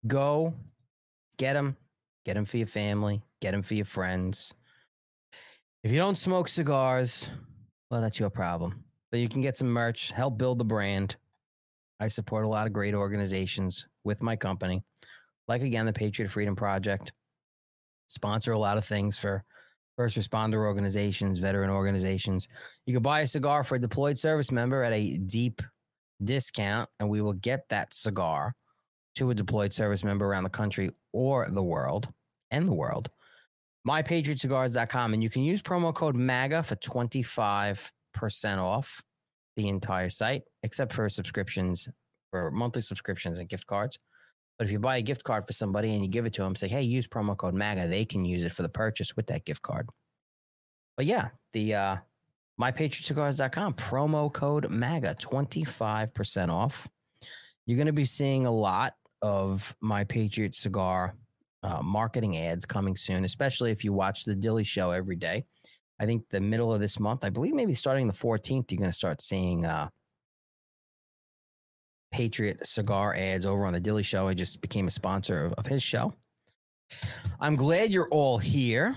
Go 0.06 0.54
get 1.36 1.52
them. 1.52 1.76
Get 2.24 2.32
them 2.32 2.46
for 2.46 2.56
your 2.56 2.66
family. 2.66 3.20
Get 3.42 3.50
them 3.50 3.62
for 3.62 3.74
your 3.74 3.84
friends. 3.84 4.54
If 5.82 5.90
you 5.90 5.98
don't 5.98 6.16
smoke 6.16 6.48
cigars, 6.48 7.28
well, 7.90 8.00
that's 8.00 8.18
your 8.18 8.30
problem. 8.30 8.84
You 9.18 9.28
can 9.28 9.40
get 9.40 9.56
some 9.56 9.68
merch, 9.68 10.10
help 10.10 10.38
build 10.38 10.58
the 10.58 10.64
brand. 10.64 11.16
I 12.00 12.08
support 12.08 12.44
a 12.44 12.48
lot 12.48 12.66
of 12.66 12.72
great 12.72 12.94
organizations 12.94 13.86
with 14.04 14.22
my 14.22 14.36
company, 14.36 14.82
like 15.48 15.62
again, 15.62 15.86
the 15.86 15.92
Patriot 15.92 16.30
Freedom 16.30 16.56
Project. 16.56 17.12
Sponsor 18.06 18.52
a 18.52 18.58
lot 18.58 18.78
of 18.78 18.84
things 18.84 19.18
for 19.18 19.44
first 19.96 20.18
responder 20.18 20.56
organizations, 20.56 21.38
veteran 21.38 21.70
organizations. 21.70 22.48
You 22.86 22.94
can 22.94 23.02
buy 23.02 23.20
a 23.20 23.26
cigar 23.26 23.64
for 23.64 23.76
a 23.76 23.80
deployed 23.80 24.18
service 24.18 24.50
member 24.50 24.82
at 24.82 24.92
a 24.92 25.18
deep 25.18 25.62
discount, 26.22 26.90
and 27.00 27.08
we 27.08 27.20
will 27.20 27.32
get 27.34 27.68
that 27.70 27.94
cigar 27.94 28.54
to 29.14 29.30
a 29.30 29.34
deployed 29.34 29.72
service 29.72 30.02
member 30.02 30.26
around 30.26 30.42
the 30.42 30.50
country 30.50 30.90
or 31.12 31.48
the 31.48 31.62
world 31.62 32.12
and 32.50 32.66
the 32.66 32.74
world 32.74 33.08
mypatriotcigars.com, 33.86 35.14
and 35.14 35.22
you 35.22 35.30
can 35.30 35.42
use 35.42 35.62
promo 35.62 35.94
code 35.94 36.16
MAGA 36.16 36.62
for 36.62 36.76
25% 36.76 37.90
off 38.58 39.02
the 39.56 39.68
entire 39.68 40.10
site, 40.10 40.42
except 40.62 40.92
for 40.92 41.08
subscriptions, 41.08 41.88
for 42.30 42.50
monthly 42.50 42.82
subscriptions 42.82 43.38
and 43.38 43.48
gift 43.48 43.66
cards. 43.66 43.98
But 44.58 44.66
if 44.66 44.72
you 44.72 44.78
buy 44.78 44.98
a 44.98 45.02
gift 45.02 45.24
card 45.24 45.46
for 45.46 45.52
somebody 45.52 45.94
and 45.94 46.02
you 46.02 46.08
give 46.08 46.26
it 46.26 46.32
to 46.34 46.42
them, 46.42 46.54
say, 46.54 46.68
hey, 46.68 46.82
use 46.82 47.08
promo 47.08 47.36
code 47.36 47.54
MAGA, 47.54 47.88
they 47.88 48.04
can 48.04 48.24
use 48.24 48.44
it 48.44 48.52
for 48.52 48.62
the 48.62 48.68
purchase 48.68 49.16
with 49.16 49.26
that 49.26 49.44
gift 49.44 49.62
card. 49.62 49.88
But 50.96 51.06
yeah, 51.06 51.30
the 51.52 51.74
uh, 51.74 51.96
mypatriotcigars.com 52.60 53.74
promo 53.74 54.32
code 54.32 54.70
MAGA, 54.70 55.16
25% 55.20 56.50
off. 56.50 56.88
You're 57.66 57.76
going 57.76 57.86
to 57.86 57.92
be 57.92 58.04
seeing 58.04 58.46
a 58.46 58.50
lot 58.50 58.94
of 59.22 59.74
My 59.80 60.04
Patriot 60.04 60.54
Cigar 60.54 61.16
uh, 61.62 61.82
marketing 61.82 62.36
ads 62.36 62.66
coming 62.66 62.94
soon, 62.94 63.24
especially 63.24 63.70
if 63.70 63.82
you 63.82 63.92
watch 63.92 64.24
the 64.24 64.34
Dilley 64.34 64.66
Show 64.66 64.90
every 64.90 65.16
day. 65.16 65.44
I 66.00 66.06
think 66.06 66.28
the 66.28 66.40
middle 66.40 66.72
of 66.74 66.80
this 66.80 66.98
month, 66.98 67.24
I 67.24 67.30
believe 67.30 67.54
maybe 67.54 67.74
starting 67.74 68.06
the 68.06 68.12
14th, 68.12 68.70
you're 68.70 68.78
going 68.78 68.90
to 68.90 68.96
start 68.96 69.20
seeing 69.20 69.64
uh, 69.64 69.88
Patriot 72.12 72.66
cigar 72.66 73.14
ads 73.16 73.46
over 73.46 73.64
on 73.64 73.72
the 73.72 73.80
Dilley 73.80 74.04
Show. 74.04 74.28
I 74.28 74.34
just 74.34 74.60
became 74.60 74.86
a 74.86 74.90
sponsor 74.90 75.46
of, 75.46 75.52
of 75.54 75.66
his 75.66 75.82
show. 75.82 76.12
I'm 77.40 77.56
glad 77.56 77.90
you're 77.90 78.08
all 78.10 78.38
here. 78.38 78.96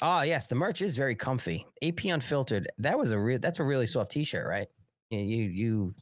Ah, 0.00 0.20
oh, 0.20 0.22
yes, 0.22 0.46
the 0.46 0.54
merch 0.54 0.82
is 0.82 0.96
very 0.96 1.14
comfy. 1.14 1.66
AP 1.82 2.04
Unfiltered. 2.04 2.68
That 2.78 2.98
was 2.98 3.10
a 3.10 3.18
real. 3.18 3.38
That's 3.38 3.58
a 3.58 3.64
really 3.64 3.86
soft 3.86 4.12
T-shirt, 4.12 4.46
right? 4.46 4.68
You 5.10 5.18
you 5.18 5.94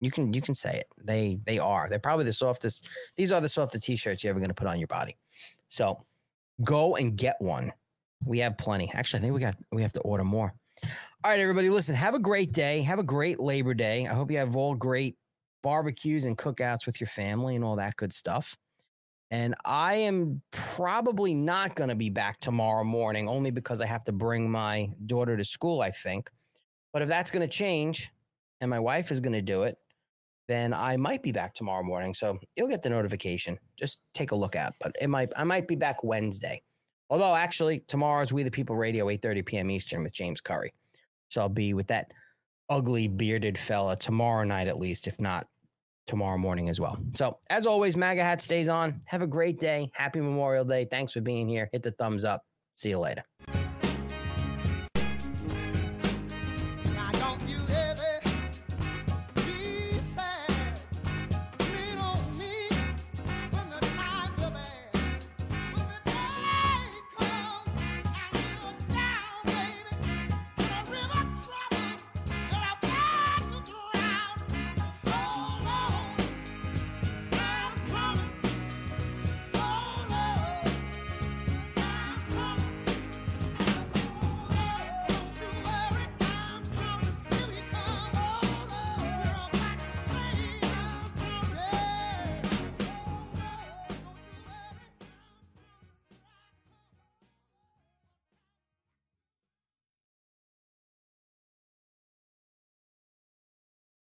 you 0.00 0.10
can 0.10 0.32
you 0.32 0.40
can 0.40 0.54
say 0.54 0.78
it. 0.78 0.86
They 1.04 1.38
they 1.44 1.58
are. 1.58 1.88
They're 1.88 1.98
probably 1.98 2.24
the 2.24 2.32
softest. 2.32 2.88
These 3.16 3.30
are 3.30 3.40
the 3.40 3.48
softest 3.48 3.84
T-shirts 3.84 4.24
you're 4.24 4.30
ever 4.30 4.40
going 4.40 4.48
to 4.48 4.54
put 4.54 4.66
on 4.66 4.78
your 4.78 4.88
body. 4.88 5.16
So 5.68 6.04
go 6.64 6.96
and 6.96 7.16
get 7.16 7.36
one. 7.40 7.72
We 8.24 8.38
have 8.40 8.58
plenty. 8.58 8.90
Actually, 8.92 9.18
I 9.18 9.22
think 9.22 9.34
we 9.34 9.40
got 9.40 9.56
we 9.72 9.82
have 9.82 9.92
to 9.92 10.00
order 10.00 10.24
more. 10.24 10.54
All 11.24 11.30
right, 11.30 11.40
everybody, 11.40 11.70
listen. 11.70 11.94
Have 11.94 12.14
a 12.14 12.18
great 12.18 12.52
day. 12.52 12.82
Have 12.82 12.98
a 12.98 13.04
great 13.04 13.40
Labor 13.40 13.74
Day. 13.74 14.06
I 14.06 14.14
hope 14.14 14.30
you 14.30 14.38
have 14.38 14.56
all 14.56 14.74
great 14.74 15.16
barbecues 15.62 16.26
and 16.26 16.36
cookouts 16.38 16.86
with 16.86 17.00
your 17.00 17.08
family 17.08 17.56
and 17.56 17.64
all 17.64 17.76
that 17.76 17.96
good 17.96 18.12
stuff. 18.12 18.56
And 19.30 19.54
I 19.64 19.94
am 19.94 20.40
probably 20.52 21.34
not 21.34 21.74
going 21.74 21.88
to 21.88 21.96
be 21.96 22.10
back 22.10 22.38
tomorrow 22.38 22.84
morning 22.84 23.28
only 23.28 23.50
because 23.50 23.80
I 23.80 23.86
have 23.86 24.04
to 24.04 24.12
bring 24.12 24.48
my 24.48 24.88
daughter 25.06 25.36
to 25.36 25.44
school, 25.44 25.80
I 25.80 25.90
think. 25.90 26.30
But 26.92 27.02
if 27.02 27.08
that's 27.08 27.30
going 27.30 27.42
to 27.42 27.52
change 27.52 28.12
and 28.60 28.70
my 28.70 28.78
wife 28.78 29.10
is 29.10 29.18
going 29.18 29.32
to 29.32 29.42
do 29.42 29.64
it, 29.64 29.76
then 30.48 30.72
I 30.72 30.96
might 30.96 31.22
be 31.22 31.32
back 31.32 31.54
tomorrow 31.54 31.82
morning. 31.82 32.14
So 32.14 32.38
you'll 32.54 32.68
get 32.68 32.82
the 32.82 32.90
notification. 32.90 33.58
Just 33.76 33.98
take 34.14 34.30
a 34.30 34.36
look 34.36 34.54
at. 34.54 34.74
But 34.80 34.94
it 35.00 35.08
might 35.08 35.32
I 35.36 35.42
might 35.42 35.66
be 35.66 35.74
back 35.74 36.04
Wednesday. 36.04 36.62
Although 37.08 37.34
actually 37.34 37.80
tomorrow's 37.80 38.32
We 38.32 38.42
the 38.42 38.50
People 38.50 38.76
Radio 38.76 39.06
8:30 39.06 39.46
p.m. 39.46 39.70
Eastern 39.70 40.02
with 40.02 40.12
James 40.12 40.40
Curry. 40.40 40.72
So 41.28 41.40
I'll 41.40 41.48
be 41.48 41.74
with 41.74 41.86
that 41.88 42.12
ugly 42.68 43.08
bearded 43.08 43.56
fella 43.58 43.96
tomorrow 43.96 44.44
night 44.44 44.66
at 44.68 44.78
least, 44.78 45.06
if 45.06 45.20
not 45.20 45.46
tomorrow 46.06 46.38
morning 46.38 46.68
as 46.68 46.80
well. 46.80 46.98
So, 47.14 47.38
as 47.50 47.66
always, 47.66 47.96
MAGA 47.96 48.22
hat 48.22 48.40
stays 48.40 48.68
on. 48.68 49.00
Have 49.06 49.22
a 49.22 49.26
great 49.26 49.58
day. 49.58 49.90
Happy 49.92 50.20
Memorial 50.20 50.64
Day. 50.64 50.84
Thanks 50.84 51.12
for 51.12 51.20
being 51.20 51.48
here. 51.48 51.68
Hit 51.72 51.82
the 51.82 51.92
thumbs 51.92 52.24
up. 52.24 52.44
See 52.72 52.90
you 52.90 52.98
later. 52.98 53.24